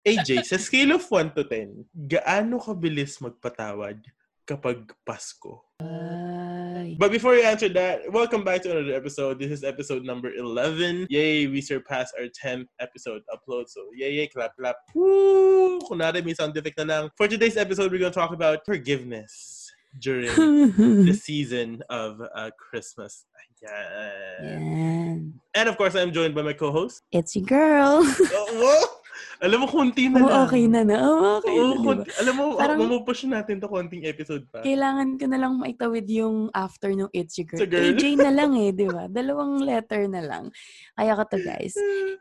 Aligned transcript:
AJ, 0.00 0.48
sa 0.48 0.56
scale 0.56 0.96
of 0.96 1.04
1 1.04 1.36
to 1.36 1.44
10, 1.44 1.84
gaano 2.08 2.56
kabilis 2.56 3.20
magpatawad 3.20 4.00
kapag 4.48 4.88
Pasko? 5.04 5.60
Ay. 5.76 6.96
But 6.96 7.12
before 7.12 7.36
you 7.36 7.44
answer 7.44 7.68
that, 7.76 8.08
welcome 8.08 8.40
back 8.40 8.64
to 8.64 8.72
another 8.72 8.96
episode. 8.96 9.36
This 9.36 9.52
is 9.52 9.60
episode 9.60 10.08
number 10.08 10.32
11. 10.32 11.04
Yay, 11.12 11.52
we 11.52 11.60
surpassed 11.60 12.16
our 12.16 12.32
10th 12.32 12.72
episode 12.80 13.20
upload. 13.28 13.68
So, 13.68 13.92
yay, 13.92 14.24
yay, 14.24 14.28
clap, 14.32 14.56
clap. 14.56 14.80
Woo! 14.96 15.84
Kunwari, 15.84 16.24
may 16.24 16.32
sound 16.32 16.56
effect 16.56 16.80
na 16.80 16.88
lang. 16.88 17.04
For 17.20 17.28
today's 17.28 17.60
episode, 17.60 17.92
we're 17.92 18.00
to 18.00 18.10
talk 18.10 18.32
about 18.32 18.64
forgiveness 18.64 19.68
during 20.00 20.32
the 21.04 21.12
season 21.12 21.84
of 21.92 22.24
uh, 22.34 22.48
Christmas. 22.56 23.28
Ayan. 23.36 24.40
Yan. 24.40 25.34
And 25.52 25.68
of 25.68 25.76
course, 25.76 25.92
I'm 25.92 26.08
joined 26.08 26.34
by 26.34 26.40
my 26.40 26.56
co-host. 26.56 27.04
It's 27.12 27.36
your 27.36 27.44
girl. 27.44 28.00
Oh! 28.32 28.96
Alam 29.40 29.64
mo, 29.64 29.66
konti 29.66 30.04
na 30.06 30.20
lang. 30.20 30.44
okay 30.44 30.68
na 30.68 30.84
na. 30.84 31.00
Oo, 31.00 31.40
okay 31.40 31.56
Oo, 31.56 31.64
na, 31.64 31.72
diba? 31.72 31.82
konti. 31.82 32.12
Alam 32.20 32.34
mo, 32.36 32.60
Parang- 32.60 32.76
mamupush 32.76 33.24
natin 33.24 33.56
to 33.56 33.64
konting 33.66 34.04
episode 34.04 34.44
pa. 34.46 34.60
Kailangan 34.60 35.16
ko 35.16 35.24
na 35.24 35.40
lang 35.40 35.56
maitawid 35.56 36.04
yung 36.12 36.52
after 36.52 36.92
nung 36.92 37.08
It's 37.10 37.40
Your 37.40 37.48
Girl. 37.48 37.64
It's 37.64 37.72
girl. 37.72 37.88
AJ 37.96 38.20
na 38.20 38.28
lang 38.30 38.52
eh, 38.54 38.68
di 38.68 38.84
ba? 38.84 39.08
Dalawang 39.08 39.64
letter 39.64 40.04
na 40.06 40.20
lang. 40.20 40.52
Kaya 40.92 41.14
ko 41.14 41.22
to, 41.24 41.38
guys. 41.40 41.72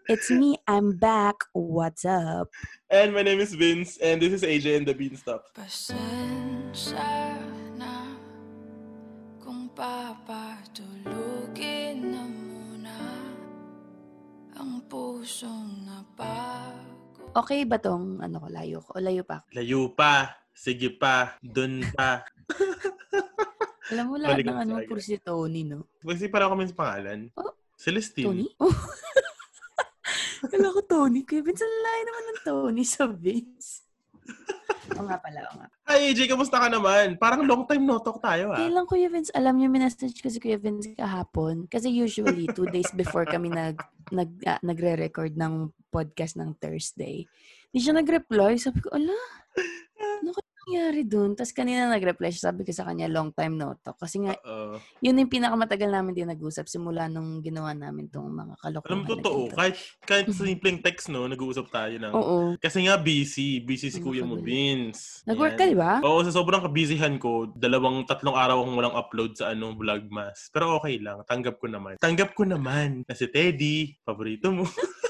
It's 0.07 0.31
me, 0.31 0.55
I'm 0.63 0.95
back. 0.95 1.43
What's 1.51 2.07
up? 2.07 2.47
And 2.87 3.11
my 3.11 3.19
name 3.21 3.37
is 3.37 3.51
Vince, 3.51 3.99
and 3.99 4.15
this 4.17 4.31
is 4.31 4.41
AJ 4.41 4.79
and 4.79 4.85
the 4.87 4.95
Beanstalk. 4.95 5.43
Pasensya 5.53 7.35
na 7.75 8.15
kung 9.37 9.67
papatulugin 9.75 11.99
na 12.15 12.23
muna 12.23 12.95
ang 14.55 14.79
pusong 14.87 15.83
nabago. 15.83 16.95
Okay 17.39 17.63
ba 17.63 17.79
tong 17.79 18.19
ano 18.19 18.35
ko, 18.43 18.47
layo 18.51 18.83
ko? 18.83 18.99
O 18.99 19.03
layo 19.03 19.23
pa 19.23 19.39
ako? 19.39 19.47
Layo 19.55 19.81
pa. 19.95 20.35
Sige 20.51 20.91
pa. 20.91 21.39
Dun 21.39 21.87
pa. 21.95 22.27
Alam 23.95 24.05
mo 24.11 24.15
lahat 24.19 24.43
ng 24.43 24.59
ano, 24.59 24.73
puro 24.83 24.99
si 24.99 25.15
Tony, 25.23 25.63
no? 25.63 25.87
Kasi 26.03 26.27
para 26.27 26.51
kami 26.51 26.67
sa 26.67 26.75
pangalan. 26.75 27.31
Oh. 27.39 27.55
Celestine. 27.79 28.27
Tony? 28.27 28.47
Oh. 28.59 28.69
Kala 30.51 30.75
ko 30.75 30.83
Tony. 30.83 31.23
Kuya 31.23 31.39
Vince, 31.39 31.63
ang 31.63 31.79
layo 31.79 32.01
naman 32.03 32.23
ng 32.27 32.39
Tony 32.43 32.83
sa 32.83 33.07
Vince. 33.07 33.87
Oo 34.97 35.05
nga 35.05 35.17
pala, 35.21 35.39
oo 35.45 35.55
nga. 35.61 35.67
Hi 35.91 36.09
AJ, 36.09 36.29
kamusta 36.31 36.57
ka 36.57 36.67
naman? 36.71 37.19
Parang 37.21 37.45
long 37.45 37.67
time 37.69 37.85
no 37.85 38.01
talk 38.01 38.17
tayo 38.23 38.53
ah. 38.53 38.57
Kailan 38.57 38.85
Kuya 38.89 39.09
Vince, 39.11 39.29
alam 39.35 39.57
niyo, 39.57 39.69
minessage 39.69 40.17
ko 40.21 40.29
si 40.31 40.41
Kuya 40.41 40.57
Vince 40.57 40.93
kahapon. 40.97 41.69
Kasi 41.69 41.93
usually, 41.93 42.49
two 42.51 42.65
days 42.69 42.89
before 42.95 43.27
kami 43.27 43.53
nag, 43.53 43.77
nag, 44.09 44.29
ah, 44.49 44.61
nagre-record 44.65 45.37
ng 45.37 45.69
podcast 45.93 46.37
ng 46.37 46.57
Thursday. 46.57 47.25
Hindi 47.69 47.79
siya 47.81 47.93
nag-reply. 47.97 48.57
Sabi 48.57 48.81
ko, 48.81 48.89
ala, 48.93 49.13
ano 49.13 49.78
nangyari 50.69 51.01
dun? 51.01 51.33
Tapos 51.33 51.49
kanina 51.49 51.89
nag-reply 51.89 52.29
siya. 52.29 52.53
Sabi 52.53 52.61
ko 52.61 52.69
sa 52.69 52.85
kanya, 52.85 53.09
long 53.09 53.33
time 53.33 53.57
no 53.57 53.73
talk. 53.81 53.97
Kasi 53.97 54.21
nga, 54.21 54.37
Oo. 54.45 54.77
yun 55.01 55.17
yung 55.17 55.33
pinakamatagal 55.33 55.89
namin 55.89 56.13
din 56.13 56.29
nag-usap 56.29 56.69
simula 56.69 57.09
nung 57.09 57.41
ginawa 57.41 57.73
namin 57.73 58.05
tong 58.13 58.29
mga 58.29 58.53
kalokohan. 58.61 58.93
Alam 58.93 59.01
mo, 59.01 59.09
totoo. 59.17 59.41
Kahit, 59.49 59.75
kahit 60.05 60.29
simpleng 60.29 60.77
text, 60.85 61.09
no, 61.09 61.25
nag-uusap 61.25 61.73
tayo 61.73 61.97
ng... 61.97 62.13
Oo. 62.13 62.37
Kasi 62.61 62.85
nga 62.85 63.01
busy. 63.01 63.65
Busy 63.65 63.89
si 63.89 63.97
Kuya 63.97 64.21
mo? 64.21 64.37
Vince. 64.37 65.25
Nag-work 65.25 65.57
ka, 65.57 65.65
di 65.65 65.73
ba? 65.73 65.97
Oo, 66.05 66.21
sa 66.21 66.29
sobrang 66.29 66.61
kabusyhan 66.61 67.17
ko, 67.17 67.49
dalawang, 67.57 68.05
tatlong 68.05 68.37
araw 68.37 68.61
akong 68.61 68.77
walang 68.77 68.95
upload 68.95 69.31
sa 69.33 69.57
ano, 69.57 69.73
vlogmas. 69.73 70.53
Pero 70.53 70.77
okay 70.77 71.01
lang, 71.01 71.25
tanggap 71.25 71.57
ko 71.57 71.65
naman. 71.65 71.97
Tanggap 71.97 72.37
ko 72.37 72.45
naman 72.45 73.01
na 73.09 73.17
si 73.17 73.25
Teddy, 73.25 73.97
paborito 74.05 74.53
mo. 74.53 74.69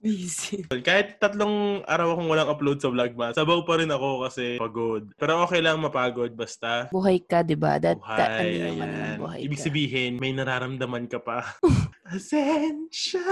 Busy. 0.00 0.64
Kahit 0.82 1.20
tatlong 1.20 1.84
araw 1.84 2.16
akong 2.16 2.28
walang 2.30 2.50
upload 2.50 2.78
sa 2.80 2.88
vlogmas, 2.88 3.36
sabaw 3.36 3.62
pa 3.62 3.78
rin 3.78 3.92
ako 3.92 4.24
kasi 4.26 4.56
pagod. 4.56 5.12
Pero 5.16 5.44
okay 5.44 5.60
lang 5.60 5.78
mapagod, 5.78 6.32
basta 6.32 6.88
Buhay 6.88 7.20
ka, 7.22 7.44
di 7.44 7.54
ba? 7.54 7.76
That, 7.76 8.00
that, 8.00 8.40
ano 8.40 8.48
buhay, 8.48 8.58
naman 8.58 8.88
ayan. 8.88 9.16
buhay 9.20 9.40
Ibig 9.44 9.60
ka. 9.60 9.66
sabihin, 9.68 10.12
may 10.18 10.32
nararamdaman 10.32 11.04
ka 11.06 11.20
pa. 11.20 11.44
Pasensya. 12.06 13.22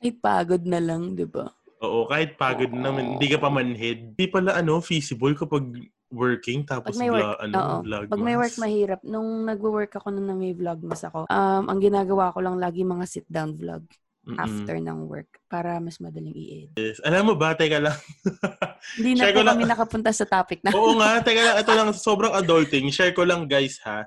Kahit 0.00 0.16
pagod 0.18 0.62
na 0.64 0.80
lang, 0.80 1.14
di 1.14 1.28
ba? 1.28 1.46
Oo, 1.84 2.08
kahit 2.08 2.40
pagod 2.40 2.72
naman, 2.72 3.16
hindi 3.20 3.28
ka 3.28 3.38
pa 3.38 3.52
manhid. 3.52 4.16
Hindi 4.16 4.26
pala 4.32 4.56
ano, 4.56 4.80
feasible 4.80 5.36
kapag 5.36 5.64
working 6.06 6.62
tapos 6.62 6.94
Pag 6.94 7.02
may 7.02 7.10
work, 7.10 7.22
vlog, 7.22 7.38
ano, 7.42 7.54
oo. 7.58 7.76
vlogmas. 7.82 8.12
Pag 8.14 8.24
may 8.24 8.36
work, 8.38 8.54
mahirap. 8.56 9.00
Nung 9.04 9.28
nagwo-work 9.44 9.92
ako 9.98 10.08
na 10.14 10.32
may 10.32 10.54
vlogmas 10.54 11.02
ako, 11.04 11.26
um, 11.28 11.64
ang 11.66 11.78
ginagawa 11.82 12.32
ko 12.32 12.38
lang 12.40 12.56
lagi 12.56 12.86
mga 12.86 13.04
sit-down 13.04 13.52
vlog 13.58 13.84
Mm-mm. 14.26 14.42
after 14.42 14.74
ng 14.76 15.06
work 15.06 15.30
para 15.46 15.78
mas 15.78 15.96
madaling 15.96 16.34
i-edit. 16.34 16.74
Yes. 16.74 16.98
Alam 17.00 17.30
mo 17.30 17.34
ba, 17.34 17.54
teka 17.54 17.78
lang. 17.78 17.94
Hindi 18.98 19.14
na 19.16 19.30
ko 19.30 19.40
lang- 19.40 19.54
kami 19.54 19.64
nakapunta 19.64 20.10
sa 20.10 20.26
topic 20.26 20.66
na. 20.66 20.74
Oo 20.74 20.98
nga, 20.98 21.18
teka 21.26 21.40
lang. 21.40 21.56
Ito 21.56 21.70
lang, 21.72 21.88
sobrang 21.94 22.34
adulting. 22.34 22.90
Share 22.90 23.14
ko 23.14 23.22
lang, 23.22 23.46
guys, 23.46 23.78
ha. 23.82 24.02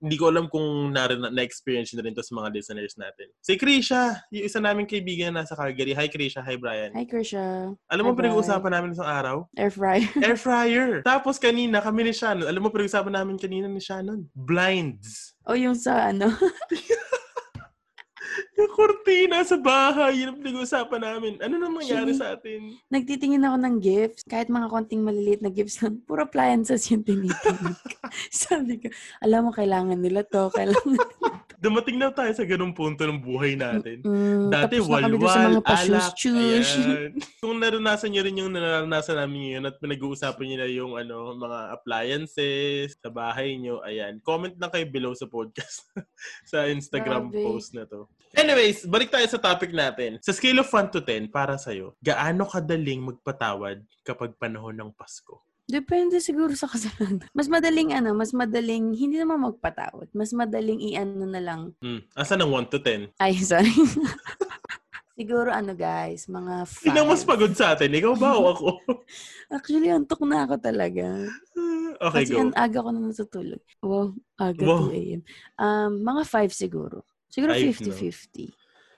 Hindi 0.00 0.16
ko 0.16 0.32
alam 0.32 0.48
kung 0.48 0.90
na- 0.90 1.28
na-experience 1.28 1.92
na 1.92 2.00
rin 2.00 2.10
to 2.10 2.24
sa 2.24 2.32
mga 2.32 2.50
listeners 2.50 2.96
natin. 2.96 3.28
Si 3.38 3.52
Krisha, 3.54 4.16
yung 4.32 4.48
isa 4.48 4.56
naming 4.56 4.88
kaibigan 4.88 5.30
na 5.30 5.44
nasa 5.44 5.52
Calgary. 5.52 5.92
Hi, 5.92 6.08
Krisha. 6.08 6.40
Hi, 6.40 6.56
Brian. 6.56 6.90
Hi, 6.90 7.04
Kersha. 7.04 7.68
Alam 7.86 8.02
mo, 8.02 8.10
Hi, 8.10 8.18
pinag-uusapan 8.18 8.72
namin 8.72 8.96
isang 8.96 9.06
araw? 9.06 9.44
Air 9.54 9.68
fryer. 9.68 10.08
Air 10.24 10.34
fryer. 10.34 10.88
Tapos 11.04 11.36
kanina, 11.36 11.78
kami 11.78 12.08
ni 12.08 12.16
Shannon. 12.16 12.48
Alam 12.48 12.64
mo, 12.64 12.72
pinag-uusapan 12.72 13.12
namin 13.12 13.36
kanina 13.36 13.68
ni 13.68 13.78
Shannon. 13.78 14.24
Blinds. 14.32 15.36
o 15.44 15.52
yung 15.52 15.76
sa 15.76 16.08
ano. 16.08 16.32
Yung 18.58 18.72
kortina 18.72 19.42
sa 19.42 19.58
bahay. 19.58 20.22
Yun 20.22 20.34
ang 20.34 20.38
pinag-uusapan 20.42 21.02
namin. 21.02 21.32
Ano 21.42 21.54
nang 21.58 21.74
nangyari 21.78 22.14
sa 22.14 22.34
atin? 22.34 22.78
Nagtitingin 22.90 23.46
ako 23.46 23.56
ng 23.60 23.76
gifts. 23.78 24.22
Kahit 24.26 24.50
mga 24.50 24.70
konting 24.70 25.02
maliliit 25.06 25.42
na 25.42 25.50
gifts 25.50 25.82
nun, 25.82 26.02
puro 26.02 26.26
appliances 26.26 26.86
yung 26.90 27.06
tinitingin. 27.06 27.74
Sabi 28.46 28.82
ko, 28.82 28.88
alam 29.22 29.46
mo, 29.46 29.50
kailangan 29.54 29.98
nila 29.98 30.26
to. 30.26 30.50
Kailangan 30.50 30.98
Dumating 31.64 31.96
na 31.96 32.12
tayo 32.12 32.28
sa 32.36 32.44
ganung 32.44 32.76
punto 32.76 33.08
ng 33.08 33.24
buhay 33.24 33.56
natin. 33.56 34.04
Mm, 34.04 34.52
Dati 34.52 34.76
tapos 34.76 34.84
na 34.84 34.92
walwal, 35.08 35.52
pa-shoes, 35.64 35.96
alak, 35.96 36.12
ayan. 36.20 37.10
Kung 37.40 37.56
naranasan 37.56 38.12
niyo 38.12 38.20
rin 38.20 38.36
yung 38.36 38.52
naranasan 38.52 39.16
namin 39.16 39.38
ngayon 39.48 39.64
at 39.72 39.80
pinag-uusapan 39.80 40.44
niyo 40.44 40.56
na 40.60 40.68
yung 40.68 40.92
ano, 41.00 41.32
mga 41.32 41.60
appliances 41.72 43.00
sa 43.00 43.08
bahay 43.08 43.56
niyo, 43.56 43.80
ayan. 43.80 44.20
Comment 44.20 44.52
lang 44.60 44.68
kayo 44.68 44.84
below 44.92 45.16
sa 45.16 45.24
podcast 45.24 45.88
sa 46.52 46.68
Instagram 46.68 47.32
Grabe. 47.32 47.40
post 47.40 47.72
na 47.72 47.88
to. 47.88 48.04
Anyways, 48.36 48.84
balik 48.84 49.08
tayo 49.08 49.24
sa 49.24 49.40
topic 49.40 49.72
natin. 49.72 50.20
Sa 50.20 50.36
scale 50.36 50.60
of 50.60 50.68
1 50.68 50.92
to 50.92 51.00
10, 51.00 51.32
para 51.32 51.56
sa'yo, 51.56 51.96
gaano 52.04 52.44
kadaling 52.44 53.00
magpatawad 53.08 53.80
kapag 54.04 54.36
panahon 54.36 54.76
ng 54.76 54.90
Pasko? 54.92 55.40
Depende 55.64 56.20
siguro 56.20 56.52
sa 56.52 56.68
kasalanan. 56.72 57.24
Mas 57.32 57.48
madaling 57.48 57.92
ano, 57.92 58.12
mas 58.12 58.30
madaling, 58.30 58.92
hindi 58.92 59.16
naman 59.16 59.40
magpatawad. 59.40 60.12
Mas 60.12 60.30
madaling 60.30 60.80
i-ano 60.92 61.24
na 61.24 61.40
lang. 61.40 61.72
Hmm. 61.80 62.04
Asan 62.12 62.44
ang 62.44 62.52
1 62.52 62.68
to 62.68 62.78
10? 62.78 63.16
Ay, 63.16 63.40
sorry. 63.50 63.72
siguro 65.14 65.48
ano 65.48 65.72
guys, 65.72 66.26
mga 66.26 66.66
five. 66.66 66.84
Sino 66.90 67.06
mas 67.06 67.22
pagod 67.22 67.52
sa 67.54 67.72
atin? 67.72 67.88
Ikaw 67.88 68.12
ba 68.14 68.34
o 68.34 68.44
ako? 68.52 68.68
Actually, 69.48 69.88
antok 69.88 70.20
na 70.26 70.44
ako 70.44 70.58
talaga. 70.58 71.06
okay, 72.02 72.26
Kasi 72.26 72.34
go. 72.34 72.40
ang 72.44 72.52
aga 72.52 72.78
ko 72.82 72.90
na 72.90 73.00
natutulog. 73.00 73.62
Wow, 73.80 74.06
aga 74.36 74.62
Wow. 74.66 74.90
2 74.90 74.98
a.m. 75.00 75.20
Um, 75.56 75.92
mga 76.02 76.22
five 76.26 76.52
siguro. 76.52 77.06
Siguro 77.30 77.50
Five, 77.50 77.82
no? 77.82 77.94
50-50. 77.94 78.46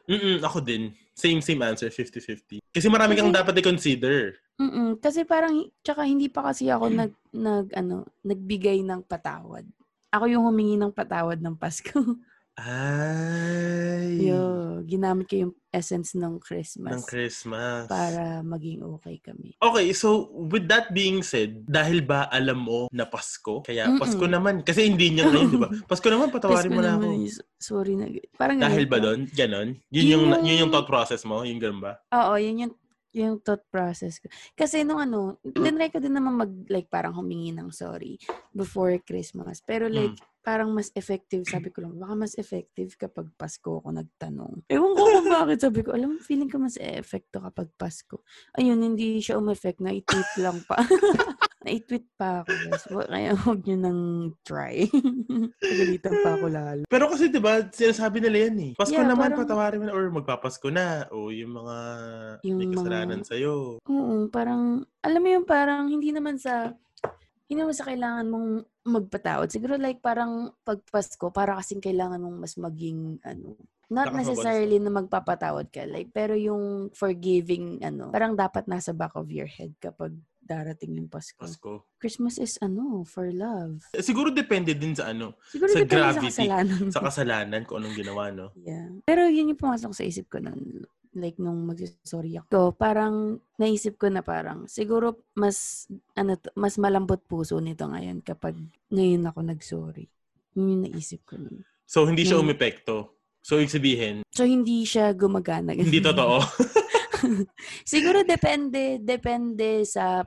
Mm 0.06 0.42
ako 0.42 0.62
din. 0.62 0.94
Same, 1.16 1.40
same 1.42 1.62
answer, 1.64 1.90
50-50. 1.90 2.60
Kasi 2.70 2.86
marami 2.86 3.16
kang 3.18 3.34
dapat 3.34 3.58
i-consider. 3.58 4.38
Mm 4.56 5.02
Kasi 5.02 5.26
parang, 5.26 5.66
tsaka 5.82 6.06
hindi 6.06 6.30
pa 6.30 6.50
kasi 6.50 6.70
ako 6.70 6.88
nag, 6.88 7.12
nag, 7.34 7.66
ano, 7.74 8.06
nagbigay 8.22 8.80
ng 8.86 9.02
patawad. 9.04 9.66
Ako 10.14 10.30
yung 10.30 10.46
humingi 10.46 10.78
ng 10.78 10.94
patawad 10.94 11.42
ng 11.42 11.58
Pasko. 11.58 11.98
Ay. 12.56 14.26
Yo, 14.26 14.40
ginamit 14.82 15.28
ko 15.28 15.36
yung 15.38 15.54
essence 15.68 16.16
ng 16.16 16.40
Christmas. 16.40 16.92
Ng 16.94 17.04
Christmas. 17.04 17.84
para 17.84 18.40
maging 18.40 18.80
okay 18.96 19.20
kami. 19.20 19.52
Okay, 19.58 19.92
so 19.92 20.08
with 20.32 20.64
that 20.64 20.88
being 20.90 21.20
said, 21.20 21.68
dahil 21.68 22.00
ba 22.00 22.24
alam 22.26 22.56
mo 22.58 22.88
na 22.88 23.04
Pasko? 23.04 23.60
Kaya 23.60 23.86
Mm-mm. 23.86 24.00
Pasko 24.00 24.24
naman. 24.24 24.64
Kasi 24.64 24.88
hindi 24.88 25.12
niya 25.12 25.28
ngayon, 25.28 25.48
di 25.48 25.58
ba? 25.60 25.68
Pasko 25.90 26.08
naman, 26.08 26.32
patawarin 26.32 26.72
mo 26.72 26.80
Pasko 26.80 26.88
na 26.88 26.96
ako. 26.96 27.08
is- 27.20 27.44
sorry 27.56 27.92
na. 27.92 28.08
Parang 28.34 28.56
Dahil 28.56 28.88
ba 28.88 28.98
doon? 28.98 29.28
Ganon? 29.28 29.76
Yun 29.88 29.92
Yun 29.92 30.06
yung, 30.08 30.24
yung- 30.26 30.44
yun 30.44 30.60
yung 30.64 30.72
thought 30.72 30.88
process 30.88 31.22
mo? 31.22 31.44
Yung 31.44 31.60
ganun 31.60 31.84
ba? 31.84 32.00
Oo, 32.10 32.40
yun 32.40 32.64
yung 32.64 32.72
yung 33.16 33.40
thought 33.40 33.64
process 33.72 34.20
ko. 34.20 34.28
Kasi 34.52 34.84
nung 34.84 35.00
ano, 35.00 35.40
tinry 35.40 35.88
ko 35.88 35.96
din 35.98 36.12
naman 36.12 36.36
mag, 36.36 36.52
like, 36.68 36.92
parang 36.92 37.16
humingi 37.16 37.56
ng 37.56 37.72
sorry 37.72 38.20
before 38.52 38.92
Christmas. 39.00 39.64
Pero 39.64 39.88
Mm. 39.88 39.94
like, 39.96 40.16
parang 40.46 40.70
mas 40.70 40.94
effective, 40.94 41.42
sabi 41.42 41.74
ko 41.74 41.82
lang, 41.82 41.98
baka 41.98 42.14
mas 42.14 42.38
effective 42.38 42.94
kapag 42.94 43.26
Pasko 43.34 43.82
ako 43.82 43.90
nagtanong. 43.90 44.62
Ewan 44.70 44.94
ko 44.94 45.02
kung 45.10 45.26
bakit, 45.26 45.58
sabi 45.58 45.82
ko, 45.82 45.90
alam 45.90 46.14
mo, 46.14 46.22
feeling 46.22 46.46
ko 46.46 46.62
mas 46.62 46.78
effecto 46.78 47.42
kapag 47.42 47.66
Pasko. 47.74 48.22
Ayun, 48.54 48.78
hindi 48.78 49.18
siya 49.18 49.42
umeffect 49.42 49.82
na, 49.82 49.90
itip 49.90 50.30
lang 50.38 50.62
pa. 50.62 50.78
Na-tweet 51.66 52.06
pa 52.14 52.40
ako, 52.40 52.50
guys. 52.62 52.84
Kaya 52.86 53.30
huwag 53.42 53.60
nyo 53.60 53.76
nang 53.76 54.00
try. 54.40 54.86
Pagalitan 55.62 56.14
pa 56.22 56.30
ako 56.38 56.46
lalo. 56.46 56.82
Pero 56.86 57.04
kasi 57.10 57.26
'di 57.26 57.42
ba, 57.42 57.58
sinasabi 57.66 58.22
nila 58.22 58.46
yan 58.46 58.56
eh. 58.62 58.72
Pasko 58.72 58.94
Yeah, 58.94 59.04
naman 59.04 59.34
parang- 59.34 59.40
patawarin 59.42 59.80
mo 59.82 59.86
na 59.86 59.94
or 59.94 60.06
magpapasko 60.08 60.68
na 60.70 61.10
o 61.10 61.28
yung 61.28 61.52
mga 61.52 61.76
Yung 62.46 62.56
may 62.56 62.68
mga- 62.70 62.74
kasalanan 62.78 63.20
sa 63.20 63.34
iyo. 63.34 63.82
Oo, 63.82 64.30
parang, 64.30 64.86
alam 65.02 65.20
mo 65.20 65.28
yung 65.28 65.44
parang 65.44 65.90
hindi 65.90 66.14
naman 66.14 66.38
sa, 66.38 66.70
hindi 67.46 67.58
naman 67.58 67.74
sa 67.74 67.86
kailangan 67.86 68.26
mong 68.26 68.48
magpatawad. 68.86 69.50
Siguro 69.50 69.74
like 69.74 69.98
parang 69.98 70.54
pag 70.62 70.78
Pasko, 70.86 71.30
para 71.30 71.58
kasing 71.58 71.82
kailangan 71.82 72.22
mong 72.22 72.38
mas 72.38 72.54
maging, 72.54 73.18
ano, 73.22 73.58
not 73.86 74.10
necessarily 74.10 74.78
na 74.78 74.90
magpapatawad 74.90 75.70
ka. 75.70 75.86
Like, 75.86 76.10
pero 76.10 76.34
yung 76.34 76.90
forgiving, 76.90 77.78
ano, 77.80 78.10
parang 78.10 78.34
dapat 78.34 78.66
nasa 78.66 78.90
back 78.90 79.14
of 79.14 79.30
your 79.30 79.46
head 79.46 79.74
kapag 79.78 80.10
darating 80.46 80.94
yung 80.94 81.10
Pasko. 81.10 81.36
Pasko. 81.36 81.84
Christmas 81.98 82.38
is, 82.38 82.54
ano, 82.58 83.02
for 83.02 83.26
love. 83.28 83.82
Eh, 83.90 84.00
Siguro 84.00 84.30
depende 84.30 84.72
din 84.72 84.94
sa 84.94 85.10
ano, 85.10 85.34
Siguro 85.50 85.68
Sa 85.68 85.82
gravity, 85.82 86.30
sa 86.30 86.46
kasalanan. 86.46 86.82
sa 86.88 87.00
kasalanan 87.02 87.62
kung 87.66 87.82
anong 87.82 87.98
ginawa, 87.98 88.30
no? 88.30 88.54
Yeah. 88.56 89.02
Pero 89.02 89.26
yun 89.26 89.50
yung 89.50 89.58
pumasok 89.58 89.92
sa 89.92 90.06
isip 90.06 90.30
ko 90.30 90.38
nun. 90.38 90.86
Like, 91.16 91.40
nung 91.40 91.64
magsasorry 91.64 92.36
ako, 92.38 92.76
parang 92.76 93.40
naisip 93.56 93.96
ko 93.96 94.06
na 94.06 94.20
parang, 94.20 94.68
siguro 94.68 95.24
mas, 95.32 95.88
ano, 96.12 96.36
mas 96.54 96.76
malambot 96.76 97.18
puso 97.24 97.56
nito 97.56 97.88
ngayon 97.88 98.20
kapag 98.20 98.52
ngayon 98.92 99.24
ako 99.24 99.40
nagsorry. 99.40 100.06
Yun 100.52 100.76
yung 100.76 100.82
naisip 100.86 101.24
ko 101.24 101.40
nun. 101.40 101.64
So 101.88 102.04
hindi 102.04 102.22
siya 102.22 102.36
umepekto. 102.36 103.16
So 103.40 103.56
ibig 103.56 103.72
sabihin, 103.72 104.16
So, 104.28 104.44
hindi 104.44 104.84
siya 104.84 105.16
gumagana. 105.16 105.72
hindi 105.72 105.96
totoo. 105.96 106.44
siguro 107.84 108.22
depende, 108.24 108.98
depende 109.00 109.84
sa, 109.84 110.24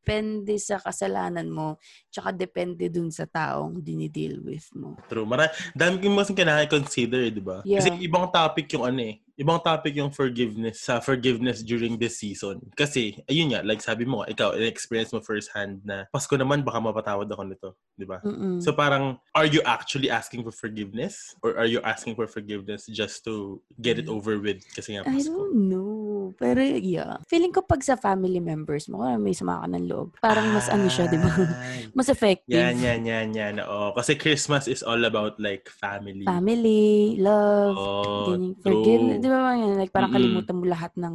depende 0.00 0.56
sa 0.56 0.80
kasalanan 0.80 1.52
mo, 1.52 1.76
tsaka 2.08 2.32
depende 2.32 2.88
dun 2.88 3.12
sa 3.12 3.28
taong 3.28 3.84
dinideal 3.84 4.40
with 4.40 4.64
mo. 4.72 4.96
True. 5.12 5.28
Mara, 5.28 5.52
dami 5.76 6.00
kong 6.00 6.16
mas 6.16 6.32
kailangan 6.32 6.72
consider, 6.72 7.28
di 7.28 7.44
ba? 7.44 7.60
Yeah. 7.68 7.84
Kasi 7.84 8.00
ibang 8.00 8.32
topic 8.32 8.72
yung 8.72 8.88
ano 8.88 9.00
eh. 9.04 9.20
Ibang 9.40 9.60
topic 9.64 9.96
yung 9.96 10.12
forgiveness 10.12 10.84
sa 10.84 11.00
forgiveness 11.00 11.64
during 11.64 11.96
this 11.96 12.20
season. 12.20 12.60
Kasi, 12.76 13.24
ayun 13.24 13.56
nga, 13.56 13.64
like 13.64 13.80
sabi 13.80 14.04
mo, 14.04 14.20
ikaw, 14.24 14.52
experience 14.56 15.16
mo 15.16 15.20
first 15.24 15.48
hand 15.56 15.80
na 15.84 16.04
Pasko 16.12 16.36
naman, 16.36 16.60
baka 16.60 16.80
mapatawad 16.80 17.28
ako 17.28 17.42
nito. 17.48 17.68
Di 17.96 18.04
ba? 18.04 18.20
Mm-mm. 18.20 18.60
So 18.60 18.76
parang, 18.76 19.16
are 19.32 19.48
you 19.48 19.64
actually 19.64 20.12
asking 20.12 20.44
for 20.44 20.52
forgiveness? 20.52 21.36
Or 21.40 21.56
are 21.56 21.68
you 21.68 21.80
asking 21.80 22.20
for 22.20 22.28
forgiveness 22.28 22.84
just 22.92 23.24
to 23.28 23.64
get 23.80 23.96
it 23.96 24.12
over 24.12 24.36
with? 24.36 24.60
Kasi 24.76 24.96
nga 24.96 25.08
I 25.08 25.16
Pasko. 25.16 25.32
don't 25.32 25.56
know. 25.56 26.19
Pero 26.32 26.60
yeah. 26.60 27.18
Feeling 27.26 27.50
ko 27.50 27.62
pag 27.62 27.80
sa 27.80 27.94
family 27.94 28.38
members 28.38 28.86
mo, 28.86 29.02
may 29.16 29.32
sama 29.32 29.62
ka 29.62 29.66
ng 29.68 29.86
loob, 29.86 30.08
parang 30.18 30.50
mas 30.50 30.66
ano 30.66 30.86
siya, 30.86 31.06
di 31.06 31.16
ba? 31.16 31.30
Ay. 31.30 31.88
mas 31.96 32.08
effective. 32.08 32.54
Yan, 32.54 32.78
yan, 32.78 33.00
yan, 33.02 33.28
yan. 33.30 33.54
Oo. 33.62 33.92
Kasi 33.92 34.14
Christmas 34.14 34.66
is 34.66 34.82
all 34.82 35.00
about 35.02 35.38
like 35.38 35.66
family. 35.68 36.22
Family, 36.24 37.16
love, 37.18 37.74
Oh, 37.74 38.26
ganyan, 38.30 38.54
forgiveness. 38.58 39.18
Di 39.18 39.28
ba 39.28 39.54
yan? 39.54 39.76
Like, 39.76 39.90
parang 39.90 40.10
Mm-mm. 40.10 40.22
kalimutan 40.22 40.56
mo 40.56 40.64
lahat 40.66 40.92
ng 40.96 41.14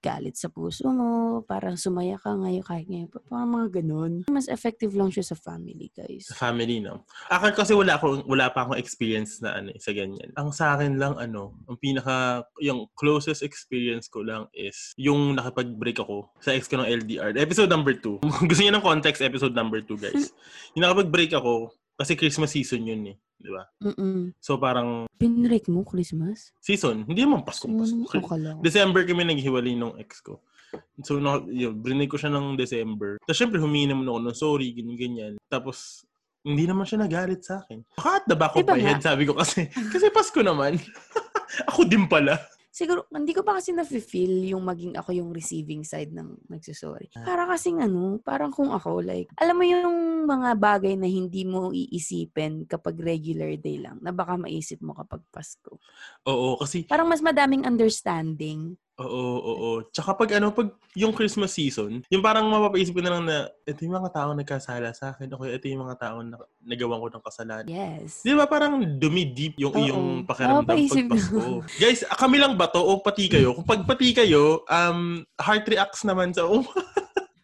galit 0.00 0.34
sa 0.34 0.48
puso 0.48 0.86
mo. 0.88 1.42
Parang 1.42 1.74
sumaya 1.74 2.16
ka 2.16 2.32
ngayon 2.32 2.64
kahit 2.64 2.86
ngayon. 2.86 3.08
pa- 3.10 3.24
Parang 3.26 3.50
mga 3.52 3.68
ganun. 3.82 4.12
Mas 4.30 4.46
effective 4.46 4.94
lang 4.94 5.10
siya 5.10 5.24
sa 5.24 5.36
family, 5.36 5.90
guys. 5.90 6.30
Sa 6.30 6.36
family, 6.36 6.78
no? 6.78 7.04
Akin 7.28 7.52
kasi 7.52 7.74
wala, 7.74 7.98
akong, 7.98 8.22
wala 8.24 8.48
pa 8.48 8.64
akong 8.64 8.78
experience 8.78 9.42
na 9.42 9.58
ano, 9.58 9.70
eh, 9.70 9.80
sa 9.80 9.90
ganyan. 9.92 10.30
Ang 10.34 10.50
sa 10.54 10.74
akin 10.74 10.96
lang, 10.96 11.18
ano, 11.18 11.58
ang 11.66 11.76
pinaka, 11.76 12.46
yung 12.62 12.86
closest 12.94 13.42
experience 13.42 14.06
ko 14.06 14.22
lang 14.22 14.46
is 14.56 14.96
yung 14.96 15.36
nakipag-break 15.36 16.00
ako 16.00 16.32
sa 16.40 16.56
ex 16.56 16.66
ko 16.66 16.80
ng 16.80 16.88
LDR. 16.88 17.36
Episode 17.36 17.68
number 17.68 17.92
2. 17.92 18.24
Gusto 18.50 18.60
niyo 18.64 18.72
ng 18.72 18.84
context, 18.84 19.20
episode 19.20 19.52
number 19.52 19.84
2, 19.84 20.00
guys. 20.00 20.32
yung 20.74 20.88
nakipag-break 20.88 21.36
ako, 21.36 21.70
kasi 21.96 22.16
Christmas 22.16 22.56
season 22.56 22.88
yun 22.88 23.12
eh. 23.12 23.16
Di 23.36 23.52
ba? 23.52 23.68
Mm-mm. 23.84 24.32
So 24.40 24.56
parang 24.56 25.04
Pinrek 25.20 25.68
mo, 25.68 25.84
Christmas? 25.84 26.56
season, 26.64 27.04
hindi 27.04 27.20
naman 27.20 27.44
Pasko. 27.44 27.68
Pasko. 27.68 28.16
Mm. 28.16 28.64
December 28.64 29.04
kami 29.04 29.28
naghiwalay 29.28 29.76
nung 29.76 29.96
ex 30.00 30.24
ko. 30.24 30.40
So, 31.04 31.22
no, 31.22 31.46
yun, 31.46 31.78
brinig 31.78 32.10
ko 32.10 32.18
siya 32.18 32.32
ng 32.32 32.58
December. 32.58 33.16
Tapos, 33.22 33.38
syempre, 33.38 33.56
humingi 33.62 33.92
naman 33.92 34.08
ako 34.10 34.18
ng 34.18 34.36
sorry, 34.36 34.68
ganyan, 34.74 34.98
ganyan. 34.98 35.32
Tapos, 35.46 36.04
hindi 36.46 36.66
naman 36.66 36.86
siya 36.86 37.06
nagalit 37.06 37.42
sa 37.42 37.62
akin. 37.62 37.82
Baka 37.98 38.10
at 38.22 38.24
the 38.30 38.36
back 38.38 38.54
of 38.54 38.62
Diba 38.62 38.78
my 38.78 38.82
head, 38.82 39.02
sabi 39.02 39.26
ko 39.26 39.34
kasi, 39.34 39.66
kasi 39.94 40.10
Pasko 40.14 40.40
naman. 40.42 40.78
ako 41.70 41.86
din 41.86 42.06
pala. 42.06 42.38
Siguro, 42.76 43.08
hindi 43.08 43.32
ko 43.32 43.40
pa 43.40 43.56
kasi 43.56 43.72
na-feel 43.72 44.52
yung 44.52 44.60
maging 44.60 45.00
ako 45.00 45.16
yung 45.16 45.32
receiving 45.32 45.80
side 45.80 46.12
ng 46.12 46.44
nagsusorry. 46.52 47.08
Para 47.16 47.48
kasing 47.48 47.80
ano, 47.80 48.20
parang 48.20 48.52
kung 48.52 48.68
ako, 48.68 49.00
like, 49.00 49.32
alam 49.40 49.56
mo 49.56 49.64
yung 49.64 50.28
mga 50.28 50.60
bagay 50.60 50.92
na 50.92 51.08
hindi 51.08 51.48
mo 51.48 51.72
iisipin 51.72 52.68
kapag 52.68 53.00
regular 53.00 53.56
day 53.56 53.80
lang, 53.80 53.96
na 54.04 54.12
baka 54.12 54.36
maisip 54.36 54.84
mo 54.84 54.92
kapag 54.92 55.24
Pasko. 55.32 55.80
Oo, 56.28 56.60
kasi, 56.60 56.84
Parang 56.84 57.08
mas 57.08 57.24
madaming 57.24 57.64
understanding. 57.64 58.76
Oo, 58.96 59.24
oo. 59.40 59.70
Tsaka 59.92 60.16
pag 60.16 60.40
ano, 60.40 60.52
pag 60.52 60.72
yung 60.96 61.12
Christmas 61.12 61.52
season, 61.52 62.00
yung 62.08 62.24
parang 62.24 62.48
mapapaisip 62.48 62.96
ko 62.96 63.04
na 63.04 63.12
lang 63.12 63.24
na, 63.28 63.52
ito 63.68 63.84
yung 63.84 64.00
mga 64.00 64.10
taong 64.16 64.36
nagkasala 64.40 64.88
sa 64.96 65.12
akin, 65.12 65.28
okay, 65.28 65.52
ito 65.52 65.68
yung 65.68 65.84
mga 65.84 65.96
taong 66.00 66.24
na, 66.32 66.36
nagawa 66.64 67.00
ko 67.04 67.06
ng 67.12 67.24
kasalanan. 67.24 67.68
Yes. 67.68 68.24
Di 68.24 68.32
ba 68.32 68.48
parang 68.48 68.80
dumi-deep 68.80 69.60
yung 69.60 69.74
Oo. 69.76 69.80
iyong 69.84 70.06
pakiramdam 70.24 70.64
Mapapaisip 70.64 71.04
pag 71.04 71.12
Pasko? 71.12 71.40
Guys, 71.82 72.00
ah, 72.08 72.16
kami 72.16 72.36
lang 72.40 72.56
ba 72.56 72.72
to 72.72 72.80
o 72.80 72.96
pati 73.04 73.28
kayo? 73.28 73.52
Kung 73.52 73.68
pag 73.68 73.84
pati 73.84 74.16
kayo, 74.16 74.64
um, 74.72 75.20
heart 75.36 75.68
reacts 75.68 76.00
naman 76.08 76.32
sa, 76.32 76.48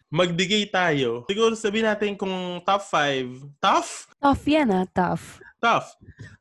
magdigay 0.09 0.65
tayo. 0.77 1.21
Siguro 1.29 1.53
sabihin 1.53 1.85
natin 1.85 2.17
kung 2.17 2.61
top 2.65 2.81
5, 2.89 3.61
tough? 3.61 4.09
Tough 4.17 4.43
yan 4.49 4.73
ah, 4.73 4.85
tough. 4.89 5.37
Tough. 5.61 5.93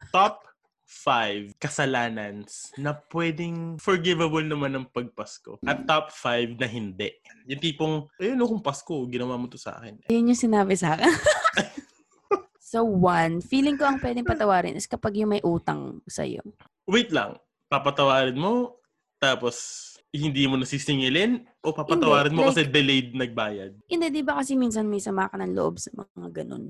Top 0.08 0.51
5 0.92 1.56
kasalanan 1.56 2.44
na 2.76 2.92
pwedeng 3.08 3.80
forgivable 3.80 4.44
naman 4.44 4.76
ng 4.76 4.86
pagpasko. 4.92 5.56
At 5.64 5.88
top 5.88 6.12
5 6.12 6.60
na 6.60 6.68
hindi. 6.68 7.08
Yung 7.48 7.62
tipong, 7.64 7.94
ayun 8.20 8.36
no, 8.36 8.46
kung 8.46 8.60
Pasko, 8.60 8.92
ginawa 9.08 9.40
mo 9.40 9.48
to 9.48 9.56
sa 9.56 9.80
akin. 9.80 10.04
Yun 10.12 10.30
yung 10.30 10.38
sinabi 10.38 10.76
sa 10.76 10.94
akin. 10.94 11.08
so, 12.70 12.84
one, 12.84 13.40
feeling 13.40 13.80
ko 13.80 13.88
ang 13.88 13.98
pwedeng 13.98 14.28
patawarin 14.28 14.76
is 14.76 14.86
kapag 14.86 15.16
yung 15.16 15.32
may 15.32 15.42
utang 15.42 16.04
sa'yo. 16.04 16.44
wait 16.86 17.08
lang, 17.10 17.40
papatawarin 17.72 18.36
mo, 18.36 18.76
tapos 19.16 19.88
hindi 20.12 20.44
mo 20.44 20.60
nasisingilin, 20.60 21.40
o 21.64 21.72
papatawarin 21.72 22.30
Hindi, 22.30 22.36
mo 22.36 22.42
like- 22.44 22.50
kasi 22.52 22.62
delayed 22.68 23.08
nagbayad? 23.16 23.72
Hindi, 23.88 24.06
di 24.12 24.20
ba 24.20 24.36
kasi 24.44 24.60
minsan 24.60 24.84
may 24.84 25.00
sama 25.00 25.32
ka 25.32 25.40
ng 25.40 25.56
loob 25.56 25.80
sa 25.80 25.88
mga 25.96 26.44
ganun. 26.44 26.68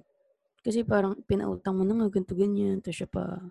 Kasi 0.62 0.86
parang 0.86 1.18
pinautang 1.26 1.74
mo 1.74 1.82
na 1.82 1.98
nga, 1.98 2.06
ganito, 2.06 2.38
ganyan, 2.38 2.78
tapos 2.78 3.02
siya 3.02 3.10
pa. 3.10 3.42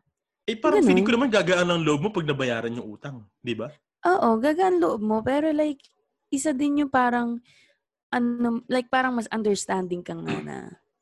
Eh, 0.49 0.57
parang 0.57 0.81
Ganun. 0.81 0.89
feeling 0.89 1.05
ko 1.05 1.13
naman 1.13 1.29
gagaan 1.29 1.69
ng 1.69 1.85
loob 1.85 2.01
mo 2.01 2.09
pag 2.09 2.25
nabayaran 2.25 2.73
yung 2.73 2.87
utang. 2.97 3.23
Di 3.39 3.53
ba? 3.53 3.69
Oo, 4.09 4.41
gagaan 4.41 4.81
loob 4.81 5.01
mo, 5.01 5.21
pero 5.21 5.53
like, 5.53 5.81
isa 6.33 6.55
din 6.55 6.81
yung 6.85 6.91
parang, 6.91 7.37
ano, 8.09 8.65
like 8.65 8.89
parang 8.89 9.13
mas 9.13 9.29
understanding 9.29 10.01
ka 10.01 10.17
nga 10.17 10.35
na 10.41 10.57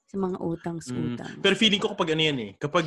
sa 0.10 0.18
mga 0.18 0.38
utang-utang. 0.42 1.40
Pero 1.40 1.56
feeling 1.56 1.80
ko 1.80 1.94
kapag 1.94 2.18
ano 2.18 2.22
yan 2.26 2.40
eh, 2.42 2.52
kapag 2.58 2.86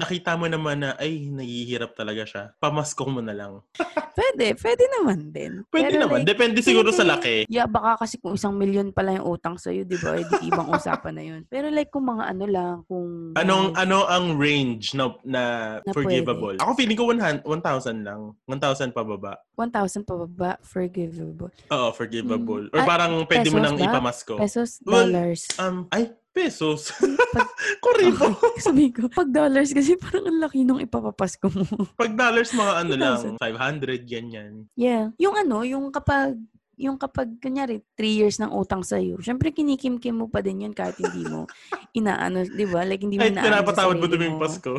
nakita 0.00 0.32
mo 0.34 0.48
naman 0.48 0.80
na, 0.80 0.96
ay, 0.96 1.28
nahihirap 1.28 1.92
talaga 1.92 2.24
siya, 2.24 2.42
pamasko 2.56 3.04
mo 3.04 3.20
na 3.20 3.36
lang. 3.36 3.60
Pwede, 4.10 4.52
pwede 4.58 4.84
naman 4.90 5.30
din. 5.30 5.52
Pwede 5.70 5.96
Pero 5.96 6.02
naman. 6.04 6.20
like, 6.20 6.28
Depende 6.28 6.58
siguro 6.60 6.90
sa 6.90 7.06
feeling- 7.06 7.12
laki. 7.14 7.36
Yeah, 7.48 7.64
baka 7.64 8.04
kasi 8.04 8.18
kung 8.18 8.34
isang 8.34 8.52
milyon 8.52 8.90
pala 8.90 9.16
yung 9.16 9.24
utang 9.24 9.56
sa'yo, 9.56 9.86
di 9.86 9.96
ba? 9.96 10.18
Eh, 10.18 10.26
di 10.26 10.50
ibang 10.50 10.66
usapan 10.76 11.14
na 11.14 11.24
yun. 11.24 11.40
Pero 11.46 11.70
like 11.70 11.88
kung 11.88 12.04
mga 12.04 12.26
ano 12.26 12.44
lang, 12.44 12.74
kung... 12.84 13.32
Anong 13.32 13.72
ano 13.74 14.04
ang 14.04 14.36
range 14.36 14.92
na, 14.92 15.14
na, 15.22 15.42
Na 15.80 15.92
forgivable? 15.94 16.58
Ako 16.58 16.74
feeling 16.74 16.98
ko 16.98 17.06
100 17.06 17.46
1,000 17.46 18.02
lang. 18.04 18.34
1,000 18.44 18.92
pababa. 18.92 19.38
1,000 19.56 20.04
pababa, 20.04 20.58
forgivable. 20.60 21.54
Oo, 21.70 21.88
forgivable. 21.92 22.66
Mm. 22.68 22.74
Or 22.74 22.80
Ah, 22.82 22.86
parang 22.86 23.12
pwede 23.24 23.48
mo 23.48 23.62
nang 23.62 23.78
ba? 23.78 23.88
ipamasko. 23.88 24.36
Pesos, 24.36 24.82
Well, 24.82 25.06
dollars. 25.06 25.46
Um, 25.56 25.86
ay, 25.88 26.12
pesos. 26.30 26.94
Pag- 27.34 27.54
Kuribo. 27.84 28.34
Sabi 28.66 28.94
ko, 28.94 29.10
pag 29.10 29.28
dollars 29.28 29.74
kasi 29.74 29.98
parang 29.98 30.30
ang 30.30 30.38
laki 30.40 30.62
nung 30.62 30.80
ipapapasko 30.80 31.46
mo. 31.50 31.66
Pag 32.00 32.14
dollars, 32.14 32.54
mga 32.54 32.72
ano 32.86 32.94
lang, 32.96 33.18
2,000. 33.36 33.42
500, 33.42 34.06
ganyan. 34.06 34.52
yeah. 34.74 35.10
Yung 35.18 35.34
ano, 35.36 35.62
yung 35.66 35.90
kapag, 35.90 36.38
yung 36.80 36.96
kapag, 36.96 37.28
kunyari, 37.38 37.84
three 37.92 38.16
years 38.16 38.40
ng 38.40 38.48
utang 38.50 38.80
sa'yo, 38.80 39.20
syempre 39.20 39.52
kinikim-kim 39.52 40.16
mo 40.16 40.32
pa 40.32 40.40
din 40.40 40.64
yun 40.64 40.72
kahit 40.72 40.96
hindi 40.96 41.28
mo 41.28 41.44
inaano, 41.92 42.46
di 42.48 42.64
ba? 42.64 42.86
Like, 42.88 43.04
hindi 43.04 43.20
mo 43.20 43.26
Ay, 43.26 43.34
inaano 43.36 43.46
pinapatawad 43.52 43.96
mo 44.00 44.06
tuwing 44.08 44.36
mo. 44.38 44.40
Pasko. 44.40 44.74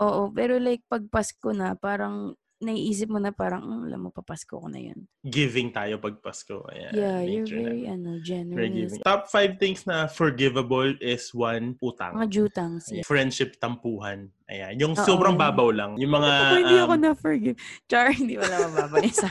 Oo, 0.00 0.22
pero 0.32 0.56
like, 0.56 0.80
pag 0.88 1.04
Pasko 1.12 1.52
na, 1.52 1.76
parang, 1.76 2.32
naiisip 2.56 3.12
mo 3.12 3.20
na 3.20 3.36
parang, 3.36 3.60
"Mm, 3.64 3.82
alam 3.88 4.00
mo, 4.06 4.08
papasko 4.08 4.56
ko 4.56 4.68
na 4.68 4.80
yun. 4.80 5.04
Giving 5.20 5.74
tayo 5.76 6.00
pag 6.00 6.16
Pasko. 6.24 6.64
Ayan, 6.72 6.92
Yeah, 6.96 7.18
you're 7.20 7.44
very, 7.44 7.84
natin. 7.84 7.92
ano, 8.00 8.10
generous. 8.24 8.96
Top 9.04 9.28
five 9.28 9.60
things 9.60 9.84
na 9.84 10.08
forgivable 10.08 10.96
is 11.04 11.28
one, 11.36 11.76
utang. 11.84 12.16
Mga 12.16 12.28
jutangs. 12.32 12.88
Yeah. 12.88 13.04
Friendship, 13.04 13.60
tampuhan. 13.60 14.32
Ayan. 14.48 14.78
Yung 14.80 14.94
Oo. 14.96 15.04
sobrang 15.04 15.36
babaw 15.36 15.68
lang. 15.68 16.00
Yung 16.00 16.16
mga... 16.16 16.30
Ako 16.32 16.56
hindi 16.56 16.76
um, 16.78 16.84
ako 16.86 16.94
na-forgive. 16.96 17.56
Char, 17.90 18.08
hindi 18.14 18.34
wala 18.40 18.56
mababa 18.72 18.96
yun 19.04 19.12
sa 19.26 19.28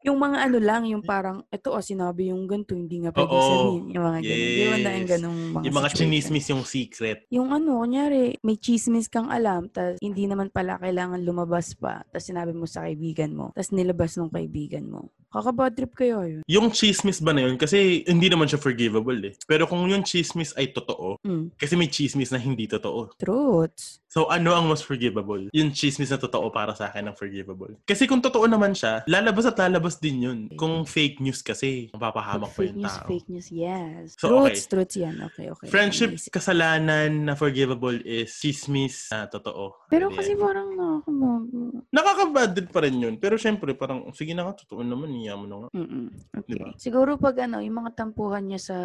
Yung 0.00 0.16
mga 0.16 0.48
ano 0.48 0.58
lang, 0.64 0.88
yung 0.88 1.04
parang, 1.04 1.44
eto 1.52 1.76
oh, 1.76 1.84
sinabi 1.84 2.32
yung 2.32 2.48
ganito, 2.48 2.72
hindi 2.72 3.04
nga 3.04 3.12
pwede 3.12 3.36
Oo. 3.36 3.44
sabihin. 3.44 3.84
Yung 3.92 4.04
mga 4.08 4.20
ganun. 4.24 4.48
Ba 4.64 4.76
na 4.80 4.90
yung 4.96 5.04
Yes. 5.04 5.12
ganung 5.12 5.38
mga 5.52 5.64
Yung 5.68 5.76
mga 5.76 5.88
situation. 5.92 6.08
chinismis 6.08 6.46
yung 6.48 6.64
secret. 6.64 7.18
Yung 7.28 7.48
ano, 7.52 7.84
kunyari, 7.84 8.40
may 8.40 8.56
chismis 8.56 9.12
kang 9.12 9.28
alam, 9.28 9.68
tas 9.68 10.00
hindi 10.00 10.24
naman 10.24 10.48
pala 10.48 10.80
kailangan 10.80 11.20
lumabas 11.20 11.76
pa, 11.76 12.00
tas 12.08 12.24
sinabi 12.24 12.56
mo 12.56 12.64
sa 12.64 12.88
kaibigan 12.88 13.36
mo, 13.36 13.52
tas 13.52 13.68
nilabas 13.76 14.16
ng 14.16 14.32
kaibigan 14.32 14.88
mo. 14.88 15.12
Kakabad 15.30 15.70
trip 15.72 15.94
kayo 15.94 16.26
yun. 16.26 16.42
Yung 16.44 16.68
chismis 16.70 17.22
ba 17.22 17.30
na 17.30 17.46
yun? 17.46 17.54
Kasi 17.54 18.02
hindi 18.02 18.26
naman 18.26 18.46
siya 18.46 18.58
forgivable 18.58 19.14
eh. 19.24 19.34
Pero 19.46 19.64
kung 19.64 19.86
yung 19.86 20.02
chismis 20.02 20.50
ay 20.54 20.70
totoo, 20.70 21.22
Mm. 21.22 21.54
kasi 21.54 21.74
may 21.74 21.86
chismis 21.86 22.30
na 22.30 22.38
hindi 22.38 22.66
totoo. 22.66 23.14
Truths. 23.14 24.02
So 24.10 24.26
ano 24.26 24.50
ang 24.50 24.66
mas 24.66 24.82
forgivable? 24.82 25.46
Yung 25.54 25.70
chismis 25.70 26.10
na 26.10 26.18
totoo 26.18 26.50
para 26.50 26.74
sa 26.74 26.90
akin 26.90 27.06
ang 27.06 27.14
forgivable. 27.14 27.78
Kasi 27.84 28.04
kung 28.04 28.18
totoo 28.18 28.42
naman 28.44 28.74
siya, 28.74 29.06
lalabas 29.06 29.46
at 29.46 29.54
lalabas 29.56 29.96
din 29.96 30.18
yun. 30.20 30.38
Kung 30.58 30.82
fake 30.82 31.22
news 31.22 31.40
kasi, 31.40 31.94
mapapahamak 31.94 32.50
pa 32.50 32.58
fake 32.58 32.74
yung 32.74 32.82
news, 32.82 32.90
tao. 32.92 33.06
fake 33.06 33.28
news, 33.30 33.48
yes. 33.48 34.18
So, 34.18 34.26
truths, 34.26 34.66
okay. 34.66 34.70
truths 34.74 34.96
yan. 34.98 35.16
Okay, 35.30 35.46
okay. 35.46 35.66
Friendship 35.70 36.18
Amazing. 36.18 36.32
kasalanan 36.34 37.10
na 37.22 37.38
forgivable 37.38 38.02
is 38.02 38.34
chismis 38.34 39.06
na 39.14 39.30
totoo. 39.30 39.78
Pero 39.86 40.10
Pwede 40.10 40.18
kasi 40.18 40.32
yan. 40.34 40.42
parang 40.42 40.68
nakakabag. 40.74 41.42
Nakakabad 41.90 42.48
din 42.50 42.66
pa 42.66 42.80
rin 42.82 42.96
yun. 42.98 43.14
Pero 43.14 43.34
syempre, 43.36 43.78
parang, 43.78 44.10
sige 44.10 44.34
na 44.34 44.42
nga, 44.42 44.58
totoo 44.58 44.82
naman, 44.82 45.12
niya 45.12 45.19
mo 45.36 45.44
na 45.44 45.56
nga. 45.60 45.68
Mm-mm. 45.76 46.06
Okay. 46.32 46.48
Diba? 46.56 46.68
Siguro 46.80 47.10
pag 47.20 47.36
ano, 47.44 47.60
yung 47.60 47.76
mga 47.84 47.92
tampuhan 47.92 48.48
niya 48.48 48.60
sa 48.60 48.76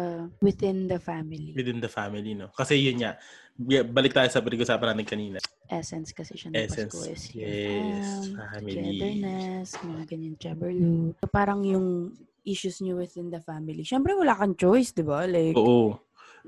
within 0.44 0.84
the 0.86 1.00
family. 1.00 1.56
Within 1.56 1.80
the 1.80 1.88
family, 1.88 2.36
no? 2.36 2.52
Kasi 2.52 2.76
yun 2.76 3.00
y- 3.56 3.86
balik 3.86 4.12
tayo 4.12 4.28
sa 4.28 4.44
pinag-usapan 4.44 4.92
natin 4.92 5.08
kanina. 5.08 5.38
Essence 5.66 6.12
kasi 6.12 6.36
siya 6.36 6.52
ng 6.52 6.56
Essence. 6.60 6.92
Pasko 6.94 7.10
is 7.10 7.22
Yes, 7.32 8.28
um, 8.30 8.38
family. 8.38 8.72
togetherness, 8.76 9.68
mga 9.82 10.02
ganyan, 10.06 10.34
chaberlu. 10.36 11.16
So, 11.18 11.26
parang 11.26 11.64
yung 11.64 12.12
issues 12.46 12.78
niyo 12.78 13.00
within 13.02 13.32
the 13.32 13.42
family. 13.42 13.82
Siyempre, 13.82 14.14
wala 14.14 14.36
kang 14.38 14.54
choice, 14.54 14.94
di 14.94 15.02
ba? 15.02 15.26
Like, 15.26 15.56
Oo. 15.58 15.98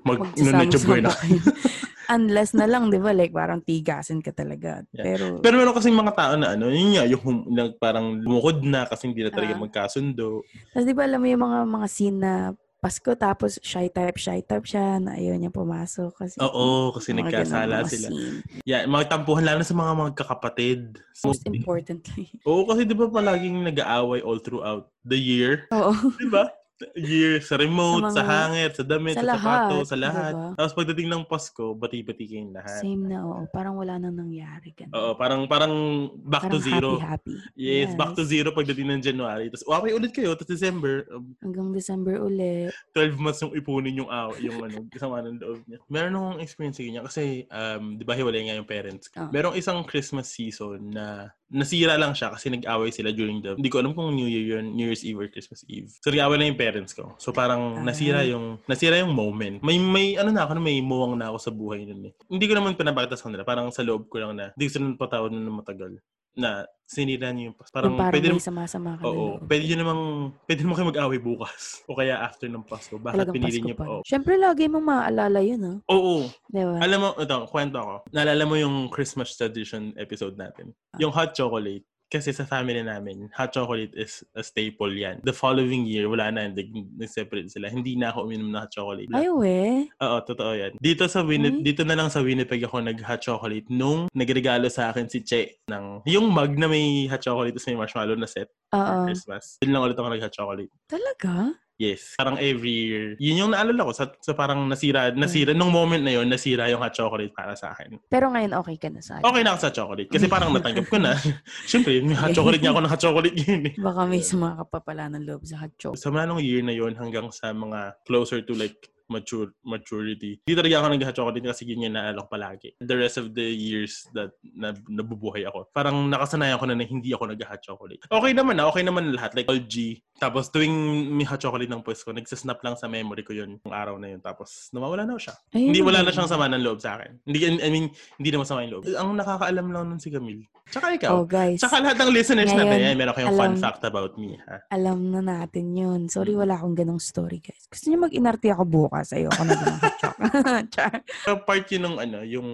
Mag, 0.07 0.23
magsasama-sama 0.23 1.03
na. 1.03 1.11
Unless 2.09 2.57
na 2.57 2.65
lang, 2.65 2.89
di 2.89 2.97
ba? 2.97 3.13
Like, 3.13 3.31
parang 3.31 3.61
tigasin 3.61 4.25
ka 4.25 4.33
talaga. 4.33 4.81
Yeah. 4.97 5.05
Pero, 5.05 5.25
Pero 5.45 5.61
meron 5.61 5.77
kasing 5.77 5.93
mga 5.93 6.17
tao 6.17 6.33
na 6.35 6.57
ano, 6.57 6.73
yun 6.73 6.97
nga, 6.97 7.05
yung 7.05 7.21
hum- 7.21 7.47
na 7.53 7.69
parang 7.71 8.17
lumukod 8.17 8.65
na 8.65 8.89
kasi 8.89 9.13
hindi 9.13 9.21
na 9.21 9.29
talaga 9.29 9.53
Ah. 9.53 9.61
magkasundo. 9.61 10.41
tapos 10.73 10.85
di 10.85 10.97
ba 10.97 11.05
alam 11.05 11.21
mo 11.21 11.29
yung 11.29 11.45
mga, 11.45 11.59
mga 11.69 11.87
scene 11.87 12.19
na 12.19 12.33
Pasko, 12.79 13.11
tapos 13.13 13.59
shy 13.59 13.91
type, 13.91 14.15
shy 14.17 14.39
type 14.39 14.63
siya, 14.63 15.03
na 15.03 15.19
ayaw 15.19 15.35
niya 15.35 15.51
pumasok. 15.51 16.15
Kasi, 16.15 16.39
Oo, 16.39 16.95
kasi 16.95 17.11
nagkasala 17.11 17.83
sila. 17.85 18.07
scene. 18.09 18.39
Yeah, 18.63 18.87
mga 18.87 19.11
tampuhan 19.11 19.43
lalo 19.43 19.67
sa 19.67 19.75
mga 19.75 19.93
magkakapatid. 19.99 20.95
So, 21.11 21.29
Most 21.29 21.43
importantly. 21.45 22.31
Oo, 22.49 22.65
kasi 22.65 22.87
di 22.87 22.95
ba 22.95 23.11
palaging 23.11 23.67
nag-aaway 23.67 24.23
all 24.23 24.39
throughout 24.39 24.95
the 25.03 25.19
year? 25.19 25.67
Oo. 25.75 25.91
Di 26.17 26.31
ba? 26.31 26.47
Year, 26.95 27.43
sa 27.43 27.59
remote, 27.59 28.07
Sa 28.09 28.11
sa, 28.11 28.23
mga- 28.23 28.31
hangit, 28.31 28.73
sa 28.73 28.85
damit, 28.85 29.15
sa 29.15 29.21
sa, 29.21 29.35
sapato, 29.35 29.75
lahat, 29.75 29.87
sa 29.87 29.97
lahat. 29.97 30.33
diba? 30.33 30.51
Tapos 30.55 30.73
pagdating 30.73 31.09
ng 31.09 31.23
Pasko, 31.25 31.65
bati-bati 31.75 32.25
kayong 32.25 32.55
lahat. 32.55 32.79
Same 32.79 33.03
na, 33.05 33.19
oo. 33.21 33.43
Parang 33.51 33.75
wala 33.75 33.99
nang 33.99 34.15
nangyari. 34.15 34.71
Ganun. 34.73 34.95
Oo, 34.95 35.13
parang 35.13 35.41
parang 35.45 35.75
back 36.21 36.47
Parang 36.47 36.55
to 36.55 36.59
zero. 36.63 36.91
happy-happy. 36.97 37.35
Yes, 37.55 37.93
back 37.93 38.15
to 38.15 38.23
zero 38.23 38.55
pagdating 38.55 38.87
ng 38.89 39.03
January. 39.03 39.51
Tapos 39.51 39.67
okay 39.67 39.91
ulit 39.91 40.13
kayo, 40.15 40.39
tapos 40.39 40.47
December, 40.49 41.03
um, 41.11 41.35
Hanggang 41.43 41.75
December 41.75 42.15
uli. 42.17 42.71
12 42.95 43.19
months 43.19 43.43
yung 43.43 43.55
ipunin 43.55 43.99
yung 43.99 44.11
aw, 44.11 44.31
yung 44.39 44.63
ano, 44.63 44.79
kasama 44.95 45.19
ng 45.21 45.35
loob 45.37 45.59
niya. 45.67 45.79
Meron 45.89 46.15
akong 46.15 46.41
experience 46.41 46.79
sa 46.79 46.85
ganyan 46.85 47.05
kasi 47.05 47.23
um, 47.51 47.99
'di 47.99 48.05
ba 48.05 48.15
hiwalay 48.15 48.47
nga 48.47 48.55
yung 48.55 48.69
parents. 48.69 49.11
ko. 49.11 49.27
Ah. 49.27 49.31
Merong 49.31 49.59
isang 49.59 49.83
Christmas 49.83 50.31
season 50.31 50.95
na 50.95 51.35
nasira 51.49 51.97
lang 51.97 52.13
siya 52.13 52.29
kasi 52.31 52.49
nag-away 52.49 52.93
sila 52.93 53.09
during 53.09 53.41
the 53.41 53.57
hindi 53.57 53.69
ko 53.69 53.81
alam 53.81 53.93
kung 53.93 54.13
New 54.13 54.29
Year 54.29 54.61
yun, 54.61 54.77
New 54.77 54.85
Year's 54.85 55.01
Eve 55.03 55.17
or 55.19 55.29
Christmas 55.29 55.65
Eve. 55.67 55.89
So 56.01 56.13
nag-away 56.13 56.37
na 56.37 56.47
yung 56.47 56.61
parents 56.61 56.93
ko. 56.93 57.17
So 57.17 57.33
parang 57.33 57.81
Ah. 57.81 57.85
nasira 57.85 58.21
yung 58.23 58.61
nasira 58.69 59.01
yung 59.01 59.17
moment. 59.17 59.61
May 59.61 59.81
may 59.81 60.15
ano 60.15 60.29
na 60.29 60.45
ako, 60.45 60.61
may 60.61 60.81
muwang 60.81 61.17
na 61.17 61.33
ako 61.33 61.39
sa 61.41 61.51
buhay 61.51 61.89
nun 61.89 62.09
eh. 62.09 62.13
Hindi 62.29 62.45
ko 62.45 62.55
naman 62.55 62.77
pinapakita 62.77 63.17
sa 63.17 63.33
kanila. 63.33 63.43
Parang 63.43 63.73
sa 63.73 63.81
loob 63.81 64.09
ko 64.09 64.21
lang 64.21 64.37
na 64.37 64.53
hindi 64.53 64.65
ko 64.69 64.73
sila 64.77 64.85
patawad 64.95 65.33
na 65.33 65.49
matagal 65.51 65.97
na 66.37 66.67
sinira 66.89 67.29
niyo 67.31 67.53
yung 67.53 67.57
parang, 67.69 67.93
Yung 67.93 68.01
parang 68.01 68.15
pwede 68.17 68.29
may 68.33 68.41
sama-sama 68.41 68.97
ka 68.97 69.03
na 69.05 69.09
Oo, 69.13 69.37
loob. 69.37 69.45
pwede 69.45 69.63
nyo 69.69 69.77
namang 69.77 70.03
pwede 70.49 70.61
naman 70.65 70.75
kayo 70.81 70.89
mag-away 70.89 71.21
bukas 71.21 71.63
o 71.89 71.93
kaya 71.93 72.15
after 72.25 72.49
ng 72.49 72.65
Pasko. 72.65 72.97
Bakit 72.97 73.17
Talagang 73.21 73.37
pinili 73.37 73.59
Pasko 73.61 73.67
niyo 73.69 73.77
pa. 73.77 73.85
Oo. 73.85 74.01
Siyempre, 74.09 74.35
lagi 74.41 74.65
mo 74.73 74.81
maaalala 74.81 75.39
yun, 75.45 75.61
ha? 75.69 75.75
Oo. 75.93 76.25
Di 76.49 76.65
ba? 76.65 76.81
Alam 76.81 76.99
mo, 77.05 77.09
ito, 77.21 77.37
kwento 77.53 77.77
ako. 77.77 77.95
Naalala 78.17 78.45
mo 78.49 78.57
yung 78.57 78.89
Christmas 78.89 79.37
tradition 79.37 79.93
episode 80.01 80.41
natin. 80.41 80.73
Ah. 80.97 80.99
Yung 81.05 81.13
hot 81.13 81.37
chocolate. 81.37 81.85
Kasi 82.09 82.33
sa 82.33 82.49
family 82.49 82.81
namin, 82.81 83.29
hot 83.37 83.53
chocolate 83.53 83.93
is 83.93 84.25
a 84.33 84.41
staple 84.41 84.89
yan. 84.89 85.21
The 85.21 85.37
following 85.37 85.85
year, 85.85 86.09
wala 86.09 86.33
na, 86.33 86.49
nag- 86.49 86.97
nag-separate 86.97 87.53
sila. 87.53 87.69
Hindi 87.69 88.01
na 88.01 88.09
ako 88.09 88.25
uminom 88.25 88.49
ng 88.49 88.61
hot 88.65 88.73
chocolate. 88.73 89.13
Ay, 89.13 89.29
we. 89.29 89.85
Oo, 90.01 90.17
totoo 90.25 90.57
yan. 90.57 90.73
Dito 90.81 91.05
sa 91.05 91.21
Winni- 91.21 91.61
Ay. 91.61 91.69
dito 91.69 91.85
na 91.85 91.93
lang 91.93 92.09
sa 92.09 92.25
Winnipeg 92.25 92.65
ako 92.65 92.81
nag-hot 92.81 93.21
chocolate 93.21 93.69
nung 93.69 94.09
nagregalo 94.17 94.73
sa 94.73 94.89
akin 94.89 95.05
si 95.05 95.21
Che 95.21 95.61
ng 95.69 96.09
yung 96.09 96.33
mug 96.33 96.57
na 96.57 96.65
may 96.65 97.05
hot 97.07 97.21
chocolate 97.21 97.53
tapos 97.53 97.69
may 97.69 97.77
marshmallow 97.77 98.17
na 98.17 98.25
set 98.25 98.49
Oo. 98.73 99.05
Christmas. 99.05 99.61
Yun 99.61 99.77
lang 99.77 99.85
ulit 99.85 99.97
ako 100.01 100.09
nag-hot 100.09 100.33
chocolate. 100.33 100.73
Talaga? 100.89 101.53
Yes. 101.79 102.19
Parang 102.19 102.35
every 102.43 102.75
year. 102.75 103.07
Yun 103.23 103.47
yung 103.47 103.51
naalala 103.55 103.87
ko 103.87 103.95
sa, 103.95 104.11
sa 104.19 104.35
parang 104.35 104.67
nasira, 104.67 105.15
nasira, 105.15 105.55
nung 105.55 105.71
moment 105.71 106.03
na 106.03 106.11
yun, 106.19 106.27
nasira 106.27 106.67
yung 106.67 106.83
hot 106.83 106.91
chocolate 106.91 107.31
para 107.31 107.55
sa 107.55 107.71
akin. 107.71 108.03
Pero 108.11 108.35
ngayon, 108.35 108.51
okay 108.59 108.77
ka 108.83 108.91
na 108.91 108.99
sa 108.99 109.23
akin. 109.23 109.25
Okay 109.31 109.43
na 109.47 109.55
ako 109.55 109.61
sa 109.63 109.71
chocolate. 109.71 110.11
Kasi 110.11 110.27
parang 110.27 110.51
natanggap 110.51 110.91
ko 110.91 110.99
na. 110.99 111.15
Siyempre, 111.71 112.03
may 112.03 112.19
hot 112.19 112.35
chocolate 112.35 112.59
niya 112.59 112.75
ako 112.75 112.83
ng 112.83 112.91
hot 112.91 113.03
chocolate 113.07 113.37
yun 113.39 113.63
eh. 113.71 113.75
Baka 113.79 114.01
may 114.11 114.23
sumaka 114.27 114.67
pa 114.67 114.79
pala 114.83 115.07
ng 115.07 115.23
loob 115.23 115.47
sa 115.47 115.63
hot 115.63 115.73
chocolate. 115.79 116.03
Sa 116.03 116.11
mga 116.11 116.27
nung 116.27 116.43
year 116.43 116.67
na 116.67 116.75
yun 116.75 116.99
hanggang 116.99 117.31
sa 117.31 117.55
mga 117.55 117.95
closer 118.03 118.43
to 118.43 118.59
like 118.59 118.91
mature 119.09 119.53
maturity. 119.65 120.41
Hindi 120.45 120.55
talaga 120.57 120.75
ako 120.81 120.87
nag-hot 120.93 121.17
chocolate 121.17 121.45
kasi 121.49 121.63
yun 121.65 121.89
yung 121.89 121.97
naalala 121.97 122.25
ko 122.25 122.29
palagi. 122.29 122.71
The 122.81 122.97
rest 122.97 123.17
of 123.17 123.33
the 123.33 123.45
years 123.45 124.05
that 124.13 124.37
na, 124.45 124.77
nabubuhay 124.87 125.49
ako, 125.49 125.73
parang 125.73 126.09
nakasanayan 126.09 126.61
ko 126.61 126.69
na 126.69 126.77
na 126.77 126.85
hindi 126.85 127.13
ako 127.13 127.33
nag-hot 127.33 127.61
chocolate. 127.65 128.01
Okay 128.09 128.33
naman 128.37 128.61
na, 128.61 128.69
okay 128.69 128.85
naman 128.85 129.13
lahat. 129.17 129.33
Like 129.33 129.49
all 129.49 129.61
G. 129.61 130.01
Tapos 130.19 130.51
tuwing 130.51 130.75
may 131.15 131.25
chocolate 131.25 131.71
ng 131.71 131.85
pwesto 131.85 132.11
ko, 132.11 132.13
nagsasnap 132.13 132.59
lang 132.61 132.75
sa 132.75 132.91
memory 132.91 133.23
ko 133.23 133.33
yun 133.33 133.57
yung 133.63 133.75
araw 133.75 133.97
na 133.97 134.13
yun. 134.13 134.21
Tapos 134.21 134.69
nawawala 134.75 135.07
na 135.07 135.15
siya. 135.15 135.35
Ayun 135.55 135.71
Hindi 135.71 135.81
wala 135.81 136.03
na 136.03 136.11
siyang 136.11 136.29
sama 136.29 136.51
ng 136.51 136.63
loob 136.65 136.83
sa 136.83 136.99
akin. 136.99 137.23
Hindi, 137.23 137.39
I 137.47 137.71
mean, 137.71 137.87
hindi 138.19 138.29
na 138.35 138.43
masama 138.43 138.67
yung 138.67 138.73
loob. 138.79 138.83
Ang 138.91 139.15
nakakaalam 139.15 139.67
lang 139.71 139.85
nun 139.89 140.01
si 140.03 140.11
Camille. 140.11 140.45
Tsaka 140.69 140.93
ikaw. 140.93 141.11
Oh, 141.15 141.25
guys. 141.25 141.63
Tsaka 141.63 141.81
lahat 141.81 141.97
ng 141.97 142.11
listeners 142.13 142.51
Ngayon, 142.53 142.67
natin, 142.69 142.99
meron 142.99 143.15
kayong 143.17 143.39
fun 143.39 143.53
alam- 143.57 143.63
fact 143.63 143.83
about 143.89 144.13
me, 144.21 144.37
ha? 144.45 144.61
Alam 144.69 144.99
na 145.15 145.21
natin 145.25 145.73
yun. 145.73 146.01
Sorry, 146.13 146.37
Mm. 146.37 146.41
wala 146.45 146.55
akong 146.61 146.77
ganong 146.77 147.01
story, 147.01 147.39
guys. 147.41 147.65
Gusto 147.71 147.89
niyo 147.89 148.05
mag-inarte 148.05 148.53
ako 148.53 148.63
bukas. 148.69 148.98
Ayoko 149.07 149.43
na 149.47 149.55
ganong 149.55 149.81
hot 149.81 149.95
chocolate. 150.01 150.08
Char. 150.75 151.03
So, 151.25 151.39
part 151.43 151.67
yun 151.71 151.85
ng 151.85 151.97
ano, 151.99 152.19
yung 152.23 152.49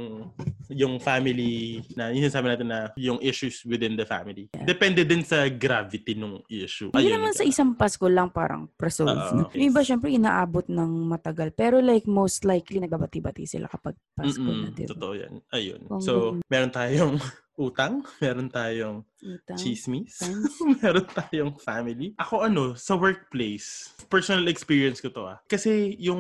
yung 0.68 0.96
family 0.98 1.80
na 1.92 2.08
yun 2.08 2.26
sabi 2.26 2.48
natin 2.48 2.68
na 2.68 2.90
yung 2.96 3.20
issues 3.20 3.62
within 3.64 3.94
the 3.94 4.04
family. 4.04 4.48
Depende 4.64 5.04
din 5.04 5.20
sa 5.20 5.44
gravity 5.46 6.16
ng 6.16 6.40
issue. 6.48 6.88
Hindi 6.90 7.12
Ayun, 7.12 7.20
naman 7.20 7.34
sa 7.36 7.44
isang 7.44 7.76
Pasko 7.76 8.08
lang 8.08 8.32
parang 8.32 8.68
resolve. 8.76 9.12
Oo, 9.12 9.32
no? 9.34 9.44
okay. 9.46 9.60
Yung 9.60 9.70
iba, 9.70 9.80
syempre, 9.80 10.08
inaabot 10.10 10.64
ng 10.66 10.90
matagal. 11.06 11.52
Pero 11.52 11.78
like, 11.78 12.04
most 12.04 12.42
likely, 12.42 12.80
nagabati-bati 12.80 13.44
sila 13.44 13.68
kapag 13.68 13.94
Pasko 14.12 14.40
na, 14.40 14.70
Mm-mm, 14.70 14.74
di 14.74 14.84
ba? 14.84 14.90
Totoo 14.96 15.12
yan. 15.14 15.32
Ayun. 15.52 15.80
Kung 15.86 16.00
So, 16.00 16.12
ganun. 16.34 16.48
meron 16.48 16.72
tayong 16.72 17.14
utang, 17.54 18.02
meron 18.18 18.50
tayong 18.50 18.98
Utang, 19.22 19.54
chismis, 19.54 20.18
meron 20.82 21.06
tayong 21.06 21.54
family. 21.62 22.10
Ako 22.18 22.42
ano, 22.42 22.74
sa 22.74 22.98
workplace, 22.98 23.94
personal 24.10 24.50
experience 24.50 24.98
ko 24.98 25.06
to 25.08 25.22
ah. 25.24 25.38
Kasi 25.46 25.94
yung, 26.02 26.18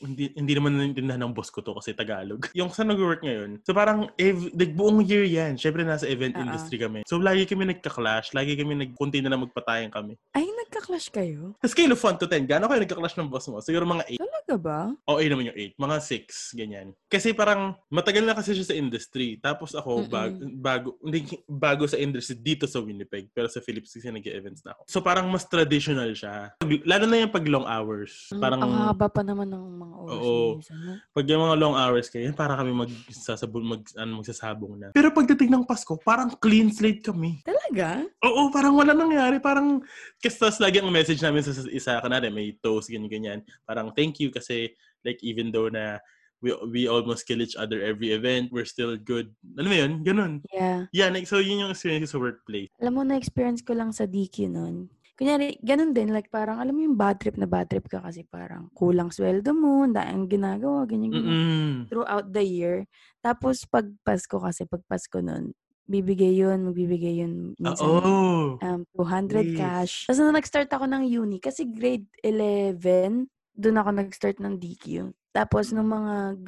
hindi, 0.00 0.32
hindi 0.32 0.52
naman 0.56 0.79
naintindihan 0.80 1.20
ng 1.20 1.36
boss 1.36 1.52
ko 1.52 1.60
to 1.60 1.76
kasi 1.76 1.92
Tagalog. 1.92 2.48
Yung 2.58 2.72
sa 2.72 2.82
nag-work 2.82 3.20
ngayon, 3.20 3.60
so 3.62 3.76
parang 3.76 4.08
ev- 4.16 4.50
like, 4.56 4.72
buong 4.72 5.04
year 5.04 5.28
yan. 5.28 5.60
Siyempre 5.60 5.84
nasa 5.84 6.08
event 6.08 6.34
Oo. 6.34 6.42
industry 6.42 6.80
kami. 6.80 7.04
So 7.04 7.20
lagi 7.20 7.44
kami 7.44 7.68
nagka-clash, 7.70 8.32
lagi 8.32 8.56
kami 8.56 8.80
nagkunti 8.88 9.20
na 9.20 9.30
lang 9.30 9.44
magpatayan 9.44 9.92
kami. 9.92 10.16
Ay, 10.32 10.48
nagka-clash 10.70 11.10
kayo? 11.10 11.58
Sa 11.58 11.68
scale 11.68 11.90
of 11.90 11.98
1 11.98 12.14
to 12.16 12.30
10, 12.30 12.46
gaano 12.46 12.70
kayo 12.70 12.78
nagka-clash 12.78 13.18
ng 13.18 13.26
boss 13.26 13.50
mo? 13.50 13.58
Siguro 13.58 13.82
mga 13.82 14.06
8. 14.06 14.22
Talaga 14.22 14.54
ba? 14.54 14.78
Okay 15.04 15.26
naman 15.26 15.50
yung 15.50 15.58
8. 15.58 15.74
Mga 15.76 15.96
6, 15.98 16.54
ganyan. 16.54 16.86
Kasi 17.10 17.34
parang 17.34 17.74
matagal 17.90 18.22
na 18.22 18.38
kasi 18.38 18.54
siya 18.54 18.70
sa 18.70 18.78
industry. 18.78 19.34
Tapos 19.36 19.74
ako, 19.74 20.06
Mm-mm. 20.06 20.08
bago, 20.08 20.38
bago, 20.54 20.88
hindi, 21.02 21.26
bago 21.44 21.82
sa 21.84 21.98
industry 21.98 22.38
dito 22.38 22.70
sa 22.70 22.78
Winnipeg. 22.78 23.34
Pero 23.34 23.50
sa 23.50 23.58
Philips 23.58 23.90
kasi 23.90 24.06
nag-events 24.08 24.62
na 24.62 24.78
ako. 24.78 24.86
So 24.86 25.02
parang 25.02 25.26
mas 25.26 25.42
traditional 25.44 26.14
siya. 26.14 26.54
Pag- 26.56 26.86
Lalo 26.86 27.04
na 27.10 27.18
yung 27.18 27.34
pag 27.34 27.46
long 27.50 27.66
hours. 27.66 28.30
Mm, 28.30 28.38
Parang 28.40 28.60
Ang 28.62 28.74
haba 28.86 29.06
pa 29.10 29.22
naman 29.26 29.50
ng 29.50 29.64
mga 29.76 29.94
oras. 29.98 30.14
Oo. 30.14 30.46
minsan, 30.54 30.78
no? 30.78 30.94
pag 31.10 31.24
yung 31.26 31.42
mga 31.42 31.56
long 31.58 31.74
hours 31.74 32.06
kayo, 32.06 32.30
para 32.30 32.54
kami 32.54 32.70
magsasabong, 32.70 33.64
mag, 33.66 33.82
ano, 33.98 34.22
magsasabong 34.22 34.74
na. 34.78 34.86
Pero 34.94 35.10
pagdating 35.10 35.50
ng 35.50 35.64
Pasko, 35.66 35.98
parang 35.98 36.30
clean 36.38 36.70
slate 36.70 37.02
kami. 37.02 37.42
Talaga? 37.42 38.06
Oo, 38.22 38.54
parang 38.54 38.78
wala 38.78 38.94
nangyari. 38.94 39.42
Parang, 39.42 39.82
kasi 40.20 40.36
tas 40.38 40.59
lagi 40.60 40.78
ang 40.78 40.92
message 40.92 41.24
namin 41.24 41.40
sa 41.40 41.56
sa 41.56 41.66
isa, 41.66 41.98
kanari 42.04 42.28
may 42.28 42.54
toast, 42.60 42.92
ganyan-ganyan. 42.92 43.40
Parang 43.64 43.90
thank 43.96 44.20
you 44.20 44.28
kasi, 44.28 44.70
like, 45.02 45.18
even 45.24 45.50
though 45.50 45.72
na 45.72 45.98
we 46.40 46.52
we 46.68 46.80
almost 46.88 47.28
kill 47.28 47.40
each 47.40 47.56
other 47.56 47.80
every 47.80 48.12
event, 48.12 48.48
we're 48.52 48.68
still 48.68 48.96
good. 48.96 49.32
Ano 49.56 49.68
mo 49.68 49.76
yun? 49.76 49.92
Ganun. 50.04 50.32
Yeah. 50.52 50.88
Yeah, 50.92 51.08
like, 51.08 51.28
so 51.28 51.40
yun 51.40 51.64
yung 51.64 51.72
experience 51.72 52.12
sa 52.12 52.20
workplace. 52.20 52.68
Alam 52.80 52.92
mo, 52.96 53.02
na-experience 53.04 53.60
ko 53.64 53.76
lang 53.76 53.92
sa 53.92 54.04
DQ 54.08 54.52
noon. 54.52 54.88
kunyari, 55.20 55.60
ganun 55.60 55.92
din, 55.92 56.16
like 56.16 56.32
parang, 56.32 56.64
alam 56.64 56.72
mo 56.72 56.80
yung 56.80 56.96
bad 56.96 57.20
trip 57.20 57.36
na 57.36 57.44
bad 57.44 57.68
trip 57.68 57.84
ka 57.92 58.00
kasi 58.00 58.24
parang 58.24 58.72
kulang 58.72 59.12
sweldo 59.12 59.52
mo, 59.52 59.84
ang 59.84 60.24
ginagawa, 60.24 60.88
ganyan, 60.88 61.12
ganyan. 61.12 61.36
Mm-mm. 61.36 61.74
Throughout 61.92 62.32
the 62.32 62.40
year. 62.40 62.88
Tapos, 63.20 63.68
pag 63.68 63.84
Pasko 64.00 64.40
kasi, 64.40 64.64
pag 64.64 64.80
Pasko 64.88 65.20
nun, 65.20 65.52
bibigay 65.90 66.38
yun, 66.38 66.70
magbibigay 66.70 67.26
yun 67.26 67.58
minsan 67.58 67.90
oh. 67.98 68.54
um, 68.62 68.80
200 68.94 69.50
Yes. 69.50 69.56
cash. 69.58 69.94
Tapos 70.06 70.18
nung 70.22 70.38
nag-start 70.38 70.70
ako 70.70 70.86
ng 70.86 71.04
uni, 71.10 71.42
kasi 71.42 71.66
grade 71.66 72.06
11, 72.22 73.26
doon 73.58 73.76
ako 73.82 73.90
nag-start 73.98 74.38
ng 74.38 74.54
DQ. 74.54 75.10
Tapos 75.34 75.74
nung 75.74 75.90
mga 75.90 76.38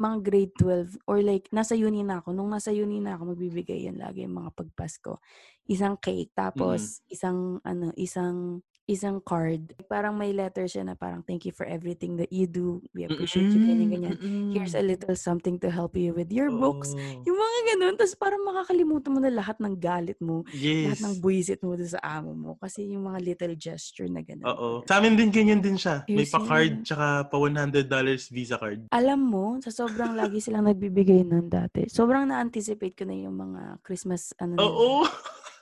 mga 0.00 0.16
grade 0.24 0.54
12 0.58 0.98
or 1.06 1.22
like 1.22 1.46
nasa 1.54 1.78
uni 1.78 2.02
na 2.02 2.18
ako, 2.18 2.34
nung 2.34 2.50
nasa 2.50 2.74
uni 2.74 2.98
na 2.98 3.14
ako 3.14 3.36
magbibigay 3.36 3.86
yan 3.86 4.00
lagi 4.00 4.26
yung 4.26 4.34
mga 4.40 4.50
pagpasko. 4.56 5.22
Isang 5.68 6.00
cake 6.00 6.34
tapos 6.34 7.04
isang 7.06 7.62
ano, 7.62 7.94
isang 7.94 8.66
isang 8.84 9.22
card. 9.22 9.72
Parang 9.86 10.18
may 10.18 10.34
letter 10.34 10.66
siya 10.66 10.82
na 10.82 10.98
parang 10.98 11.22
thank 11.22 11.46
you 11.46 11.54
for 11.54 11.62
everything 11.62 12.18
that 12.18 12.34
you 12.34 12.50
do. 12.50 12.82
We 12.90 13.06
appreciate 13.06 13.54
you 13.54 13.62
ganyan 13.62 13.88
ganyan. 13.94 14.16
Here's 14.50 14.74
a 14.74 14.82
little 14.82 15.14
something 15.14 15.56
to 15.62 15.70
help 15.70 15.94
you 15.94 16.10
with 16.12 16.34
your 16.34 16.50
books. 16.50 16.90
Oh. 16.92 17.22
Yung 17.22 17.38
mga 17.38 17.58
ganun. 17.74 17.94
Tapos 17.94 18.14
parang 18.18 18.42
makakalimutan 18.42 19.10
mo 19.14 19.20
na 19.22 19.30
lahat 19.30 19.62
ng 19.62 19.78
galit 19.78 20.18
mo 20.18 20.42
lahat 20.50 20.98
Yes. 20.98 21.04
ng 21.04 21.14
buwisit 21.22 21.62
mo 21.62 21.78
sa 21.78 22.02
amo 22.02 22.34
mo. 22.34 22.50
Kasi 22.58 22.90
yung 22.90 23.06
mga 23.06 23.18
little 23.22 23.54
gesture 23.54 24.10
na 24.10 24.20
gano'n. 24.20 24.46
Oo. 24.50 24.68
Sa 24.84 24.98
amin 24.98 25.14
din 25.14 25.30
ganyan 25.30 25.62
din 25.62 25.78
siya. 25.78 26.02
May 26.10 26.26
Seriously? 26.26 26.34
pa-card 26.34 26.72
tsaka 26.82 27.06
pa 27.30 27.36
$100 27.38 27.86
Visa 28.34 28.56
card. 28.58 28.90
Alam 28.90 29.20
mo, 29.22 29.44
sa 29.62 29.70
sobrang 29.70 30.18
lagi 30.18 30.42
silang 30.42 30.66
nagbibigay 30.66 31.22
nun 31.22 31.46
dati, 31.46 31.86
sobrang 31.86 32.26
na-anticipate 32.26 32.98
ko 32.98 33.04
na 33.06 33.14
yung 33.14 33.38
mga 33.38 33.78
Christmas, 33.86 34.34
ano 34.42 34.58
nila, 34.58 34.66
Oo. 34.66 35.06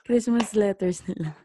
Christmas 0.09 0.57
letters 0.57 1.05
nila. 1.05 1.37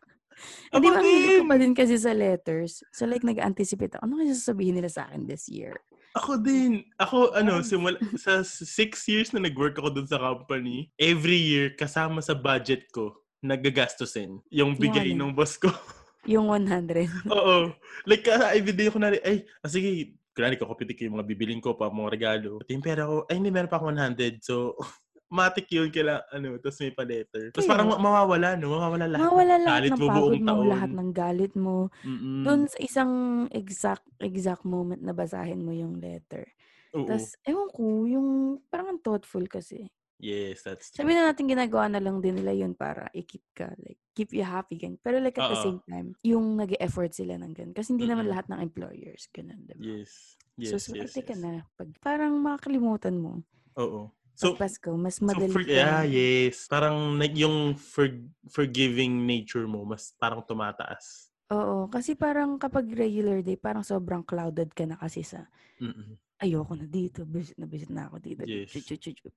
Hindi 0.71 0.87
ba, 0.91 0.95
ang 0.99 1.05
hilig 1.05 1.25
ko 1.25 1.43
din. 1.43 1.49
pa 1.49 1.55
din 1.57 1.73
kasi 1.75 1.95
sa 1.95 2.11
letters. 2.11 2.83
So 2.91 3.07
like, 3.07 3.23
nag-anticipate 3.23 3.95
ako. 3.95 4.03
Ano 4.05 4.19
kasi 4.19 4.31
sasabihin 4.35 4.75
nila 4.79 4.89
sa 4.91 5.07
akin 5.07 5.25
this 5.25 5.47
year? 5.47 5.75
Ako 6.15 6.39
din. 6.39 6.87
Ako, 6.95 7.35
ano, 7.35 7.59
simula, 7.59 7.99
sa 8.15 8.39
six 8.43 9.03
years 9.11 9.35
na 9.35 9.43
nag-work 9.43 9.75
ako 9.75 9.91
dun 9.91 10.07
sa 10.07 10.15
company, 10.15 10.87
every 10.95 11.35
year, 11.35 11.75
kasama 11.75 12.23
sa 12.23 12.31
budget 12.31 12.87
ko, 12.95 13.11
nagagastusin. 13.43 14.39
Yung 14.47 14.79
bigay 14.79 15.11
ano? 15.11 15.29
ng 15.29 15.35
boss 15.35 15.59
ko. 15.59 15.67
Yung 16.31 16.49
100. 16.49 17.05
Oo. 17.35 17.69
Like, 18.09 18.25
uh, 18.31 18.49
everyday 18.55 18.89
ko 18.89 18.97
na 18.97 19.13
rin, 19.13 19.21
ay, 19.21 19.45
ah, 19.61 19.69
sige, 19.69 20.17
kunwari 20.33 20.57
ko, 20.57 20.65
kapitik 20.67 21.05
yung 21.05 21.21
mga 21.21 21.27
bibiling 21.29 21.61
ko 21.61 21.77
pa, 21.77 21.93
mga 21.93 22.11
regalo. 22.17 22.57
Pati 22.59 22.73
yung 22.73 22.85
pera 22.85 23.05
ko, 23.05 23.29
ay, 23.29 23.37
hindi, 23.37 23.53
meron 23.53 23.69
pa 23.69 23.77
akong 23.77 23.93
100. 23.93 24.41
So, 24.41 24.73
matik 25.35 25.67
yun, 25.67 25.91
kaila, 25.91 26.23
ano, 26.31 26.55
tapos 26.55 26.79
may 26.79 26.95
pa-letter. 26.95 27.51
Tapos 27.51 27.67
parang 27.67 27.91
ma- 27.91 27.99
mawawala, 27.99 28.55
no? 28.55 28.71
Mawawala 28.79 29.05
lahat. 29.11 29.27
Mawala 29.27 29.55
lahat 29.59 29.79
Galit 29.83 29.91
ng 29.91 29.99
mo 29.99 30.07
pagod 30.07 30.39
mo, 30.39 30.47
taon. 30.47 30.65
lahat 30.71 30.91
ng 30.95 31.11
galit 31.11 31.53
mo. 31.59 31.77
Mm-mm. 32.01 32.41
Doon 32.47 32.61
sa 32.71 32.79
isang 32.79 33.11
exact 33.51 34.07
exact 34.23 34.63
moment 34.63 35.03
na 35.03 35.11
basahin 35.11 35.59
mo 35.59 35.75
yung 35.75 35.99
letter. 35.99 36.47
Tapos, 36.95 37.35
ewan 37.43 37.67
ko, 37.67 37.83
yung 38.07 38.27
parang 38.71 38.95
ang 38.95 39.01
thoughtful 39.03 39.43
kasi. 39.51 39.91
yes, 40.15 40.63
that's 40.63 40.95
true. 40.95 41.03
Sabi 41.03 41.11
na 41.11 41.27
natin 41.27 41.43
ginagawa 41.43 41.91
na 41.91 41.99
lang 41.99 42.23
din 42.23 42.39
nila 42.39 42.55
yun 42.55 42.71
para 42.71 43.11
i-keep 43.11 43.43
ka, 43.51 43.67
like, 43.83 43.99
keep 44.15 44.31
you 44.31 44.47
happy, 44.47 44.79
ganyan. 44.79 44.95
Pero 45.03 45.19
like 45.19 45.35
at 45.35 45.51
the 45.51 45.59
Oo. 45.59 45.65
same 45.67 45.79
time, 45.83 46.15
yung 46.23 46.55
nag 46.55 46.71
effort 46.79 47.11
sila 47.11 47.35
ng 47.35 47.51
ganun. 47.51 47.75
Kasi 47.75 47.91
hindi 47.99 48.07
naman 48.07 48.25
Mm-mm. 48.25 48.31
lahat 48.31 48.47
ng 48.47 48.63
employers, 48.63 49.27
ganun, 49.35 49.59
diba? 49.67 49.83
Yes. 49.83 50.39
Yes, 50.55 50.71
so, 50.71 50.79
yes, 50.79 50.87
swerte 50.87 51.19
ka 51.27 51.35
yes. 51.35 51.43
na. 51.43 51.67
Pag 51.75 51.91
parang 51.99 52.39
makakalimutan 52.39 53.19
mo, 53.19 53.43
Oo. 53.75 54.07
So, 54.35 54.51
So, 54.51 54.59
Pasko, 54.59 54.91
mas 54.99 55.17
so 55.17 55.25
madali 55.25 55.49
for, 55.49 55.63
ka. 55.63 55.71
yeah, 55.71 56.03
yes. 56.03 56.67
Parang 56.67 57.15
yung 57.33 57.73
for, 57.79 58.11
forgiving 58.51 59.23
nature 59.25 59.65
mo, 59.65 59.87
mas 59.87 60.11
parang 60.19 60.43
tumataas. 60.43 61.31
Oo, 61.49 61.87
kasi 61.87 62.13
parang 62.17 62.57
kapag 62.59 62.89
regular 62.91 63.39
day, 63.41 63.55
parang 63.55 63.85
sobrang 63.85 64.25
clouded 64.25 64.73
ka 64.75 64.83
na 64.83 64.97
kasi 64.97 65.21
sa 65.23 65.45
Mm-mm. 65.79 66.17
ayoko 66.41 66.73
na 66.75 66.85
dito, 66.89 67.21
visit 67.23 67.55
na 67.55 67.65
visit 67.69 67.89
na 67.93 68.09
ako 68.11 68.17
dito. 68.19 68.43
Yes. 68.43 68.73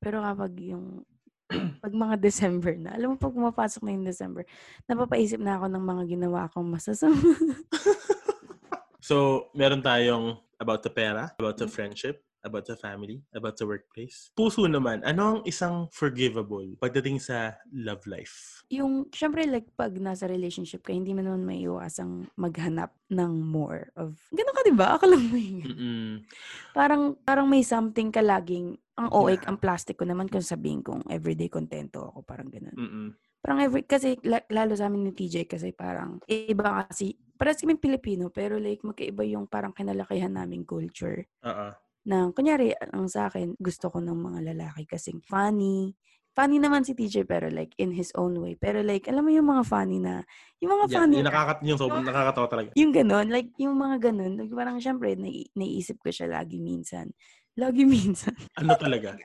Pero 0.01 0.25
kapag 0.25 0.53
yung 0.59 1.05
pag 1.85 1.95
mga 1.97 2.17
December 2.21 2.77
na, 2.77 2.93
alam 2.93 3.13
mo 3.13 3.17
pag 3.17 3.33
pumapasok 3.33 3.81
na 3.85 3.97
yung 3.97 4.05
December, 4.05 4.45
napapaisip 4.85 5.41
na 5.41 5.57
ako 5.57 5.73
ng 5.73 5.85
mga 5.85 6.03
ginawa 6.17 6.41
kong 6.53 6.69
masasama. 6.69 7.17
So, 9.01 9.49
meron 9.57 9.81
tayong 9.81 10.37
about 10.61 10.85
the 10.85 10.93
pera, 10.93 11.33
about 11.41 11.57
Mm. 11.57 11.65
the 11.65 11.69
friendship, 11.73 12.28
about 12.45 12.67
the 12.67 12.77
family, 12.77 13.23
about 13.35 13.59
the 13.59 13.67
workplace. 13.67 14.31
Puso 14.35 14.67
naman, 14.67 15.03
ano 15.03 15.39
ang 15.39 15.41
isang 15.43 15.91
forgivable 15.91 16.67
pagdating 16.79 17.19
sa 17.19 17.59
love 17.73 18.05
life? 18.07 18.59
yung, 18.69 19.09
syempre 19.09 19.49
like 19.49 19.65
pag 19.75 19.97
nasa 19.97 20.29
relationship 20.29 20.85
ka, 20.85 20.93
hindi 20.93 21.17
mo 21.17 21.25
naman 21.25 21.41
may 21.41 21.65
iwasang 21.65 22.29
maghanap 22.37 22.93
ng 23.09 23.33
more 23.41 23.89
of, 23.97 24.21
ganun 24.29 24.53
ka 24.53 24.63
diba? 24.69 24.87
Akala 24.93 25.17
mo 25.17 25.37
yun. 25.41 25.65
Mm-mm. 25.65 26.11
Parang, 26.77 27.17
parang 27.25 27.49
may 27.49 27.65
something 27.65 28.13
ka 28.13 28.21
laging, 28.21 28.77
ang 29.01 29.09
OA, 29.09 29.41
Yeah. 29.41 29.49
ang 29.49 29.57
plastic 29.57 29.97
ko 29.97 30.05
naman 30.05 30.29
kung 30.29 30.45
sabihin 30.45 30.85
kong 30.85 31.09
everyday 31.09 31.49
kontento 31.49 32.13
ako, 32.13 32.29
parang 32.29 32.53
ganun. 32.53 32.77
Mm-mm. 32.77 33.09
Parang 33.41 33.65
every, 33.65 33.89
kasi 33.89 34.21
la- 34.27 34.45
lalo 34.53 34.77
sa 34.77 34.91
amin 34.91 35.09
ni 35.09 35.13
TJ 35.17 35.49
kasi 35.49 35.73
parang 35.73 36.21
iba 36.29 36.85
kasi, 36.91 37.17
parang 37.39 37.57
kami 37.57 37.79
Pilipino 37.79 38.29
pero 38.29 38.59
like 38.61 38.83
magkaiba 38.85 39.25
yung 39.25 39.49
parang 39.49 39.73
kinalakihan 39.73 40.35
naming 40.35 40.67
culture. 40.69 41.25
Oo. 41.47 41.69
Na 42.09 42.33
kunyari, 42.33 42.73
ang 42.97 43.07
sa 43.13 43.29
akin, 43.29 43.55
gusto 43.61 43.93
ko 43.93 43.99
ng 44.01 44.17
mga 44.17 44.41
lalaki 44.55 44.83
kasing 44.89 45.21
funny. 45.25 45.93
Funny 46.37 46.57
naman 46.63 46.87
si 46.87 46.95
TJ 46.97 47.27
pero 47.29 47.51
like 47.53 47.75
in 47.83 47.93
his 47.93 48.11
own 48.17 48.39
way. 48.41 48.55
Pero 48.57 48.81
like, 48.81 49.05
alam 49.11 49.27
mo 49.27 49.31
yung 49.35 49.49
mga 49.53 49.65
funny 49.69 49.99
na, 50.01 50.25
yung 50.63 50.73
mga 50.79 50.87
Yeah, 50.91 51.03
funny 51.03 51.17
yung, 51.17 51.27
na- 51.29 51.29
nakakat 51.29 51.59
yung 51.69 51.79
sobrang 51.81 52.05
nakakatawa 52.07 52.47
talaga. 52.53 52.73
yung 52.79 52.93
ganon, 52.95 53.27
like 53.33 53.51
yung 53.59 53.75
mga 53.77 54.11
ganon, 54.13 54.39
like, 54.39 54.53
parang 54.55 54.79
syempre, 54.79 55.17
nai- 55.19 55.51
naiisip 55.59 55.99
ko 56.01 56.11
siya 56.15 56.31
lagi 56.31 56.63
minsan. 56.63 57.11
Lagi 57.59 57.83
minsan. 57.83 58.33
Ano 58.59 58.75
talaga? 58.79 59.19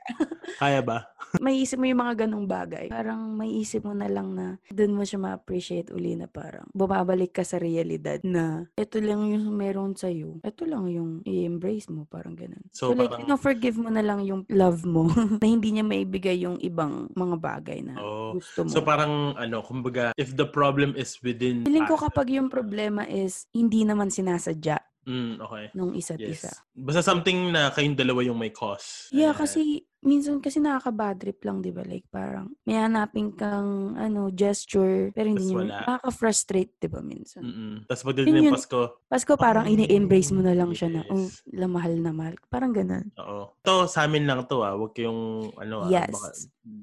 Kaya 0.58 0.82
ba? 0.82 1.14
may 1.44 1.58
isip 1.58 1.82
mo 1.82 1.86
yung 1.88 2.02
mga 2.02 2.26
ganong 2.26 2.46
bagay. 2.46 2.86
Parang 2.86 3.34
may 3.34 3.50
isip 3.58 3.82
mo 3.82 3.94
na 3.94 4.06
lang 4.06 4.34
na 4.34 4.58
doon 4.70 4.94
mo 4.94 5.02
siya 5.02 5.18
ma-appreciate 5.18 5.90
uli 5.90 6.14
na 6.14 6.30
parang 6.30 6.66
bumabalik 6.70 7.34
ka 7.34 7.42
sa 7.42 7.58
realidad 7.58 8.22
na 8.22 8.68
ito 8.78 9.02
lang 9.02 9.26
yung 9.26 9.50
meron 9.50 9.98
sa'yo. 9.98 10.38
Ito 10.46 10.62
lang 10.66 10.86
yung 10.90 11.10
i-embrace 11.26 11.90
mo. 11.90 12.06
Parang 12.06 12.38
ganun. 12.38 12.62
So, 12.70 12.92
So, 12.92 12.98
like, 12.98 13.10
parang- 13.10 13.42
forgive 13.44 13.76
mo 13.76 13.90
na 13.90 14.00
lang 14.00 14.22
yung 14.22 14.46
love 14.46 14.86
mo 14.86 15.10
na 15.42 15.46
hindi 15.46 15.74
niya 15.74 15.82
maibigay 15.82 16.38
yung 16.46 16.58
ibang 16.62 17.10
mga 17.14 17.36
bagay 17.38 17.78
na 17.82 17.98
Oh. 17.98 18.38
gusto 18.38 18.62
mo. 18.62 18.70
So 18.70 18.80
parang 18.82 19.34
ano, 19.34 19.60
kumbaga, 19.62 20.14
if 20.14 20.32
the 20.38 20.46
problem 20.46 20.94
is 20.94 21.18
within 21.20 21.66
Feeling 21.66 21.86
ko 21.90 21.98
kapag 21.98 22.30
yung 22.30 22.46
problema 22.46 23.02
is 23.04 23.50
hindi 23.50 23.82
naman 23.82 24.08
sinasadya 24.08 24.78
Mm, 25.04 25.36
okay. 25.38 25.64
nung 25.72 25.92
isa't 25.92 26.16
Yes. 26.16 26.40
isa. 26.40 26.50
Basta 26.72 27.00
something 27.00 27.50
na 27.50 27.68
kayong 27.68 27.92
dalawa 27.94 28.20
yung 28.22 28.36
may 28.36 28.48
cause. 28.48 29.08
Yeah, 29.08 29.30
Ayan. 29.30 29.38
kasi 29.38 29.60
minsan 30.00 30.36
kasi 30.36 30.60
nakaka-bad 30.60 31.16
trip 31.16 31.40
lang, 31.40 31.60
'di 31.60 31.70
ba? 31.70 31.80
Like 31.80 32.04
parang 32.08 32.52
may 32.62 32.76
hanapin 32.76 33.32
kang 33.32 33.92
ano 33.94 34.28
gesture 34.28 35.08
pero 35.10 35.28
hindi 35.28 35.48
wala. 35.48 35.80
nakaka-frustrate, 35.82 36.76
'di 36.76 36.88
ba 36.88 37.00
minsan? 37.00 37.40
Mm-mm. 37.40 37.74
Tapos 37.84 38.02
pagdating 38.02 38.34
ng. 38.42 38.52
Pasko, 38.52 38.80
Pasko 39.04 39.32
parang 39.34 39.64
Oh, 39.64 39.72
ini-embrace 39.72 40.28
mo 40.30 40.40
na 40.40 40.52
lang 40.52 40.72
siya 40.72 40.88
na 40.90 41.00
oh, 41.06 41.24
yes. 41.24 41.40
la 41.50 41.66
mahal 41.66 41.94
na 41.96 42.12
mahal. 42.12 42.36
Parang 42.46 42.72
ganun. 42.72 43.08
oo. 43.14 43.56
Ito, 43.58 43.84
sa 43.86 44.04
amin 44.04 44.24
lang 44.24 44.44
to 44.44 44.60
ah. 44.60 44.72
Huwag 44.72 44.92
kayong, 44.92 45.20
ano 45.56 45.84
ah, 45.84 45.88
Yes. 45.88 46.10
baka 46.10 46.28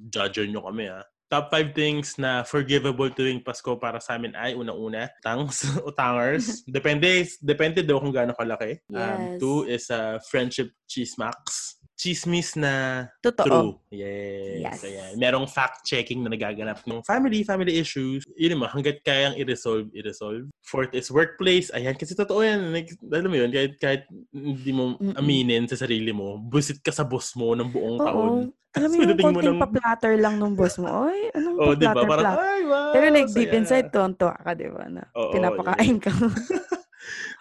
judger 0.08 0.46
nyo 0.46 0.62
kami 0.64 0.90
ah. 0.90 1.06
Top 1.32 1.48
5 1.48 1.72
things 1.72 2.20
na 2.20 2.44
forgivable 2.44 3.08
tuwing 3.08 3.40
Pasko 3.40 3.80
para 3.80 4.04
sa 4.04 4.20
amin 4.20 4.36
ay 4.36 4.52
unang-una, 4.52 5.08
tangs 5.24 5.64
o 5.88 5.96
tangers. 5.96 6.60
depende, 6.68 7.24
depende 7.40 7.80
daw 7.88 8.04
kung 8.04 8.12
gaano 8.12 8.36
kalaki. 8.36 8.84
Um, 8.92 9.32
Yes. 9.32 9.40
two 9.40 9.64
is 9.64 9.88
uh, 9.88 10.20
friendship 10.28 10.76
chismax. 10.92 11.80
Chismis 12.02 12.58
na 12.58 13.06
Totoo. 13.22 13.46
True. 13.46 13.70
Yes. 13.94 14.58
Yes. 14.58 14.80
Ayan. 14.82 15.12
Merong 15.16 15.46
fact-checking 15.46 16.18
na 16.18 16.34
nagaganap 16.34 16.82
ng 16.82 17.06
family, 17.06 17.46
family 17.46 17.78
issues. 17.78 18.26
Yun 18.34 18.58
mo, 18.58 18.66
hanggat 18.66 19.06
kayang 19.06 19.38
i-resolve, 19.38 19.86
i-resolve. 19.94 20.50
Fourth 20.66 20.90
is 20.92 21.08
workplace. 21.08 21.70
Ayan, 21.70 21.94
kasi 21.94 22.18
totoo 22.18 22.42
yan. 22.42 22.74
Like, 22.74 22.90
alam 23.06 23.30
mo 23.30 23.38
yun, 23.38 23.54
kahit, 23.54 23.78
kahit 23.78 24.02
hindi 24.28 24.72
mo 24.72 24.84
aminin 25.14 25.70
sa 25.70 25.78
sarili 25.78 26.10
mo, 26.10 26.42
busit 26.42 26.82
ka 26.82 26.90
sa 26.90 27.06
boss 27.06 27.38
mo 27.38 27.54
ng 27.54 27.70
buong 27.70 28.00
taon. 28.00 28.32
Oo. 28.50 28.58
Alam 28.72 28.88
mo 28.88 28.96
yung 29.04 29.20
konting 29.20 29.52
ng- 29.52 29.62
pa-platter 29.62 30.14
lang 30.18 30.36
nung 30.36 30.56
boss 30.56 30.82
mo. 30.82 31.06
Oy, 31.06 31.30
anong 31.32 31.56
Oh, 31.62 31.76
di 31.76 31.86
ba? 31.86 31.94
pa-platter, 31.94 32.08
Parang, 32.08 32.26
platter? 32.34 32.50
ay, 32.50 32.62
wow, 32.66 32.90
Pero 32.90 33.06
like 33.12 33.30
deep 33.30 33.46
saya." 33.46 33.58
inside, 33.60 33.88
tonto 33.92 34.28
ka, 34.32 34.52
di 34.56 34.66
ba? 34.66 34.84
Na 34.88 35.04
Oo, 35.14 35.30
pinapakain 35.30 35.98
ka. 36.00 36.10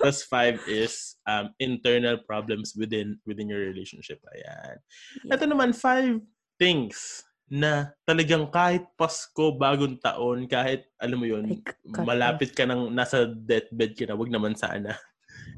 Tapos 0.01 0.25
five 0.25 0.57
is 0.65 1.21
um, 1.29 1.53
internal 1.61 2.17
problems 2.25 2.73
within 2.73 3.21
within 3.29 3.53
your 3.53 3.61
relationship. 3.61 4.19
Ayan. 4.33 4.81
Yeah. 5.29 5.37
Ito 5.37 5.45
naman, 5.45 5.77
five 5.77 6.25
things 6.57 7.25
na 7.51 7.91
talagang 8.07 8.47
kahit 8.49 8.87
Pasko, 8.95 9.59
bagong 9.59 9.99
taon, 9.99 10.47
kahit, 10.47 10.87
alam 11.03 11.19
mo 11.19 11.27
yun, 11.27 11.51
Like, 11.51 11.75
malapit 12.07 12.55
ka 12.55 12.63
ng 12.63 12.95
nasa 12.95 13.27
deathbed 13.27 13.99
ka 13.99 14.07
na, 14.07 14.15
wag 14.15 14.31
naman 14.31 14.55
sana, 14.55 14.95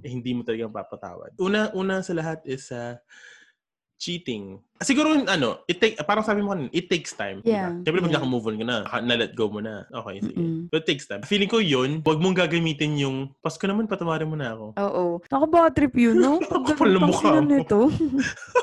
eh, 0.01 0.09
hindi 0.17 0.33
mo 0.33 0.41
talagang 0.41 0.73
papatawad. 0.73 1.37
Una, 1.37 1.69
una 1.77 2.01
sa 2.01 2.17
lahat 2.17 2.41
is 2.49 2.73
uh, 2.73 2.97
cheating. 4.03 4.59
Siguro, 4.83 5.15
ano, 5.15 5.63
it 5.71 5.79
take, 5.79 5.95
parang 6.03 6.27
sabi 6.27 6.43
mo 6.43 6.51
kanina, 6.51 6.67
it 6.75 6.91
takes 6.91 7.15
time. 7.15 7.39
Yeah, 7.47 7.71
Diba? 7.71 7.87
Siyempre, 7.87 8.03
pag 8.03 8.11
yeah. 8.11 8.19
naka-move 8.19 8.47
on 8.51 8.59
ka 8.59 8.67
na, 8.67 8.77
na-let 8.99 9.33
go 9.39 9.47
mo 9.47 9.63
na. 9.63 9.87
Okay, 9.87 10.19
sige. 10.19 10.35
Mm-mm. 10.35 10.67
But 10.75 10.83
it 10.83 10.87
takes 10.91 11.07
time. 11.07 11.23
Feeling 11.23 11.47
ko 11.47 11.63
yun, 11.63 12.03
wag 12.03 12.19
mong 12.19 12.35
gagamitin 12.35 12.99
yung, 12.99 13.31
Pasko 13.39 13.63
naman, 13.63 13.87
patawarin 13.87 14.27
mo 14.27 14.35
na 14.35 14.59
ako. 14.59 14.67
Oo. 14.75 15.05
Nakabaka 15.31 15.71
trip 15.79 15.95
yun, 15.95 16.19
no? 16.19 16.43
Kapal 16.67 16.99
ganun 16.99 17.15
mukha 17.15 17.31
mo. 17.39 17.47
nito. 17.47 17.81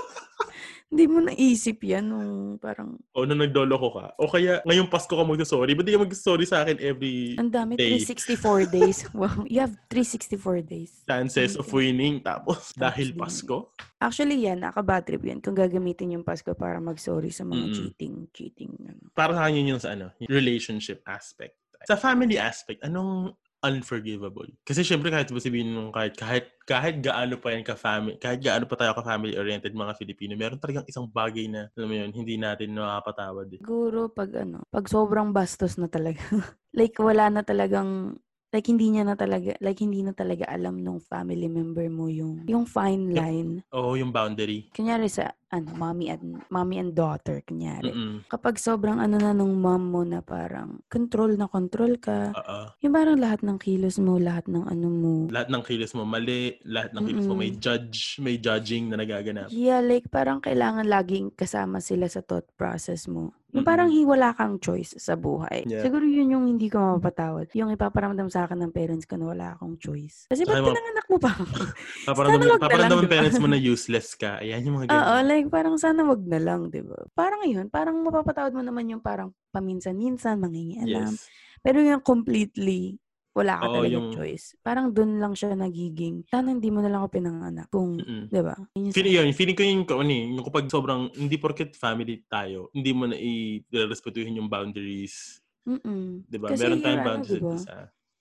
Hindi 0.90 1.06
mo 1.06 1.22
naisip 1.22 1.86
yan 1.86 2.10
nung 2.10 2.58
parang, 2.58 2.98
O, 3.14 3.22
na 3.22 3.38
nagdolo 3.38 3.78
ko 3.78 3.90
ka. 3.94 4.06
O 4.18 4.26
kaya, 4.26 4.58
ngayong 4.66 4.90
Pasko 4.90 5.14
ka 5.14 5.22
magsasorry. 5.22 5.78
Ba't 5.78 5.86
di 5.86 5.94
ka 5.94 6.02
magsasorry 6.02 6.50
sa 6.50 6.66
akin 6.66 6.82
every 6.82 7.38
ang 7.38 7.54
dami, 7.54 7.78
Day. 7.78 8.02
364 8.02 8.66
days. 8.82 9.06
Wow, 9.14 9.46
you 9.46 9.62
have 9.62 9.78
364 9.94 10.66
days. 10.66 10.92
chances 11.06 11.54
of 11.54 11.70
winning? 11.70 12.26
Tapos, 12.26 12.74
dahil 12.74 13.14
Actually. 13.14 13.22
Pasko? 13.22 13.58
Actually, 14.02 14.38
yan, 14.50 14.66
nakabad 14.66 15.06
trip 15.06 15.22
yan. 15.22 15.38
Kung 15.46 15.54
gagamitin 15.54 16.18
yung 16.18 16.26
Pasko 16.26 16.58
para 16.58 16.82
mag-sorry 16.82 17.30
sa 17.30 17.46
mga 17.46 17.70
Mm-mm. 17.70 17.76
cheating, 17.78 18.16
cheating, 18.34 18.74
ano. 18.82 19.14
Para 19.14 19.38
sa 19.38 19.46
akin 19.46 19.62
yun 19.62 19.78
yung 19.78 19.84
sa 19.84 19.94
ano, 19.94 20.10
yung 20.18 20.34
relationship 20.34 21.06
aspect. 21.06 21.54
Sa 21.86 21.96
family 21.96 22.42
aspect, 22.42 22.82
anong 22.82 23.38
unforgivable? 23.64 24.48
Kasi 24.64 24.84
syempre 24.84 25.12
kahit 25.12 25.32
ba 25.32 25.40
sabihin 25.40 25.76
nung 25.76 25.92
kahit, 25.92 26.16
kahit, 26.16 26.46
kahit 26.64 27.04
gaano 27.04 27.36
pa 27.40 27.52
yan 27.52 27.64
ka-family, 27.64 28.16
kahit 28.18 28.40
gaano 28.40 28.66
pa 28.66 28.76
tayo 28.80 28.96
ka-family-oriented 28.96 29.76
mga 29.76 29.98
Filipino, 30.00 30.34
meron 30.40 30.62
talagang 30.62 30.88
isang 30.88 31.08
bagay 31.08 31.52
na, 31.52 31.68
alam 31.76 31.88
mo 31.88 31.96
yun, 31.96 32.12
hindi 32.16 32.36
natin 32.40 32.76
nakapatawad 32.76 33.48
eh. 33.56 33.62
Siguro 33.62 34.08
pag 34.12 34.32
ano, 34.40 34.64
pag 34.72 34.86
sobrang 34.88 35.36
bastos 35.36 35.76
na 35.76 35.92
talaga. 35.92 36.20
like 36.80 36.96
wala 37.02 37.28
na 37.34 37.42
talagang 37.42 38.16
like 38.50 38.66
hindi 38.66 38.90
niya 38.90 39.06
na 39.06 39.14
talaga 39.14 39.54
like 39.62 39.78
hindi 39.78 40.02
na 40.02 40.14
talaga 40.14 40.50
alam 40.50 40.82
nung 40.82 40.98
family 40.98 41.46
member 41.46 41.86
mo 41.86 42.10
yung 42.10 42.50
yung 42.50 42.66
fine 42.66 43.14
line. 43.14 43.62
Oo, 43.70 43.94
yung 43.94 44.10
boundary. 44.10 44.74
Kunyari 44.74 45.06
sa 45.06 45.30
ano, 45.50 45.70
mommy 45.74 46.14
and 46.14 46.46
mommy 46.54 46.78
and 46.78 46.94
daughter 46.94 47.42
kunyari. 47.42 47.90
Mm-mm. 47.90 48.26
Kapag 48.30 48.62
sobrang 48.62 49.02
ano 49.02 49.18
na 49.18 49.34
nung 49.34 49.58
mom 49.58 49.82
mo 49.82 50.02
na 50.06 50.22
parang 50.22 50.82
control 50.88 51.36
na 51.36 51.50
control 51.50 51.98
ka. 51.98 52.34
Oo. 52.38 52.60
Yung 52.86 52.94
parang 52.94 53.18
lahat 53.18 53.42
ng 53.42 53.58
kilos 53.58 53.98
mo, 53.98 54.22
lahat 54.22 54.46
ng 54.46 54.66
ano 54.70 54.88
mo. 54.88 55.14
Lahat 55.34 55.50
ng 55.50 55.64
kilos 55.66 55.98
mo 55.98 56.06
mali, 56.06 56.62
lahat 56.66 56.94
ng 56.94 57.04
kilos 57.06 57.26
mo 57.26 57.34
may 57.34 57.52
judge, 57.58 58.22
may 58.22 58.38
judging 58.38 58.94
na 58.94 59.02
nagaganap. 59.02 59.50
Yeah, 59.50 59.82
like 59.82 60.06
parang 60.14 60.40
kailangan 60.40 60.86
laging 60.86 61.34
kasama 61.34 61.82
sila 61.82 62.06
sa 62.06 62.22
thought 62.22 62.46
process 62.54 63.10
mo. 63.10 63.34
Yung 63.50 63.66
parang 63.66 63.90
hi- 63.90 64.06
wala 64.06 64.30
kang 64.38 64.62
choice 64.62 64.94
sa 65.02 65.18
buhay. 65.18 65.66
Yeah. 65.66 65.82
Siguro 65.82 66.06
yun 66.06 66.30
yung 66.30 66.46
hindi 66.46 66.70
ko 66.70 66.78
mapapatawad. 66.78 67.50
Yung 67.58 67.74
ipaparamdam 67.74 68.30
sa 68.30 68.46
akin 68.46 68.62
ng 68.62 68.70
parents 68.70 69.10
ko 69.10 69.18
na 69.18 69.26
wala 69.34 69.46
akong 69.58 69.82
choice. 69.82 70.30
Kasi 70.30 70.46
Saka 70.46 70.62
ba't 70.62 70.70
pinanganak 70.70 71.06
mo 71.10 71.18
pa? 71.18 71.34
Paparamdam, 72.10 72.62
paparamdam 72.62 73.00
ng 73.06 73.10
parents 73.10 73.42
mo 73.42 73.50
na 73.50 73.58
useless 73.58 74.14
ka. 74.14 74.38
Ayan 74.38 74.70
yung 74.70 74.76
mga 74.78 74.86
ganyan. 74.94 75.02
Oo, 75.02 75.16
like 75.26 75.39
parang 75.48 75.80
sana 75.80 76.04
wag 76.04 76.20
na 76.28 76.44
lang, 76.44 76.68
di 76.68 76.84
ba? 76.84 77.00
Parang 77.16 77.48
yun, 77.48 77.72
parang 77.72 77.96
mapapatawad 78.04 78.52
mo 78.52 78.60
naman 78.60 78.92
yung 78.92 79.00
parang 79.00 79.32
paminsan-minsan, 79.56 80.36
mangingialam. 80.36 81.16
yes. 81.16 81.32
Pero 81.64 81.80
yung 81.80 82.04
completely, 82.04 83.00
wala 83.32 83.56
ka 83.56 83.66
Oo, 83.72 83.76
talaga 83.80 83.96
yung- 83.96 84.12
choice. 84.12 84.60
Parang 84.60 84.92
dun 84.92 85.16
lang 85.16 85.32
siya 85.32 85.56
nagiging, 85.56 86.28
sana 86.28 86.52
hindi 86.52 86.68
mo 86.68 86.84
na 86.84 86.92
lang 86.92 87.00
ako 87.00 87.10
pinanganak. 87.16 87.68
Kung, 87.72 87.96
Mm-mm. 87.96 88.28
di 88.28 88.42
ba? 88.44 88.56
Feeling 88.92 89.16
yun, 89.16 89.28
feeling 89.32 89.56
ko 89.56 89.64
yung, 89.64 89.84
ano 89.88 90.12
eh, 90.12 90.24
yung 90.28 90.44
kapag 90.44 90.68
sobrang, 90.68 91.08
hindi 91.16 91.40
porket 91.40 91.72
family 91.76 92.26
tayo, 92.28 92.68
hindi 92.74 92.92
mo 92.92 93.08
na 93.08 93.16
i-respetuhin 93.16 94.36
yung 94.36 94.52
boundaries. 94.52 95.40
Mm-mm. 95.64 96.26
Di 96.26 96.36
ba? 96.36 96.52
Kasi 96.52 96.66
Meron 96.66 96.80
tayong 96.82 97.00
ano, 97.00 97.08
boundaries 97.08 97.40
di 97.40 97.46
ba? 97.46 97.56
sa 97.56 97.56
isa. 97.56 97.78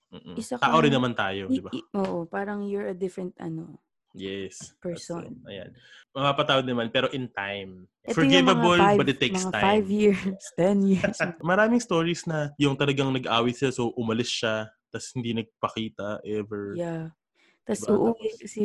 Mm-mm. 0.08 0.34
Isa 0.40 0.54
Tao 0.56 0.78
rin 0.80 0.92
naman 0.92 1.12
tayo, 1.12 1.52
di 1.52 1.60
ba? 1.60 1.68
oo, 1.72 2.24
parang 2.24 2.64
you're 2.64 2.88
a 2.88 2.96
different, 2.96 3.36
ano, 3.36 3.76
Yes. 4.18 4.74
person. 4.82 5.38
So, 5.38 5.48
ayan. 5.48 5.70
Mapapatawad 6.10 6.66
naman, 6.66 6.90
pero 6.90 7.06
in 7.14 7.30
time. 7.30 7.86
Ito 8.02 8.18
Forgivable, 8.18 8.76
five, 8.76 8.98
but 8.98 9.08
it 9.08 9.22
takes 9.22 9.46
mga 9.46 9.54
time. 9.54 9.64
five 9.64 9.86
years, 9.86 10.42
ten 10.60 10.76
years. 10.82 11.18
Maraming 11.46 11.78
stories 11.78 12.26
na 12.26 12.50
yung 12.58 12.74
talagang 12.74 13.14
nag-awit 13.14 13.54
sila, 13.54 13.70
so 13.70 13.94
umalis 13.94 14.28
siya, 14.28 14.66
tapos 14.90 15.08
hindi 15.14 15.38
nagpakita 15.38 16.20
ever. 16.26 16.74
yeah. 16.74 17.14
Tapos 17.62 17.84
Diba? 17.84 17.94
uuwi 17.94 18.30
kasi 18.40 18.62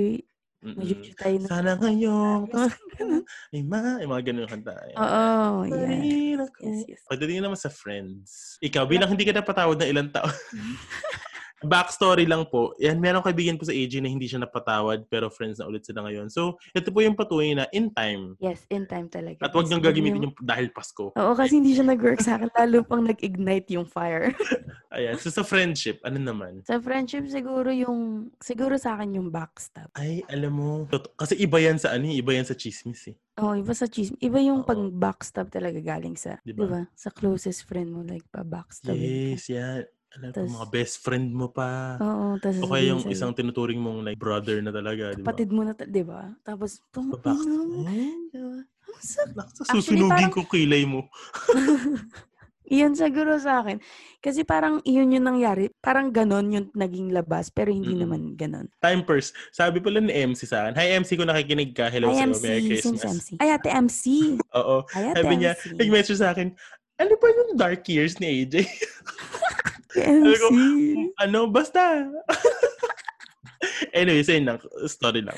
Mm-mm. 0.63 1.43
Sana 1.43 1.75
ngayon, 1.75 2.47
ay 3.51 3.61
ma, 3.67 3.99
ay 3.99 4.07
mga 4.07 4.31
ganun 4.31 4.47
kanta. 4.47 4.71
Oo, 4.95 5.67
yeah. 5.67 5.75
Parin 5.75 6.37
ako. 6.39 6.59
Yes, 6.63 6.79
yes. 6.87 7.01
Pagdating 7.03 7.43
naman 7.43 7.59
sa 7.59 7.67
friends, 7.67 8.55
ikaw, 8.63 8.87
bilang 8.87 9.11
hindi 9.11 9.27
ka 9.27 9.35
napatawad 9.35 9.75
na 9.75 9.91
ilang 9.91 10.07
taon, 10.07 10.31
backstory 11.63 12.27
lang 12.27 12.45
po, 12.47 12.75
yan, 12.77 12.99
meron 12.99 13.23
kaibigan 13.23 13.55
po 13.55 13.63
sa 13.63 13.73
AJ 13.73 14.03
na 14.03 14.11
hindi 14.11 14.27
siya 14.27 14.43
napatawad, 14.43 15.07
pero 15.07 15.31
friends 15.31 15.59
na 15.59 15.67
ulit 15.67 15.87
sila 15.87 16.03
ngayon. 16.03 16.27
So, 16.27 16.59
ito 16.75 16.91
po 16.91 16.99
yung 17.01 17.15
patuloy 17.17 17.55
na 17.55 17.65
in 17.71 17.89
time. 17.91 18.35
Yes, 18.43 18.67
in 18.69 18.85
time 18.85 19.07
talaga. 19.07 19.39
At 19.41 19.55
wag 19.55 19.65
Kasi 19.65 19.73
nang 19.73 19.81
yun 19.81 19.87
gagamitin 19.89 20.25
yung 20.29 20.35
dahil 20.39 20.67
Pasko. 20.69 21.15
Oo, 21.15 21.33
kasi 21.33 21.57
hindi 21.59 21.73
siya 21.73 21.87
nag-work 21.87 22.21
sa 22.21 22.37
akin. 22.37 22.51
Lalo 22.53 22.83
pang 22.83 23.03
nag-ignite 23.03 23.73
yung 23.73 23.87
fire. 23.87 24.35
Ayan. 24.93 25.17
So, 25.17 25.33
sa 25.33 25.41
friendship, 25.41 25.97
ano 26.05 26.21
naman? 26.21 26.61
sa 26.67 26.77
friendship, 26.77 27.25
siguro 27.25 27.73
yung, 27.73 28.29
siguro 28.37 28.77
sa 28.77 28.93
akin 28.93 29.17
yung 29.17 29.33
backstab. 29.33 29.89
Ay, 29.97 30.21
alam 30.29 30.53
mo. 30.53 30.71
Kasi 31.17 31.33
iba 31.41 31.57
yan 31.57 31.81
sa 31.81 31.97
ano, 31.97 32.05
eh, 32.05 32.21
iba 32.21 32.29
yan 32.35 32.45
sa 32.45 32.53
chismis 32.53 33.09
eh. 33.09 33.15
Oo, 33.41 33.57
iba 33.57 33.73
sa 33.73 33.89
chismis. 33.89 34.21
Iba 34.21 34.37
yung 34.37 34.61
Oo. 34.61 34.67
pag 34.69 34.77
backstab 34.77 35.49
talaga 35.49 35.81
galing 35.81 36.13
sa, 36.13 36.37
di 36.45 36.53
Diba? 36.53 36.69
ba? 36.69 36.81
Sa 36.93 37.09
closest 37.09 37.65
friend 37.65 37.89
mo, 37.89 38.05
like 38.05 38.25
pa 38.29 38.45
backstab. 38.45 38.93
Yes, 38.93 39.49
yan. 39.49 39.89
Alam 40.13 40.29
Tas- 40.29 40.45
mga 40.47 40.67
best 40.69 40.95
friend 40.99 41.33
mo 41.33 41.49
pa. 41.49 41.97
Oo, 41.97 42.37
tapos 42.37 42.61
o 42.61 42.69
kaya 42.69 42.93
yung 42.93 43.01
isang 43.07 43.33
tinuturing 43.33 43.77
mong 43.77 44.05
like 44.05 44.15
brother 44.15 44.61
na 44.61 44.69
talaga, 44.69 45.09
di 45.11 45.19
ba? 45.19 45.25
Kapatid 45.25 45.49
mo 45.49 45.61
na, 45.61 45.73
ta- 45.73 45.89
di 45.89 46.05
ba? 46.05 46.29
Tapos, 46.41 46.85
pum, 46.87 47.09
Babak- 47.09 47.33
ina 47.35 47.57
mo, 47.57 47.81
di 48.29 48.37
ba? 48.37 48.57
Ang 48.61 49.01
sakit. 49.01 49.33
naku, 49.33 49.49
Actually, 49.59 49.81
Susunugin 49.81 50.29
ko 50.29 50.41
kilay 50.45 50.83
mo. 50.85 51.09
Iyon 52.63 52.95
siguro 52.95 53.35
sa 53.37 53.59
akin. 53.59 53.81
Kasi 54.17 54.47
parang 54.47 54.79
iyon 54.83 55.11
yung 55.11 55.27
nangyari. 55.27 55.67
Parang 55.75 56.09
ganon 56.09 56.47
yung 56.47 56.67
naging 56.71 57.11
labas, 57.11 57.51
pero 57.51 57.69
hindi 57.69 57.91
Mm-mm. 57.91 58.01
naman 58.01 58.21
ganon. 58.33 58.71
Time 58.79 59.03
first. 59.03 59.35
Sabi 59.51 59.77
pala 59.77 59.99
ni 59.99 60.09
MC 60.09 60.47
sa 60.47 60.63
akin, 60.63 60.73
Hi 60.73 60.95
MC, 60.95 61.19
kung 61.19 61.27
nakikinig 61.27 61.75
ka, 61.75 61.91
hello 61.91 62.07
Ay, 62.07 62.23
sa'yo, 62.23 62.31
MC. 62.31 62.41
Merry 62.41 62.61
Christmas. 62.71 63.03
MC. 63.03 63.27
Ay, 63.35 63.49
ate 63.51 63.67
MC. 63.67 64.03
Oo. 64.61 64.77
Ay, 64.89 65.11
ate 65.11 65.17
Sabi 65.19 65.33
niya, 65.35 65.51
MC. 65.53 65.75
nag-message 65.75 66.17
sa 66.17 66.31
akin, 66.31 66.47
ano 66.95 67.13
ba 67.17 67.27
yung 67.27 67.51
dark 67.57 67.83
years 67.85 68.15
ni 68.17 68.45
AJ? 68.45 68.63
Ko, 69.93 70.01
MC. 70.01 70.41
ano, 71.21 71.45
basta. 71.47 72.09
anyway, 73.97 74.25
same 74.25 74.49
lang. 74.49 74.59
Story 74.89 75.21
lang. 75.21 75.37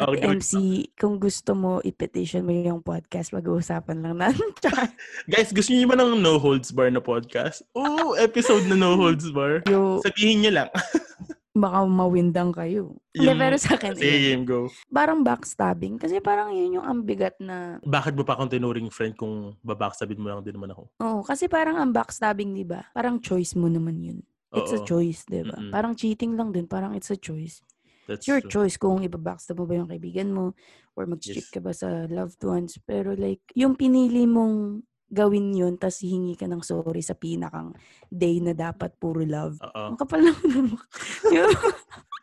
Okay, 0.00 0.24
MC, 0.24 0.52
kung 0.96 1.20
gusto 1.20 1.52
mo, 1.52 1.84
i-petition 1.84 2.40
mo 2.40 2.56
yung 2.56 2.80
podcast, 2.80 3.36
mag-uusapan 3.36 4.00
lang 4.00 4.16
natin. 4.16 4.48
Char. 4.64 4.88
Guys, 5.28 5.52
gusto 5.52 5.76
niyo 5.76 5.92
ba 5.92 5.96
ng 6.00 6.24
No 6.24 6.40
Holds 6.40 6.72
Bar 6.72 6.88
na 6.88 7.04
podcast? 7.04 7.60
Oo, 7.76 8.16
episode 8.16 8.64
na 8.64 8.80
No 8.80 8.96
Holds 8.96 9.28
Bar. 9.28 9.60
Yo, 9.68 10.00
Sabihin 10.00 10.40
niyo 10.40 10.52
lang. 10.56 10.68
baka 11.54 11.86
mawindang 11.86 12.50
kayo. 12.50 12.98
Hindi, 13.10 13.24
Yung- 13.24 13.38
pero 13.38 13.54
sa 13.56 13.78
akin, 13.78 13.94
Sige, 13.94 14.10
yun. 14.10 14.20
game, 14.20 14.44
go. 14.44 14.60
parang 14.90 15.22
backstabbing. 15.22 15.96
Kasi 15.96 16.18
parang 16.18 16.50
yun 16.50 16.76
yung 16.76 16.84
ambigat 16.84 17.38
na, 17.38 17.78
Bakit 17.80 18.12
mo 18.12 18.22
pa 18.22 18.34
akong 18.34 18.50
tinuring 18.50 18.90
friend 18.90 19.14
kung 19.14 19.54
babaksabin 19.62 20.18
mo 20.18 20.28
lang 20.28 20.42
din 20.42 20.52
naman 20.52 20.74
ako? 20.74 20.90
oo, 20.98 21.22
kasi 21.22 21.46
parang 21.46 21.78
ang 21.78 21.94
backstabbing, 21.94 22.52
di 22.52 22.66
ba? 22.66 22.82
Parang 22.90 23.16
choice 23.18 23.54
mo 23.54 23.66
naman 23.66 24.02
yun. 24.02 24.18
It's 24.50 24.70
a 24.70 24.82
Oo. 24.82 24.84
choice, 24.84 25.22
di 25.24 25.42
ba? 25.42 25.54
Mm-mm. 25.54 25.70
Parang 25.70 25.94
cheating 25.94 26.34
lang 26.34 26.50
din, 26.50 26.66
parang 26.66 26.90
it's 26.92 27.10
a 27.10 27.16
choice. 27.16 27.62
That's 28.04 28.22
It's 28.22 28.28
your 28.28 28.42
true. 28.42 28.50
choice 28.60 28.76
kung 28.76 29.00
ibabackstab 29.00 29.56
mo 29.56 29.64
ba 29.64 29.74
yung 29.74 29.88
kaibigan 29.88 30.28
mo 30.28 30.52
or 30.92 31.06
mag-cheat 31.06 31.48
Yes. 31.48 31.50
ka 31.50 31.58
ba 31.58 31.70
sa 31.70 32.04
loved 32.06 32.42
ones. 32.42 32.76
Pero 32.78 33.14
like, 33.14 33.40
yung 33.54 33.74
pinili 33.74 34.26
mong 34.26 34.82
gawin 35.10 35.52
yun, 35.54 35.74
tas 35.76 36.00
hihingi 36.00 36.38
ka 36.38 36.48
ng 36.48 36.64
sorry 36.64 37.04
sa 37.04 37.14
pinakang 37.14 37.76
day 38.08 38.40
na 38.40 38.56
dapat 38.56 38.96
puro 38.96 39.20
love. 39.22 39.60
Oo. 39.60 39.94
Ang 39.94 39.98
kapal 40.00 40.20
lang 40.24 40.38
ng 40.42 40.68
mukha. 40.74 40.86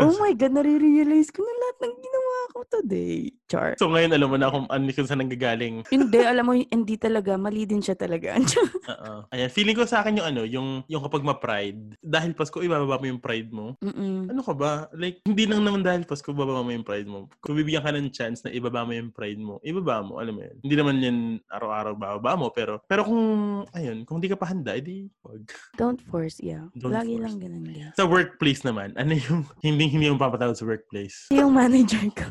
oh 0.00 0.14
my 0.18 0.32
God, 0.34 0.52
nare-realize 0.54 1.30
ko 1.30 1.42
na 1.42 1.54
lahat 1.62 1.76
ng 1.82 1.94
ginawa 1.98 2.36
ko 2.52 2.58
today. 2.70 3.16
Char. 3.46 3.78
So 3.78 3.90
ngayon 3.90 4.12
alam 4.14 4.28
mo 4.30 4.36
na 4.38 4.50
kung 4.50 4.66
ano 4.66 4.82
kung 4.90 5.06
saan 5.06 5.22
nanggagaling. 5.22 5.86
Hindi, 5.86 6.18
alam 6.18 6.44
mo, 6.46 6.52
hindi 6.56 6.94
talaga. 6.98 7.38
Mali 7.38 7.62
din 7.62 7.82
siya 7.82 7.94
talaga. 7.94 8.34
Oo. 8.92 9.14
Ayan, 9.30 9.50
feeling 9.52 9.78
ko 9.78 9.86
sa 9.86 10.02
akin 10.02 10.18
yung 10.18 10.26
ano, 10.26 10.42
yung 10.42 10.68
yung 10.90 11.02
kapag 11.06 11.22
ma-pride, 11.22 11.98
dahil 12.02 12.34
Pasko 12.34 12.58
ibababa 12.62 12.98
mo 12.98 13.06
yung 13.06 13.22
pride 13.22 13.50
mo. 13.54 13.78
Mm-mm. 13.82 14.30
Ano 14.30 14.40
ka 14.42 14.54
ba? 14.56 14.90
Like 14.94 15.22
hindi 15.22 15.46
lang 15.46 15.62
naman 15.62 15.86
dahil 15.86 16.02
Pasko 16.08 16.30
bababa 16.34 16.66
mo 16.66 16.70
yung 16.74 16.86
pride 16.86 17.06
mo. 17.06 17.30
Kung 17.38 17.54
bibigyan 17.54 17.86
ka 17.86 17.94
ng 17.94 18.10
chance 18.10 18.42
na 18.42 18.50
ibaba 18.50 18.82
mo 18.82 18.92
yung 18.94 19.14
pride 19.14 19.38
mo, 19.38 19.62
ibaba 19.62 20.02
mo, 20.02 20.18
alam 20.18 20.34
mo 20.38 20.42
yun. 20.42 20.56
Hindi 20.62 20.74
naman 20.74 20.94
yan 21.02 21.18
araw-araw 21.46 21.92
bababa 21.94 22.32
mo, 22.34 22.46
pero 22.50 22.82
pero 22.90 23.06
kung 23.06 23.22
ayun, 23.74 24.02
kung 24.02 24.18
hindi 24.18 24.30
ka 24.30 24.38
pa 24.38 24.50
handa, 24.50 24.74
edi 24.74 25.06
wag. 25.22 25.46
Don't 25.76 26.00
force, 26.02 26.38
yeah. 26.42 26.66
Don't 26.74 26.94
Lagi 26.94 27.14
force. 27.16 27.24
lang 27.24 27.34
ganun, 27.38 27.64
guys. 27.66 27.94
Sa 27.94 28.04
workplace 28.06 28.62
naman, 28.62 28.94
ano 28.96 29.12
yung 29.14 29.42
hindi 29.62 29.88
hindi 29.88 30.10
mo 30.10 30.20
papatawad 30.20 30.56
sa 30.56 30.68
workplace? 30.68 31.32
Yung 31.32 31.56
manager 31.56 32.04
ko. 32.12 32.26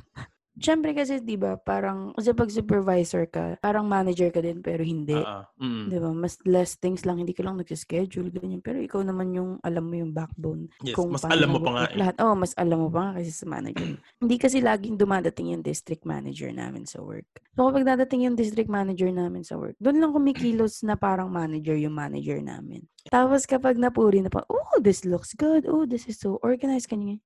Syempre 0.59 0.95
kasi, 0.95 1.19
di 1.21 1.35
ba, 1.35 1.59
parang, 1.59 2.15
kasi 2.15 2.31
pag 2.31 2.51
supervisor 2.51 3.27
ka, 3.27 3.59
parang 3.59 3.87
manager 3.87 4.31
ka 4.31 4.39
din, 4.39 4.59
pero 4.59 4.81
hindi. 4.81 5.15
Ah, 5.15 5.43
ah. 5.43 5.63
Mm. 5.63 5.85
Di 5.91 5.97
ba? 5.99 6.09
Mas 6.11 6.39
less 6.47 6.79
things 6.79 7.03
lang, 7.03 7.19
hindi 7.19 7.35
ka 7.35 7.43
lang 7.43 7.59
nagsischedule, 7.59 8.31
ganyan. 8.31 8.61
Pero 8.63 8.79
ikaw 8.79 9.01
naman 9.03 9.35
yung, 9.35 9.59
alam 9.61 9.85
mo 9.87 9.95
yung 9.95 10.11
backbone. 10.15 10.71
Yes, 10.83 10.95
kung 10.95 11.11
mas 11.11 11.23
alam 11.27 11.51
mo 11.51 11.59
pa 11.59 11.71
nga 11.71 11.83
eh. 11.91 11.97
Lahat. 11.99 12.15
Oo, 12.23 12.35
mas 12.35 12.53
alam 12.55 12.77
mo 12.83 12.89
pa 12.89 12.99
nga 13.09 13.11
kasi 13.21 13.31
sa 13.31 13.45
manager. 13.47 13.89
hindi 14.23 14.35
kasi 14.39 14.57
laging 14.63 14.95
dumadating 14.95 15.55
yung 15.55 15.63
district 15.63 16.03
manager 16.07 16.49
namin 16.51 16.87
sa 16.87 17.03
work. 17.03 17.27
So, 17.55 17.71
kapag 17.71 17.87
dadating 17.87 18.27
yung 18.27 18.35
district 18.35 18.67
manager 18.67 19.07
namin 19.11 19.47
sa 19.47 19.55
work, 19.55 19.79
doon 19.79 20.03
lang 20.03 20.11
kumikilos 20.11 20.83
na 20.83 20.99
parang 20.99 21.31
manager 21.31 21.75
yung 21.79 21.95
manager 21.95 22.39
namin. 22.43 22.83
Tapos 23.07 23.45
kapag 23.45 23.77
napuri 23.77 24.25
na 24.25 24.33
pa, 24.33 24.41
oh, 24.49 24.81
this 24.81 25.05
looks 25.05 25.37
good. 25.37 25.69
Oh, 25.69 25.85
this 25.85 26.09
is 26.09 26.17
so 26.17 26.41
organized. 26.41 26.89
Kanya, 26.89 27.21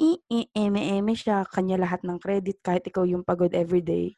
i 0.00 0.16
i 0.32 0.40
eme 0.56 0.80
eme 0.98 1.12
siya. 1.16 1.44
Kanya 1.48 1.76
lahat 1.80 2.00
ng 2.06 2.18
credit 2.22 2.60
kahit 2.64 2.84
ikaw 2.88 3.04
yung 3.04 3.24
pagod 3.26 3.52
everyday. 3.52 4.16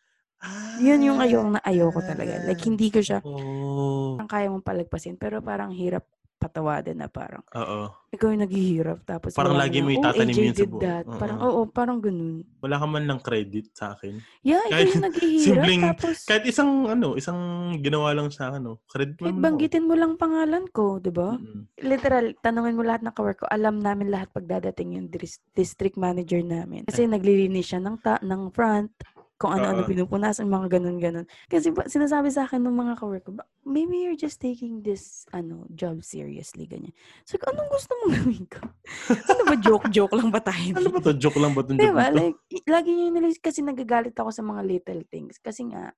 Yun 0.79 1.01
yung 1.07 1.19
ayoko 1.23 1.49
na 1.59 1.61
ayoko 1.65 2.01
talaga. 2.03 2.39
Like, 2.43 2.63
hindi 2.67 2.91
ko 2.91 3.01
siya, 3.03 3.23
Oh. 3.25 4.19
parang 4.19 4.31
kaya 4.31 4.47
mong 4.53 4.67
palagpasin. 4.67 5.17
Pero 5.21 5.43
parang 5.43 5.73
hirap 5.75 6.07
patawadan 6.37 6.97
na 6.97 7.07
parang, 7.07 7.41
Oo. 7.51 7.89
ikaw 8.09 8.29
yung 8.29 8.43
naghihirap. 8.43 9.03
Tapos 9.03 9.33
Parang 9.33 9.53
wala 9.53 9.65
lagi 9.65 9.79
na, 9.79 9.85
mo 9.85 9.89
"Oh, 9.89 9.97
itatanim 9.97 10.31
AJ 10.31 10.39
yun 10.39 10.49
sa 10.49 10.59
did 10.59 10.71
buhok." 10.71 10.83
that. 10.83 11.05
Oo. 11.05 11.17
Parang, 11.17 11.39
oo, 11.41 11.61
parang 11.67 11.99
ganun. 11.99 12.37
Wala 12.59 12.77
ka 12.77 12.87
man 12.87 13.05
ng 13.05 13.21
credit 13.21 13.67
sa 13.73 13.93
akin. 13.93 14.15
Yeah, 14.41 14.61
ikaw 14.63 14.71
Kahit 14.71 14.87
yung 14.87 15.05
naghihirap. 15.09 15.45
simpleng- 15.47 15.85
tapos, 15.91 16.17
Kahit 16.25 16.45
isang, 16.45 16.71
ano, 16.87 17.09
isang 17.15 17.39
ginawa 17.79 18.13
lang 18.13 18.29
sa 18.29 18.49
akin, 18.49 18.61
no? 18.63 18.79
Credit 18.85 19.15
mo 19.15 19.23
kahit 19.23 19.31
naman 19.31 19.41
ako. 19.41 19.47
banggitin 19.47 19.85
mo 19.85 19.95
lang 19.95 20.13
pangalan 20.15 20.65
ko, 20.69 20.85
di 20.99 21.11
ba? 21.11 21.31
Mm-mm. 21.33 21.61
Literal, 21.81 22.25
tanungin 22.39 22.75
mo 22.75 22.83
lahat 22.83 23.03
ng 23.03 23.13
kawork 23.13 23.39
ko. 23.41 23.47
Alam 23.49 23.79
namin 23.79 24.09
lahat 24.09 24.29
pag 24.31 24.45
dadating 24.45 24.95
yung 24.95 25.07
dis- 25.09 25.43
district 25.51 25.97
manager 25.97 26.41
namin. 26.41 26.85
Kasi 26.85 27.05
naglilinis 27.05 27.67
siya 27.67 27.81
ng, 27.81 27.97
ta- 27.99 28.21
ng 28.21 28.51
front, 28.51 28.93
kung 29.35 29.51
ano-ano 29.51 29.83
Oo. 29.83 29.89
pinupunasan, 29.91 30.47
mga 30.47 30.79
ganun-ganun. 30.79 31.27
Kasi 31.51 31.75
ba, 31.75 31.85
sinasabi 31.91 32.31
sa 32.31 32.47
akin 32.47 32.63
ng 32.63 32.77
mga 32.77 32.95
"Ba- 33.35 33.49
maybe 33.67 33.99
you're 34.07 34.19
just 34.19 34.39
taking 34.39 34.81
this 34.87 35.27
ano 35.35 35.67
job 35.75 36.07
seriously, 36.07 36.71
ganyan. 36.71 36.95
So, 37.27 37.35
anong 37.43 37.71
gusto 37.71 37.91
mong 37.99 38.13
gawin 38.15 38.45
ko? 38.47 38.63
ano 39.35 39.43
ba, 39.43 39.55
joke-joke 39.59 40.15
lang 40.15 40.31
ba 40.31 40.41
tayo? 40.41 40.71
Ano 40.79 40.89
ba 40.95 40.99
to? 41.03 41.13
Joke 41.19 41.39
lang 41.43 41.53
ba 41.53 41.67
itong 41.67 41.79
joke 41.83 41.91
Diba? 41.91 42.05
to? 42.09 42.15
Like, 42.15 42.39
lagi 42.71 42.91
nyo 42.95 43.07
nilis 43.11 43.39
kasi 43.43 43.61
nagagalit 43.61 44.15
ako 44.15 44.31
sa 44.31 44.43
mga 44.47 44.63
little 44.63 45.03
things. 45.11 45.43
Kasi 45.43 45.67
nga, 45.67 45.91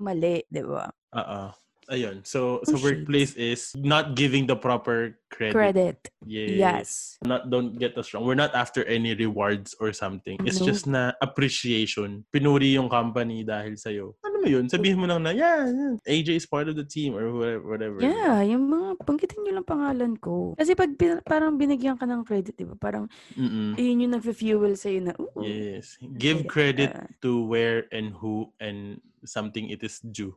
mali, 0.00 0.42
di 0.48 0.62
ba? 0.64 0.88
Oo. 1.12 1.67
Ayun. 1.88 2.20
So, 2.20 2.60
Oh, 2.60 2.68
so 2.68 2.76
shit. 2.76 2.84
workplace 2.84 3.32
is 3.32 3.72
not 3.76 4.12
giving 4.12 4.44
the 4.44 4.56
proper 4.56 5.16
credit. 5.32 5.56
Credit. 5.56 5.96
Yes. 6.24 6.52
Yes. 6.52 6.88
Not 7.24 7.48
don't 7.48 7.80
get 7.80 7.96
us 7.96 8.12
wrong. 8.12 8.28
We're 8.28 8.36
not 8.36 8.52
after 8.52 8.84
any 8.84 9.16
rewards 9.16 9.72
or 9.80 9.96
something. 9.96 10.36
It's 10.44 10.60
No. 10.60 10.68
just 10.68 10.84
na 10.84 11.16
appreciation. 11.24 12.28
Pinuri 12.28 12.76
yung 12.76 12.92
company 12.92 13.40
dahil 13.40 13.80
sa 13.80 13.88
Ano 13.88 14.36
mo 14.44 14.46
yun? 14.46 14.68
Sabihin 14.68 15.00
mo 15.00 15.08
lang 15.08 15.24
na, 15.24 15.32
yeah, 15.32 15.64
yeah, 15.64 15.96
AJ 16.04 16.44
is 16.44 16.46
part 16.46 16.68
of 16.68 16.76
the 16.76 16.84
team 16.84 17.16
or 17.16 17.32
whatever. 17.64 18.04
Yeah, 18.04 18.44
yung 18.44 18.68
mga, 18.68 19.00
banggitin 19.08 19.40
nyo 19.48 19.52
lang 19.58 19.66
pangalan 19.68 20.12
ko. 20.20 20.52
Kasi 20.60 20.76
pag 20.76 20.92
bin- 20.94 21.24
parang 21.24 21.56
binigyan 21.56 21.96
ka 21.96 22.04
ng 22.04 22.22
credit, 22.22 22.52
di 22.54 22.68
ba? 22.68 22.76
Parang, 22.76 23.08
Mm-mm. 23.34 23.80
yun 23.80 24.04
yung 24.04 24.14
nag-fuel 24.14 24.76
sa'yo 24.76 25.00
na, 25.08 25.12
ooh. 25.16 25.40
Yes. 25.40 25.96
Give 26.20 26.44
credit 26.44 26.92
ah. 26.92 27.08
to 27.24 27.40
where 27.48 27.88
and 27.90 28.12
who 28.12 28.52
and 28.60 29.00
something 29.24 29.72
it 29.72 29.82
is 29.82 29.98
due. 30.04 30.36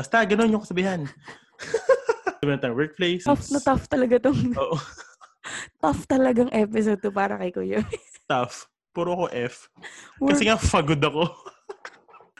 Basta, 0.00 0.24
ganun 0.24 0.48
yung 0.48 0.64
kasabihan. 0.64 1.04
Sabi 2.40 2.56
natin, 2.56 2.72
workplace. 2.72 3.28
tough 3.28 3.52
na 3.52 3.60
tough 3.60 3.84
talaga 3.84 4.16
tong, 4.16 4.56
Oo, 4.64 4.80
tough 5.76 6.08
talagang 6.08 6.48
episode 6.56 7.04
to 7.04 7.12
para 7.12 7.36
kay 7.36 7.52
Kuya. 7.52 7.84
tough. 8.32 8.64
Puro 8.96 9.12
ko 9.12 9.24
F. 9.28 9.68
Kasi 10.16 10.48
nga, 10.48 10.56
pagod 10.56 10.98
ako. 10.98 11.28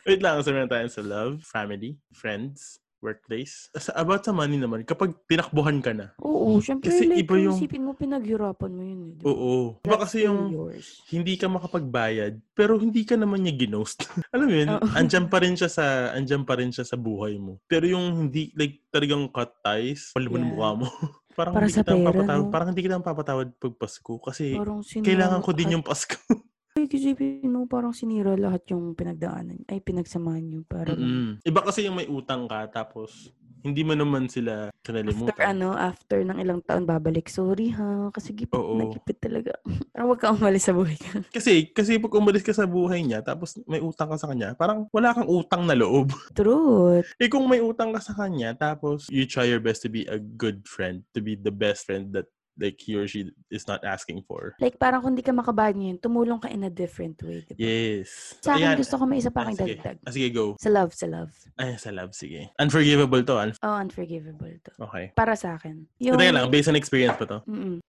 Wait 0.08 0.24
lang, 0.24 0.40
sabihin 0.40 0.72
tayo 0.72 0.88
sa 0.88 1.04
love, 1.04 1.44
family, 1.44 2.00
friends, 2.16 2.79
workplace. 3.00 3.68
Sa, 3.74 3.92
about 3.94 4.20
sa 4.20 4.30
money 4.30 4.56
naman, 4.56 4.80
kapag 4.82 5.16
tinakbuhan 5.24 5.80
ka 5.80 5.90
na, 5.90 6.12
Oo, 6.20 6.56
syempre, 6.58 6.88
Kasi 6.88 7.04
like, 7.04 7.20
iba 7.20 7.36
yung- 7.36 7.56
isipin 7.56 7.82
mo, 7.82 7.92
pinaghirapan 7.92 8.70
mo 8.70 8.82
yun. 8.82 9.00
Eh, 9.02 9.12
di 9.12 9.20
ba? 9.20 9.24
oo. 9.26 9.52
Iba 9.80 9.96
kasi 9.98 10.16
yung 10.22 10.40
yours. 10.50 11.00
hindi 11.08 11.34
ka 11.34 11.48
makapagbayad, 11.48 12.38
pero 12.52 12.76
hindi 12.76 13.02
ka 13.02 13.16
naman 13.16 13.42
niya 13.42 13.56
ginost. 13.56 14.04
Alam 14.32 14.46
mo 14.46 14.54
yun, 14.54 14.68
Oo. 14.70 14.86
andyan 14.94 15.26
pa 15.26 15.40
rin 15.40 15.52
siya 15.52 15.68
sa, 15.68 15.84
andyan 16.12 16.44
pa 16.44 16.54
rin 16.54 16.70
siya 16.70 16.84
sa 16.84 16.94
buhay 16.94 17.36
mo. 17.36 17.58
Pero 17.66 17.84
yung 17.84 18.28
hindi, 18.28 18.52
like, 18.54 18.84
talagang 18.88 19.28
cut 19.28 19.52
ties, 19.60 20.12
pala 20.12 20.26
mo 20.26 20.36
Yeah. 20.36 20.46
mukha 20.46 20.70
mo. 20.80 20.86
parang 21.30 21.54
Para 21.54 21.64
hindi 21.64 21.72
sa 21.72 21.82
kita 21.82 21.94
pera, 21.94 22.36
no? 22.36 22.50
parang 22.50 22.68
hindi 22.68 22.82
kita 22.82 23.00
mapapatawad 23.00 23.48
pag 23.54 23.74
Pasko 23.74 24.14
kasi 24.20 24.52
Parang 24.52 24.82
kailangan 24.84 25.40
ko 25.40 25.50
din 25.50 25.72
yung 25.72 25.84
Pasko. 25.86 26.18
Ay, 26.80 26.88
isipin 26.88 27.44
mo, 27.44 27.68
parang 27.68 27.92
sinira 27.92 28.32
lahat 28.32 28.64
yung 28.72 28.96
pinagdaanan. 28.96 29.68
Ay, 29.68 29.78
pinagsamahan 29.78 30.40
nyo. 30.40 30.60
Para 30.64 30.96
lang- 30.96 31.04
Mm-mm. 31.36 31.44
Iba 31.44 31.60
kasi 31.60 31.84
yung 31.84 31.94
may 31.94 32.08
utang 32.08 32.48
ka, 32.48 32.64
tapos 32.72 33.28
hindi 33.60 33.84
mo 33.84 33.92
naman 33.92 34.24
sila 34.24 34.72
After 34.72 34.80
kinalimutan. 34.88 35.44
ano, 35.44 35.76
after 35.76 36.24
ng 36.24 36.40
ilang 36.40 36.64
taon, 36.64 36.88
babalik. 36.88 37.28
Sorry 37.28 37.68
ha, 37.68 38.08
kasi 38.08 38.32
gipit, 38.32 38.56
Oo. 38.56 38.80
nagipit 38.80 39.20
talaga. 39.20 39.52
Parang 39.92 40.08
huwag 40.08 40.16
kang 40.18 40.32
umalis 40.34 40.64
sa 40.64 40.72
buhay 40.72 40.96
ka. 40.96 41.20
Kasi, 41.36 41.68
kasi 41.68 42.00
pag 42.00 42.16
umalis 42.16 42.40
ka 42.40 42.56
sa 42.56 42.64
buhay 42.64 43.04
niya, 43.04 43.20
tapos 43.20 43.60
may 43.68 43.76
utang 43.78 44.08
ka 44.08 44.16
sa 44.16 44.32
kanya, 44.32 44.56
parang 44.56 44.88
wala 44.88 45.12
kang 45.12 45.28
utang 45.28 45.68
na 45.68 45.76
loob. 45.76 46.08
Truth. 46.32 47.12
eh 47.14 47.28
kung 47.28 47.44
may 47.44 47.60
utang 47.60 47.92
ka 47.92 48.00
sa 48.00 48.16
kanya, 48.16 48.56
tapos 48.56 49.12
you 49.12 49.28
try 49.28 49.44
your 49.44 49.60
best 49.60 49.84
to 49.84 49.92
be 49.92 50.08
a 50.08 50.16
good 50.16 50.64
friend, 50.64 51.04
to 51.12 51.20
be 51.20 51.36
the 51.36 51.52
best 51.52 51.84
friend 51.84 52.16
that 52.16 52.24
like 52.58 52.80
he 52.80 52.96
or 52.96 53.06
she 53.06 53.30
is 53.48 53.68
not 53.68 53.84
asking 53.84 54.24
for. 54.26 54.56
Like, 54.58 54.76
parang 54.76 55.00
kung 55.00 55.14
di 55.14 55.22
ka 55.22 55.30
makabayad 55.30 55.76
ngayon, 55.76 55.98
tumulong 55.98 56.40
ka 56.40 56.48
in 56.48 56.64
a 56.64 56.72
different 56.72 57.20
way. 57.22 57.44
Diba? 57.46 57.58
Yes. 57.58 58.36
Sa 58.42 58.56
akin, 58.56 58.74
Ayan. 58.74 58.76
gusto 58.76 58.94
ko 58.98 59.04
may 59.06 59.18
isa 59.18 59.30
pa 59.30 59.46
Ah, 59.46 59.54
dagdag. 59.54 59.96
Ah, 60.02 60.12
sige, 60.12 60.28
go. 60.30 60.56
Sa 60.60 60.68
love, 60.68 60.92
sa 60.92 61.06
love. 61.06 61.30
Ay, 61.56 61.76
sa 61.80 61.90
love, 61.90 62.12
sige. 62.12 62.50
Unforgivable 62.58 63.22
to, 63.22 63.34
un- 63.38 63.56
Oh, 63.60 63.76
unforgivable 63.76 64.52
to. 64.64 64.70
Okay. 64.90 65.12
Para 65.14 65.36
sa 65.36 65.56
akin. 65.56 65.86
Yung... 66.00 66.16
Teka 66.18 66.32
lang, 66.36 66.48
based 66.50 66.68
on 66.68 66.76
experience 66.76 67.16
pa 67.16 67.24
to. 67.24 67.38
Mm-mm. 67.46 67.80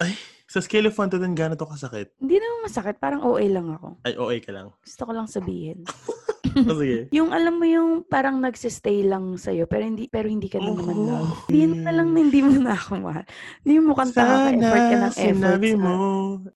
Sa 0.51 0.59
scale 0.59 0.87
of 0.87 0.95
1 0.95 1.11
to 1.11 1.19
10, 1.19 1.31
gano'n 1.31 1.55
to 1.55 1.63
kasakit? 1.63 2.11
Hindi 2.19 2.35
naman 2.39 2.67
masakit. 2.67 2.99
Parang 2.99 3.23
OA 3.23 3.47
lang 3.47 3.71
ako. 3.71 3.99
Ay, 4.03 4.19
okay 4.19 4.39
ka 4.43 4.51
lang. 4.51 4.67
Gusto 4.83 5.01
ko 5.07 5.11
lang 5.15 5.27
sabihin. 5.27 5.83
Oh, 6.71 6.77
sige. 6.77 7.07
Yung 7.11 7.31
alam 7.31 7.55
mo 7.55 7.65
yung 7.65 7.89
parang 8.03 8.37
nagsistay 8.37 9.03
lang 9.03 9.35
sa'yo 9.35 9.65
pero 9.65 9.83
hindi 9.83 10.07
pero 10.07 10.27
hindi 10.27 10.47
ka 10.47 10.59
na 10.59 10.71
naman 10.71 10.95
Oh. 10.95 11.07
love. 11.07 11.31
Hindi 11.47 11.79
na 11.79 11.91
lang 11.91 12.11
na 12.11 12.19
hindi 12.19 12.39
mo 12.39 12.53
na 12.55 12.73
ako 12.73 12.91
mahal. 12.99 13.25
Hindi 13.61 13.73
mo 13.77 13.83
mukhang 13.91 14.11
ka 14.11 14.21
effort 14.21 14.59
ka 14.61 14.95
ng 14.97 15.13
effort. 15.13 15.15
sinabi 15.17 15.69
sa- 15.69 15.79
mo. 15.79 15.95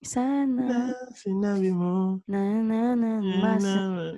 Sana. 0.01 0.61
Na, 0.61 0.79
sinabi 1.11 1.69
mo. 1.71 1.93
Na 2.25 2.41
na 2.61 2.81
na. 2.93 3.11
Mas, 3.21 3.63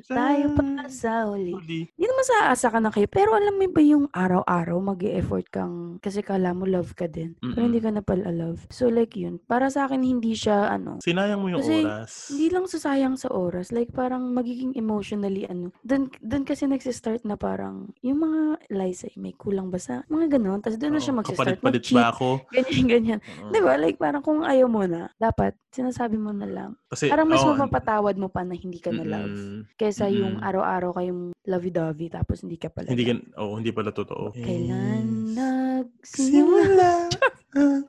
tayo 0.03 0.45
pa 0.53 0.63
sa 0.87 1.27
uli. 1.27 1.53
Hindi 1.53 2.05
naman 2.05 2.25
sa 2.25 2.37
asa 2.49 2.67
ka 2.67 2.79
na 2.79 2.89
kayo. 2.89 3.07
Pero 3.07 3.33
alam 3.33 3.55
mo 3.55 3.65
ba 3.67 3.81
yung 3.81 4.05
araw-araw 4.09 4.77
mag 4.79 5.01
effort 5.03 5.47
kang 5.47 5.97
kasi 5.99 6.21
kala 6.21 6.51
mo 6.51 6.65
love 6.65 6.93
ka 6.93 7.05
din. 7.05 7.35
Pero 7.37 7.53
Mm-mm. 7.53 7.67
hindi 7.67 7.79
ka 7.79 7.91
na 7.91 8.01
pala 8.01 8.29
love. 8.29 8.65
So 8.69 8.87
like 8.87 9.13
yun. 9.13 9.39
Para 9.41 9.67
sa 9.67 9.85
akin 9.85 10.01
hindi 10.01 10.33
siya 10.33 10.69
ano. 10.69 10.99
Sinayang 10.99 11.39
mo 11.39 11.47
yung 11.49 11.61
Kasi, 11.61 11.83
oras. 11.83 12.11
Hindi 12.31 12.47
lang 12.49 12.65
sasayang 12.67 13.15
sa 13.15 13.29
oras. 13.29 13.69
Like, 13.69 13.91
parang 13.91 14.31
magiging 14.31 14.73
emotionally, 14.73 15.43
ano. 15.43 15.66
Doon, 15.82 16.08
doon 16.19 16.43
kasi 16.43 16.65
nagsistart 16.65 17.23
na 17.23 17.36
parang, 17.36 17.89
yung 17.99 18.19
mga 18.19 18.41
lies 18.69 19.03
ay 19.03 19.13
may 19.15 19.32
kulang 19.32 19.67
ba 19.67 19.77
sa, 19.77 20.03
mga 20.08 20.36
ganon. 20.36 20.60
Tapos 20.60 20.77
doon 20.77 20.93
na 20.95 21.01
siya 21.01 21.13
magsistart. 21.13 21.58
Kapalit-palit 21.60 21.86
ba 21.91 22.12
ako? 22.12 22.27
ganyan, 22.56 22.86
ganyan. 22.86 23.19
Oo. 23.41 23.51
Di 23.51 23.60
ba? 23.60 23.73
Like, 23.75 23.97
parang 23.97 24.21
kung 24.21 24.41
ayaw 24.41 24.65
mo 24.65 24.84
na, 24.84 25.10
dapat, 25.15 25.53
sinasabi 25.69 26.15
mo 26.15 26.32
na 26.32 26.45
lang. 26.45 26.71
Kasi, 26.88 27.08
Parang 27.08 27.27
mas 27.27 27.39
oo, 27.39 27.51
mapapatawad 27.51 28.15
mo 28.15 28.27
pa 28.27 28.41
na 28.41 28.53
hindi 28.53 28.80
ka 28.80 28.89
na 28.89 29.03
love. 29.03 29.30
mm-mm. 29.30 29.75
Kesa 29.75 30.08
yung 30.08 30.39
Mm-mm. 30.39 30.47
araw-araw 30.47 30.91
kayong 30.93 31.21
lovey-dovey 31.43 32.10
tapos 32.10 32.41
hindi 32.41 32.58
ka 32.58 32.67
pala 32.67 32.89
Hindi 32.89 33.06
ka, 33.06 33.13
oh, 33.38 33.56
hindi 33.56 33.71
pala 33.71 33.91
totoo. 33.91 34.34
Kailan 34.34 35.06
Yes. 35.27 35.38
nagsimula 35.38 36.91
Simula. 37.08 37.12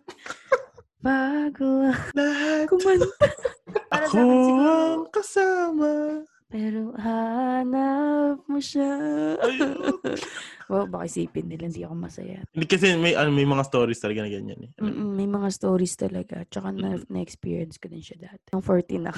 bago 0.99 1.95
Lahat. 2.13 2.67
kumanta. 2.67 3.07
Para 3.91 4.05
Ako 4.05 4.19
ang 4.19 5.03
kasama. 5.09 5.91
Pero 6.49 6.97
hanap 6.97 8.41
mo 8.49 8.59
siya. 8.59 8.89
Wow, 10.69 10.85
baka 10.85 11.09
isipin 11.09 11.49
nila 11.49 11.65
hindi 11.65 11.81
ako 11.81 11.97
masaya. 11.97 12.45
Kasi 12.53 12.93
may, 13.01 13.17
ano, 13.17 13.33
may 13.33 13.49
mga 13.49 13.65
stories 13.65 14.05
talaga 14.05 14.21
na 14.21 14.29
ganyan 14.29 14.69
eh. 14.69 14.71
Mm-mm, 14.77 15.17
may 15.17 15.25
mga 15.25 15.49
stories 15.49 15.97
talaga. 15.97 16.45
Tsaka 16.45 16.77
na, 16.77 17.01
na-experience 17.09 17.81
ko 17.81 17.89
din 17.89 18.05
siya 18.05 18.29
dati. 18.29 18.53
Ang 18.53 18.61
14 18.61 19.01
na. 19.01 19.09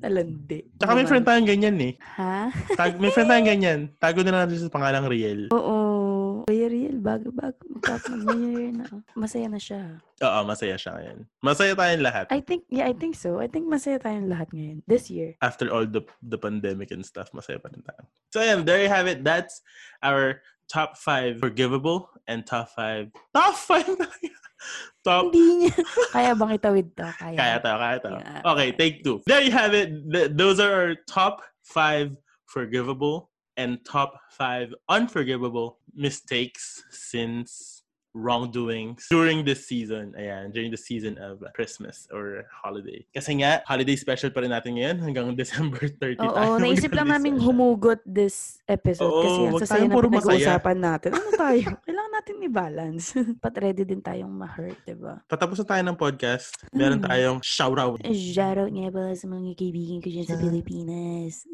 Talandi. 0.00 0.58
Tsaka 0.80 0.92
may 0.96 1.04
friend 1.04 1.26
tayong 1.28 1.48
ganyan 1.52 1.76
eh. 1.84 1.92
Ha? 2.16 2.48
Tag, 2.80 2.96
may 2.96 3.12
friend 3.12 3.28
tayong 3.28 3.50
ganyan. 3.52 3.80
Tago 4.00 4.24
na 4.24 4.32
lang 4.32 4.40
natin 4.48 4.66
sa 4.66 4.72
pangalang 4.72 5.04
Riel. 5.04 5.52
Oo. 5.52 5.91
Bago-bago. 7.02 7.66
Na. 8.70 8.86
Masaya 9.18 9.50
na 9.50 9.58
siya. 9.58 9.98
Oo, 10.22 10.40
masaya 10.46 10.78
siya 10.78 10.94
ngayon. 10.94 11.18
Masaya 11.42 11.74
tayong 11.74 12.04
lahat. 12.06 12.26
I 12.30 12.38
think, 12.38 12.62
yeah, 12.70 12.86
I 12.86 12.94
think 12.94 13.18
so. 13.18 13.42
I 13.42 13.50
think 13.50 13.66
masaya 13.66 13.98
tayong 13.98 14.30
lahat 14.30 14.54
ngayon. 14.54 14.86
This 14.86 15.10
year. 15.10 15.34
After 15.42 15.66
all 15.74 15.82
the 15.82 16.06
the 16.22 16.38
pandemic 16.38 16.94
and 16.94 17.02
stuff, 17.02 17.34
masaya 17.34 17.58
pa 17.58 17.74
rin 17.74 17.82
tayo. 17.82 18.06
So 18.30 18.38
ayan, 18.38 18.62
there 18.62 18.78
you 18.78 18.88
have 18.88 19.10
it. 19.10 19.26
That's 19.26 19.60
our 19.98 20.46
top 20.70 20.94
five 20.96 21.42
forgivable 21.42 22.08
and 22.30 22.46
top 22.46 22.70
five. 22.70 23.10
Top 23.34 23.58
five! 23.58 23.90
Top 25.02 25.34
Hindi 25.34 25.66
niya. 25.66 25.74
Kaya 26.14 26.38
bang 26.38 26.54
itawid 26.54 26.94
to? 26.94 27.10
Kaya. 27.18 27.34
Kaya 27.34 27.56
to, 27.58 27.70
kaya 27.74 27.98
to. 27.98 28.10
Yeah. 28.14 28.42
Okay, 28.54 28.68
take 28.70 28.94
two. 29.02 29.18
There 29.26 29.42
you 29.42 29.50
have 29.50 29.74
it. 29.74 29.90
Th- 30.06 30.30
those 30.30 30.62
are 30.62 30.70
our 30.70 30.94
top 31.10 31.42
five 31.66 32.14
forgivable 32.46 33.31
and 33.62 33.78
top 33.86 34.18
five 34.28 34.74
unforgivable 34.90 35.78
mistakes, 35.94 36.82
sins, 36.90 37.78
wrongdoings 38.12 39.08
during 39.08 39.40
this 39.40 39.64
season. 39.64 40.12
Ayan, 40.12 40.52
during 40.52 40.68
the 40.68 40.76
season 40.76 41.16
of 41.16 41.40
Christmas 41.56 42.04
or 42.12 42.44
holiday. 42.52 43.00
Kasi 43.08 43.40
nga, 43.40 43.64
holiday 43.64 43.96
special 43.96 44.28
pa 44.28 44.44
rin 44.44 44.52
natin 44.52 44.76
ngayon 44.76 45.00
hanggang 45.00 45.32
December 45.40 45.80
30 45.88 46.20
tayo 46.20 46.28
Oo, 46.28 46.60
naisip 46.60 46.92
lang 46.92 47.08
namin 47.14 47.40
humugot 47.40 48.04
this 48.04 48.60
episode 48.68 49.08
Oo, 49.08 49.24
kasi 49.24 49.40
wag 49.48 49.62
sasaya 49.64 49.84
na 49.88 49.96
pinag-uusapan 49.96 50.76
natin. 50.76 51.10
Ano 51.16 51.28
tayo? 51.32 51.64
Kailangan 51.88 52.12
natin 52.12 52.34
i-balance. 52.44 53.04
Pat 53.40 53.56
ready 53.56 53.88
din 53.88 54.04
tayong 54.04 54.28
ma-hurt, 54.28 54.76
diba? 54.84 55.24
Patapos 55.24 55.64
na 55.64 55.72
tayo 55.72 55.82
ng 55.88 55.96
podcast, 55.96 56.52
meron 56.68 57.00
Mm. 57.00 57.08
tayong 57.08 57.38
shoutout. 57.40 57.96
Shoutout 58.12 58.68
nga 58.68 58.92
pala 58.92 59.16
sa 59.16 59.24
mga 59.24 59.56
kaibigan 59.56 60.04
ko 60.04 60.12
dyan 60.12 60.28
sa. 60.28 60.36
Pilipinas. 60.36 61.48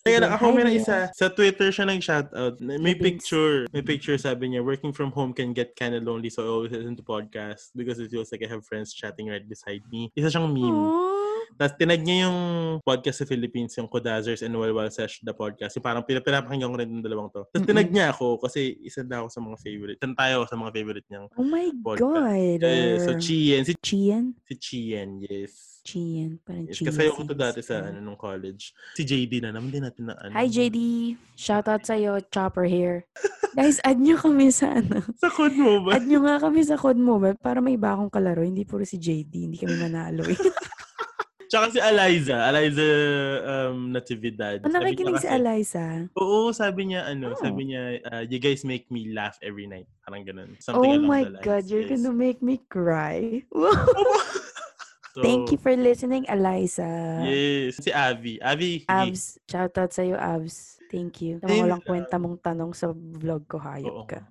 Kaya 0.00 0.22
Sige, 0.22 0.30
ako 0.30 0.44
there. 0.54 0.70
isa. 0.72 0.96
Sa 1.12 1.26
Twitter 1.28 1.68
siya 1.68 1.84
nag-shoutout. 1.84 2.58
May 2.62 2.94
picture. 2.94 3.66
May 3.74 3.82
picture 3.82 4.16
sabi 4.16 4.54
niya, 4.54 4.62
working 4.62 4.94
from 4.94 5.10
home 5.10 5.34
can 5.34 5.50
get 5.52 5.74
kind 5.74 5.92
of 5.92 6.06
lonely 6.06 6.30
so 6.30 6.44
I 6.44 6.48
always 6.48 6.72
listen 6.72 6.96
to 6.96 7.04
podcasts 7.04 7.74
because 7.74 7.98
it 7.98 8.08
feels 8.08 8.30
like 8.30 8.40
I 8.40 8.48
have 8.48 8.64
friends 8.64 8.94
chatting 8.94 9.28
right 9.28 9.44
beside 9.44 9.82
me. 9.90 10.08
Isa 10.14 10.30
siyang 10.30 10.54
meme. 10.54 10.70
Aww. 10.70 11.16
Tapos 11.58 11.74
tinag 11.80 12.04
niya 12.04 12.28
yung 12.28 12.38
podcast 12.84 13.18
sa 13.18 13.26
Philippines, 13.26 13.72
yung 13.74 13.88
Kodazers 13.88 14.44
and 14.44 14.52
Walwal 14.54 14.92
Sesh, 14.92 15.18
the 15.24 15.32
podcast. 15.32 15.74
Yung 15.74 15.82
parang 15.82 16.04
pinap- 16.04 16.22
pinapakinggan 16.22 16.70
ko 16.70 16.76
rin 16.78 16.92
yung 16.92 17.02
dalawang 17.02 17.32
to. 17.32 17.48
Tapos 17.50 17.66
tinag 17.66 17.88
niya 17.90 18.12
ako 18.12 18.38
kasi 18.38 18.76
isa 18.84 19.02
na 19.02 19.24
ako 19.24 19.28
sa 19.32 19.40
mga 19.42 19.56
favorite. 19.58 19.98
Tan 19.98 20.14
tayo 20.14 20.44
sa 20.46 20.54
mga 20.54 20.70
favorite 20.70 21.06
niyang 21.08 21.26
Oh 21.34 21.42
my 21.42 21.66
podcast. 21.82 22.04
God. 22.04 22.60
Eh, 22.62 22.96
so 23.02 23.10
Chien, 23.18 23.64
si, 23.64 23.74
Chien? 23.82 24.24
si 24.44 24.54
Chien, 24.60 25.18
yes. 25.24 25.77
Chien. 25.88 26.36
Parang 26.44 26.68
yes. 26.68 26.76
Chien. 26.76 26.92
Kasi 26.92 27.08
ako 27.08 27.20
to 27.24 27.32
dati 27.32 27.64
sa 27.64 27.80
ano 27.80 27.96
nung 28.04 28.20
college. 28.20 28.76
Si 28.92 29.08
JD 29.08 29.40
na 29.40 29.56
naman 29.56 29.72
din 29.72 29.80
natin 29.88 30.12
na 30.12 30.14
ano. 30.20 30.36
Hi, 30.36 30.44
JD. 30.44 30.76
Shoutout 31.32 31.88
sa'yo. 31.88 32.20
Chopper 32.28 32.68
here. 32.68 33.08
Guys, 33.56 33.80
add 33.80 33.96
nyo 33.96 34.20
kami 34.20 34.52
sa 34.52 34.76
ano. 34.76 35.00
Sa 35.24 35.32
code 35.32 35.56
mo 35.56 35.80
ba? 35.88 35.96
Add 35.96 36.04
nyo 36.04 36.20
nga 36.28 36.36
kami 36.36 36.60
sa 36.62 36.76
Code 36.76 37.00
Mobile 37.00 37.40
para 37.40 37.64
may 37.64 37.80
iba 37.80 37.96
akong 37.96 38.12
kalaro. 38.12 38.44
Hindi 38.44 38.68
puro 38.68 38.84
si 38.84 39.00
JD. 39.00 39.48
Hindi 39.48 39.56
kami 39.56 39.74
manalo. 39.80 40.28
eh. 40.28 40.36
Tsaka 41.48 41.72
si 41.72 41.80
Eliza. 41.80 42.44
Eliza 42.52 42.84
um, 43.40 43.88
Natividad. 43.88 44.60
Ano 44.68 44.84
nakikinig 44.84 45.16
si 45.16 45.26
Eliza? 45.32 46.04
Oo, 46.20 46.52
sabi 46.52 46.92
niya, 46.92 47.08
ano, 47.08 47.32
Oh. 47.32 47.40
sabi 47.40 47.72
niya, 47.72 48.04
uh, 48.04 48.22
you 48.28 48.36
guys 48.36 48.68
make 48.68 48.84
me 48.92 49.16
laugh 49.16 49.40
every 49.40 49.64
night. 49.64 49.88
Parang 50.04 50.28
ganun. 50.28 50.52
Oh 50.52 50.60
Something 50.60 51.00
along 51.00 51.08
my 51.08 51.24
lines. 51.24 51.40
God, 51.40 51.64
you're 51.72 51.88
yes. 51.88 51.96
gonna 51.96 52.12
make 52.12 52.44
me 52.44 52.60
cry. 52.68 53.40
So, 55.18 55.26
Thank 55.26 55.50
you 55.50 55.58
for 55.58 55.74
listening, 55.74 56.30
Eliza. 56.30 56.86
Yes. 57.26 57.82
Si 57.82 57.90
Avi. 57.90 58.38
Avi. 58.38 58.86
Abs, 58.86 59.42
shoutout 59.50 59.90
sa'yo, 59.90 60.14
Abs. 60.14 60.78
Thank 60.86 61.26
you. 61.26 61.42
Mga 61.42 61.58
walang 61.58 61.82
kwenta 61.82 62.22
mong 62.22 62.38
tanong 62.38 62.70
sa 62.70 62.94
vlog 62.94 63.42
ko, 63.50 63.58
hayop 63.58 63.90
Oo. 63.90 64.06
ka. 64.06 64.22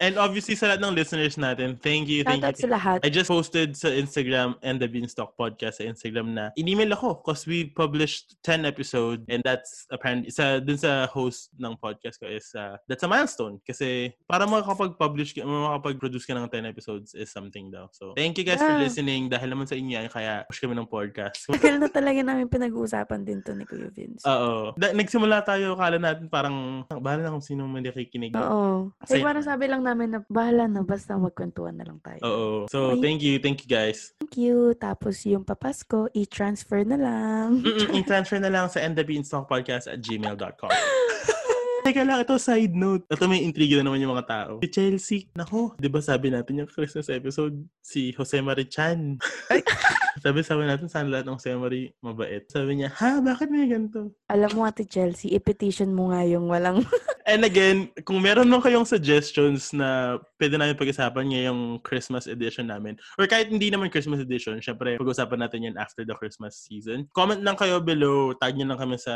And 0.00 0.16
obviously 0.16 0.56
sa 0.56 0.72
lahat 0.72 0.80
ng 0.80 0.96
listeners 0.96 1.36
natin, 1.36 1.76
thank 1.76 2.08
you, 2.08 2.24
thank 2.24 2.40
Shoutout 2.40 2.56
you. 2.56 2.64
sa 2.64 2.68
lahat. 2.72 2.98
I 3.04 3.12
just 3.12 3.28
posted 3.28 3.76
sa 3.76 3.92
Instagram 3.92 4.56
and 4.64 4.80
the 4.80 4.88
Beanstalk 4.88 5.36
podcast 5.36 5.76
sa 5.76 5.84
Instagram 5.84 6.32
na 6.32 6.48
in-email 6.56 6.96
ako 6.96 7.20
because 7.20 7.44
we 7.44 7.68
published 7.68 8.40
10 8.40 8.64
episode 8.64 9.28
and 9.28 9.44
that's 9.44 9.84
apparently 9.92 10.32
sa 10.32 10.56
dun 10.56 10.80
sa 10.80 11.04
host 11.04 11.52
ng 11.60 11.76
podcast 11.76 12.16
ko 12.16 12.24
is 12.24 12.48
uh, 12.56 12.80
that's 12.88 13.04
a 13.04 13.10
milestone 13.12 13.60
kasi 13.60 14.08
para 14.24 14.48
makakapag-publish 14.48 15.36
ka, 15.36 15.44
makakapag-produce 15.44 16.24
ka 16.24 16.32
ng 16.32 16.48
10 16.48 16.64
episodes 16.64 17.12
is 17.12 17.28
something 17.28 17.68
daw. 17.68 17.84
So, 17.92 18.16
thank 18.16 18.40
you 18.40 18.44
guys 18.48 18.56
for 18.56 18.72
Yeah. 18.72 18.80
listening 18.80 19.28
dahil 19.28 19.52
naman 19.52 19.68
sa 19.68 19.76
inyo 19.76 20.00
yan 20.00 20.08
kaya 20.08 20.48
push 20.48 20.64
kami 20.64 20.78
ng 20.80 20.88
podcast. 20.88 21.44
Tagal 21.52 21.76
na 21.76 21.92
talaga 21.92 22.24
namin 22.24 22.48
pinag-uusapan 22.48 23.20
din 23.20 23.44
to 23.44 23.52
ni 23.52 23.68
Kuya 23.68 23.92
Vince. 23.92 24.24
Oo. 24.24 24.72
Da- 24.80 24.96
nagsimula 24.96 25.44
tayo, 25.44 25.76
kala 25.76 26.00
natin 26.00 26.30
parang, 26.32 26.86
bahala 26.88 27.28
na 27.28 27.34
kung 27.36 27.44
sino 27.44 27.68
man 27.68 27.84
nakikinig. 27.84 28.32
Oo. 28.32 28.88
Kasi- 28.96 29.20
parang 29.20 29.44
sabi 29.44 29.68
lang 29.68 29.82
namin 29.90 30.14
na 30.14 30.18
bahala 30.30 30.70
na, 30.70 30.86
basta 30.86 31.18
magkwentuhan 31.18 31.74
na 31.74 31.84
lang 31.84 31.98
tayo. 31.98 32.20
Oo. 32.22 32.56
So, 32.70 32.94
Okay. 32.94 33.02
thank 33.02 33.20
you. 33.26 33.34
Thank 33.42 33.66
you 33.66 33.68
guys. 33.68 34.14
Thank 34.22 34.38
you. 34.38 34.72
Tapos 34.78 35.26
yung 35.26 35.42
papasko, 35.42 36.06
i-transfer 36.14 36.86
na 36.86 36.94
lang. 36.94 37.66
I-transfer 37.90 38.38
na 38.38 38.48
lang 38.48 38.70
sa 38.70 38.78
ndbeanstalkpodcast 38.86 39.90
at 39.90 39.98
gmail.com. 39.98 40.70
Teka 41.80 42.04
lang, 42.04 42.20
ito 42.20 42.36
side 42.36 42.76
note. 42.76 43.08
Ito 43.08 43.24
may 43.24 43.40
intriga 43.40 43.80
na 43.80 43.88
naman 43.88 44.04
yung 44.04 44.12
mga 44.12 44.28
tao. 44.28 44.52
Si 44.60 44.68
Chelsea, 44.68 45.32
nako, 45.32 45.74
di 45.80 45.88
ba 45.88 46.04
sabi 46.04 46.28
natin 46.28 46.60
yung 46.60 46.70
Christmas 46.70 47.08
episode, 47.08 47.56
si 47.80 48.12
Jose 48.12 48.36
Marichan. 48.44 49.16
Ay. 49.48 49.64
sabi 50.24 50.44
sabi 50.44 50.68
natin 50.68 50.92
saan 50.92 51.08
lahat 51.08 51.24
ng 51.24 51.40
Jose 51.40 51.56
Marie 51.56 51.92
mabait. 52.04 52.44
Sabi 52.52 52.84
niya, 52.84 52.92
ha, 53.00 53.24
bakit 53.24 53.48
may 53.48 53.64
ganito? 53.64 54.12
Alam 54.28 54.50
mo 54.60 54.68
ate 54.68 54.84
Chelsea, 54.84 55.32
i-petition 55.32 55.90
mo 55.96 56.12
nga 56.12 56.20
yung 56.28 56.52
walang... 56.52 56.84
And 57.30 57.46
again, 57.46 57.94
kung 58.02 58.18
meron 58.18 58.50
nung 58.50 58.64
kayong 58.64 58.88
suggestions 58.88 59.70
na 59.70 60.18
pwede 60.42 60.58
namin 60.58 60.74
pag-usapan 60.74 61.30
ngayong 61.30 61.78
Christmas 61.86 62.26
edition 62.26 62.66
namin, 62.66 62.98
or 63.14 63.30
kahit 63.30 63.54
hindi 63.54 63.70
naman 63.70 63.86
Christmas 63.86 64.18
edition, 64.18 64.58
syempre, 64.58 64.98
pag-usapan 64.98 65.46
natin 65.46 65.70
yan 65.70 65.76
after 65.78 66.02
the 66.02 66.16
Christmas 66.18 66.58
season. 66.58 67.06
Comment 67.14 67.38
lang 67.38 67.54
kayo 67.54 67.78
below, 67.78 68.34
tag 68.34 68.58
nyo 68.58 68.66
lang 68.74 68.82
kami 68.82 68.98
sa 68.98 69.14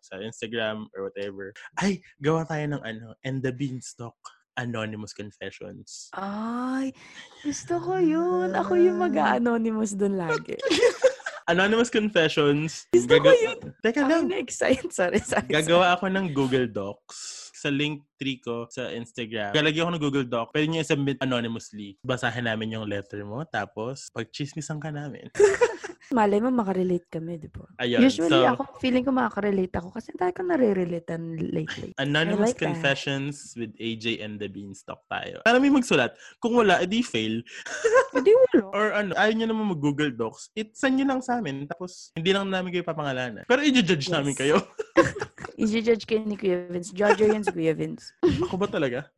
sa 0.00 0.16
Instagram 0.24 0.88
or 0.96 1.12
whatever. 1.12 1.52
Ay, 1.84 2.00
gawa 2.16 2.48
tayo 2.48 2.64
ng 2.64 2.80
ano, 2.80 3.12
and 3.28 3.44
the 3.44 3.52
Beanstalk 3.52 4.16
Anonymous 4.56 5.12
Confessions. 5.12 6.08
Ay, 6.16 6.96
gusto 7.44 7.76
ko 7.76 8.00
yun. 8.00 8.56
Ako 8.56 8.72
yung 8.80 9.04
mag-anonymous 9.04 9.92
dun 9.92 10.16
lagi. 10.16 10.56
Anonymous 11.52 11.92
Confessions. 11.92 12.88
Gusto 12.88 13.20
ko 13.20 13.28
gaga- 13.28 13.36
yun. 13.36 13.58
Teka 13.84 14.00
lang. 14.08 14.32
Na-excite. 14.32 14.88
Sorry, 14.96 15.20
sorry. 15.20 15.44
Gagawa 15.52 15.92
ako 15.92 16.08
ng 16.08 16.32
Google 16.32 16.72
Docs 16.72 17.52
sa 17.52 17.68
link 17.68 18.04
tree 18.16 18.40
ko 18.40 18.64
sa 18.72 18.88
Instagram. 18.88 19.52
Galagyan 19.52 19.84
ako 19.84 19.92
ng 19.92 20.04
Google 20.08 20.28
Doc. 20.28 20.52
Pwede 20.56 20.68
nyo 20.68 20.80
i-submit 20.80 21.20
anonymously. 21.20 22.00
Basahin 22.00 22.48
namin 22.48 22.76
yung 22.76 22.88
letter 22.88 23.20
mo. 23.28 23.44
Tapos, 23.44 24.08
pag-chismisan 24.12 24.80
ka 24.80 24.88
namin. 24.88 25.28
Malay 26.12 26.38
mo, 26.38 26.52
makarelate 26.52 27.08
kami, 27.08 27.40
di 27.40 27.48
ba? 27.48 27.64
Ayun. 27.80 28.04
Usually, 28.04 28.28
so, 28.28 28.44
ako, 28.44 28.62
feeling 28.78 29.02
ko 29.02 29.10
makarelate 29.10 29.72
ako 29.74 29.88
kasi 29.90 30.12
tayo 30.14 30.30
ko 30.36 30.44
nare-relatean 30.44 31.40
lately. 31.50 31.90
Anonymous 32.04 32.52
I 32.52 32.52
like 32.52 32.60
that. 32.60 32.66
Confessions 32.68 33.56
with 33.56 33.72
AJ 33.80 34.20
and 34.20 34.36
the 34.36 34.46
Beanstalk 34.46 35.00
tayo. 35.08 35.40
Para 35.42 35.56
may 35.58 35.72
magsulat. 35.72 36.14
Kung 36.38 36.54
wala, 36.54 36.84
edi 36.84 37.00
fail. 37.00 37.40
Hindi 38.14 38.30
wala. 38.30 38.62
Or 38.70 38.86
ano, 38.94 39.10
ayaw 39.16 39.32
nyo 39.34 39.46
naman 39.50 39.66
mag-Google 39.74 40.12
Docs. 40.14 40.52
It 40.54 40.76
send 40.78 41.00
nyo 41.00 41.06
lang 41.08 41.20
sa 41.24 41.40
amin. 41.42 41.66
Tapos, 41.66 42.14
hindi 42.14 42.30
lang 42.30 42.46
namin 42.46 42.70
kayo 42.70 42.84
papangalanan. 42.86 43.42
Pero 43.48 43.60
i-judge 43.64 44.06
Yes. 44.06 44.14
namin 44.14 44.34
kayo. 44.38 44.60
I-judge 45.58 46.04
kayo 46.06 46.22
ni 46.22 46.38
Kuya 46.38 46.66
Vince. 46.70 46.94
Judger 46.94 47.30
yun 47.30 47.42
si 47.42 47.50
Kuya 47.50 47.74
Vince. 47.74 48.14
Ako 48.22 48.54
ba 48.54 48.70
talaga? 48.70 49.10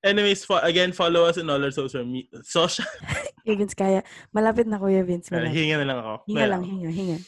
Anyways, 0.00 0.44
fo- 0.48 0.64
again, 0.64 0.92
follow 0.92 1.24
us 1.28 1.36
in 1.36 1.44
all 1.50 1.60
our 1.62 1.70
social 1.70 2.04
media. 2.04 2.40
Social. 2.42 2.84
Vince, 3.46 3.74
kaya. 3.76 4.00
Malapit 4.32 4.64
na 4.66 4.78
Kuya 4.80 5.04
Vince. 5.04 5.28
Malapit. 5.28 5.52
hinga 5.52 5.76
na 5.80 5.84
lang 5.84 5.98
ako. 6.00 6.12
Hinga 6.24 6.36
Well, 6.40 6.50
lang, 6.56 6.62
hinga, 6.64 6.90
hinga. 6.92 7.18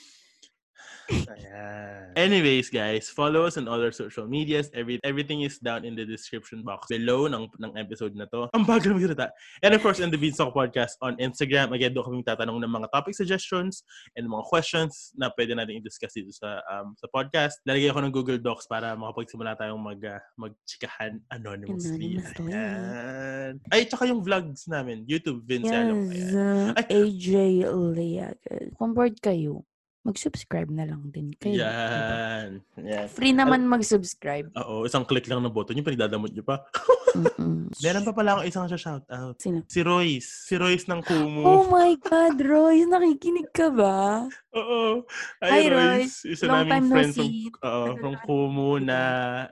Ayan. 1.10 2.14
Anyways, 2.14 2.70
guys, 2.70 3.08
follow 3.08 3.48
us 3.48 3.56
on 3.56 3.66
all 3.66 3.80
our 3.80 3.90
social 3.90 4.28
medias. 4.28 4.70
Every 4.76 5.00
everything 5.02 5.42
is 5.42 5.58
down 5.58 5.82
in 5.82 5.96
the 5.96 6.04
description 6.06 6.62
box 6.62 6.86
below 6.92 7.26
ng 7.26 7.48
ng 7.58 7.72
episode 7.74 8.14
na 8.14 8.28
to. 8.30 8.46
Ang 8.52 8.68
bagal 8.68 8.94
magsalita. 8.94 9.32
And 9.64 9.74
of 9.74 9.80
course, 9.82 9.98
in 9.98 10.12
the 10.12 10.20
Beanstalk 10.20 10.54
Podcast 10.54 11.00
on 11.00 11.18
Instagram. 11.18 11.72
Again, 11.72 11.96
doon 11.96 12.04
kami 12.06 12.22
tatanong 12.22 12.60
ng 12.62 12.72
mga 12.72 12.88
topic 12.92 13.16
suggestions 13.16 13.82
and 14.14 14.28
mga 14.28 14.44
questions 14.46 15.10
na 15.16 15.32
pwede 15.34 15.56
natin 15.56 15.80
i-discuss 15.80 16.14
dito 16.14 16.30
sa 16.30 16.60
um, 16.68 16.94
sa 16.94 17.08
podcast. 17.10 17.58
Lalagay 17.64 17.88
ako 17.90 18.00
ng 18.04 18.12
Google 18.12 18.40
Docs 18.40 18.68
para 18.68 18.92
makapagsimula 18.94 19.56
tayong 19.56 19.80
mag 19.80 20.00
uh, 20.04 20.20
magchikahan 20.38 21.18
anonymously. 21.32 22.20
Ayan. 22.38 23.58
Ay, 23.72 23.88
tsaka 23.88 24.06
yung 24.06 24.20
vlogs 24.20 24.68
namin. 24.68 25.02
YouTube, 25.08 25.42
Vince. 25.48 25.66
Yes. 25.66 25.80
Ayan. 25.80 25.96
uh, 26.36 26.70
Ay. 26.76 26.84
AJ 26.92 27.26
Leaga. 27.72 28.28
Kung 28.76 28.92
bored 28.92 29.16
kayo, 29.18 29.64
mag-subscribe 30.02 30.66
na 30.66 30.82
lang 30.82 31.14
din 31.14 31.30
kayo. 31.38 31.62
Yan. 31.62 32.58
Yan. 32.74 33.06
Free 33.06 33.30
naman 33.30 33.70
mag-subscribe. 33.70 34.50
Oo, 34.58 34.82
isang 34.82 35.06
click 35.06 35.30
lang 35.30 35.46
ng 35.46 35.54
button. 35.54 35.78
Yung 35.78 35.86
pinagdadamot 35.86 36.34
nyo 36.34 36.42
pa. 36.42 36.66
Mm-mm. 37.14 37.70
Meron 37.86 38.02
pa 38.02 38.10
pala 38.10 38.30
ako 38.34 38.40
isang 38.50 38.66
shoutout. 38.66 39.38
Sino? 39.38 39.62
Si 39.70 39.78
Royce. 39.78 40.50
Si 40.50 40.58
Royce 40.58 40.90
ng 40.90 41.06
Kumu. 41.06 41.46
Oh 41.46 41.70
my 41.70 41.94
God, 42.02 42.34
Royce, 42.42 42.90
nakikinig 42.90 43.54
ka 43.54 43.70
ba? 43.70 44.26
Oo. 44.58 45.06
Hi, 45.38 45.50
Hi, 45.50 45.62
Royce. 45.70 46.26
Royce. 46.26 46.34
Isa 46.34 46.44
Long 46.50 46.66
naming 46.66 46.72
time 46.74 46.86
no 46.90 46.94
friend 46.98 47.12
from, 47.14 47.30
oo, 47.62 47.84
from 48.02 48.14
Kumu 48.26 48.70
na 48.82 48.98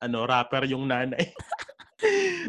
ano, 0.03 0.27
rapper 0.27 0.67
yung 0.67 0.91
nanay. 0.91 1.31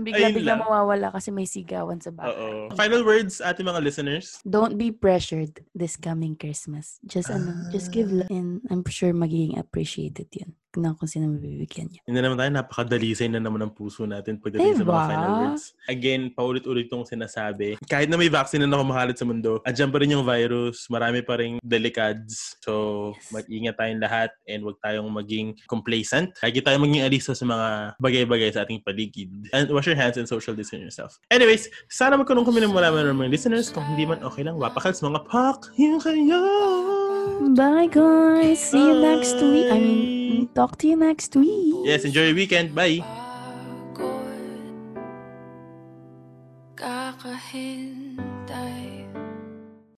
Bigla-bigla 0.02 0.56
mawawala 0.58 1.12
kasi 1.12 1.30
may 1.30 1.46
sigawan 1.46 2.00
sa 2.00 2.10
bahay. 2.10 2.32
Oo. 2.32 2.72
Final 2.74 3.04
words, 3.04 3.44
ating 3.44 3.68
mga 3.68 3.82
listeners. 3.84 4.40
Don't 4.44 4.78
be 4.80 4.92
pressured 4.92 5.62
this 5.76 5.96
coming 5.96 6.36
Christmas. 6.36 6.98
Just 7.04 7.30
ano, 7.30 7.68
just 7.70 7.92
give 7.92 8.08
Ah. 8.12 8.24
love 8.24 8.32
and 8.32 8.64
I'm 8.72 8.84
sure 8.88 9.12
magiging 9.12 9.60
appreciated 9.60 10.32
yun. 10.32 10.56
Ng 10.77 10.95
kung 10.95 11.10
sino 11.10 11.27
mabibigyan 11.27 11.89
niya. 11.89 12.01
Hindi 12.05 12.19
naman 12.19 12.38
tayo, 12.38 12.51
napakadalisay 12.53 13.27
na 13.27 13.39
naman 13.39 13.62
ang 13.62 13.73
puso 13.73 14.03
natin 14.03 14.38
pagdating 14.38 14.80
sa 14.80 14.84
mga 14.84 14.88
Diba? 14.88 15.07
final 15.07 15.32
words. 15.41 15.63
Again, 15.88 16.22
paulit-ulit 16.32 16.88
itong 16.88 17.03
sinasabi. 17.03 17.76
Kahit 17.86 18.07
na 18.07 18.15
may 18.15 18.28
vaccine 18.28 18.63
na 18.63 18.76
kumakalat 18.76 19.15
sa 19.15 19.26
mundo, 19.26 19.59
andyan 19.63 19.91
pa 19.91 19.97
rin 19.99 20.13
yung 20.13 20.24
virus, 20.24 20.88
marami 20.88 21.19
pa 21.22 21.39
rin 21.39 21.57
delicads. 21.61 22.55
So, 22.61 23.11
Yes. 23.15 23.32
mag-ingat 23.34 23.76
tayong 23.76 24.01
lahat 24.01 24.30
and 24.45 24.61
huwag 24.61 24.78
tayong 24.80 25.07
maging 25.07 25.55
complacent. 25.65 26.32
Lagi 26.39 26.61
tayong 26.61 26.84
maging 26.84 27.03
alisa 27.03 27.32
sa 27.34 27.43
mga 27.43 27.67
bagay-bagay 27.97 28.49
sa 28.51 28.63
ating 28.63 28.84
paligid. 28.84 29.30
And 29.51 29.67
wash 29.72 29.88
your 29.88 29.97
hands 29.97 30.15
and 30.15 30.28
social 30.28 30.53
distance 30.53 30.84
yourself. 30.84 31.17
Anyways, 31.28 31.67
sana 31.88 32.15
magkaroon 32.15 32.45
kami 32.45 32.61
ng 32.61 32.72
malaman 32.72 33.11
ng 33.11 33.17
mga 33.17 33.32
listeners. 33.32 33.72
Kung 33.72 33.84
hindi 33.88 34.03
man, 34.03 34.22
okay 34.22 34.43
lang. 34.43 34.59
Wapakals 34.59 34.99
mga 34.99 35.24
pak. 35.28 35.72
Yung 35.80 35.99
kayo. 35.99 36.43
Bye 37.53 37.89
guys! 37.89 38.59
See 38.59 38.78
you 38.78 38.97
next 38.97 39.38
week. 39.41 39.69
I 39.69 39.78
mean, 39.78 39.99
Talk 40.55 40.77
to 40.79 40.88
you 40.88 40.95
next 40.95 41.36
week. 41.36 41.75
Yes, 41.84 42.05
enjoy 42.05 42.32
your 42.32 42.36
weekend. 42.36 42.73
Bye. 42.75 43.03
Kakahil 46.75 47.91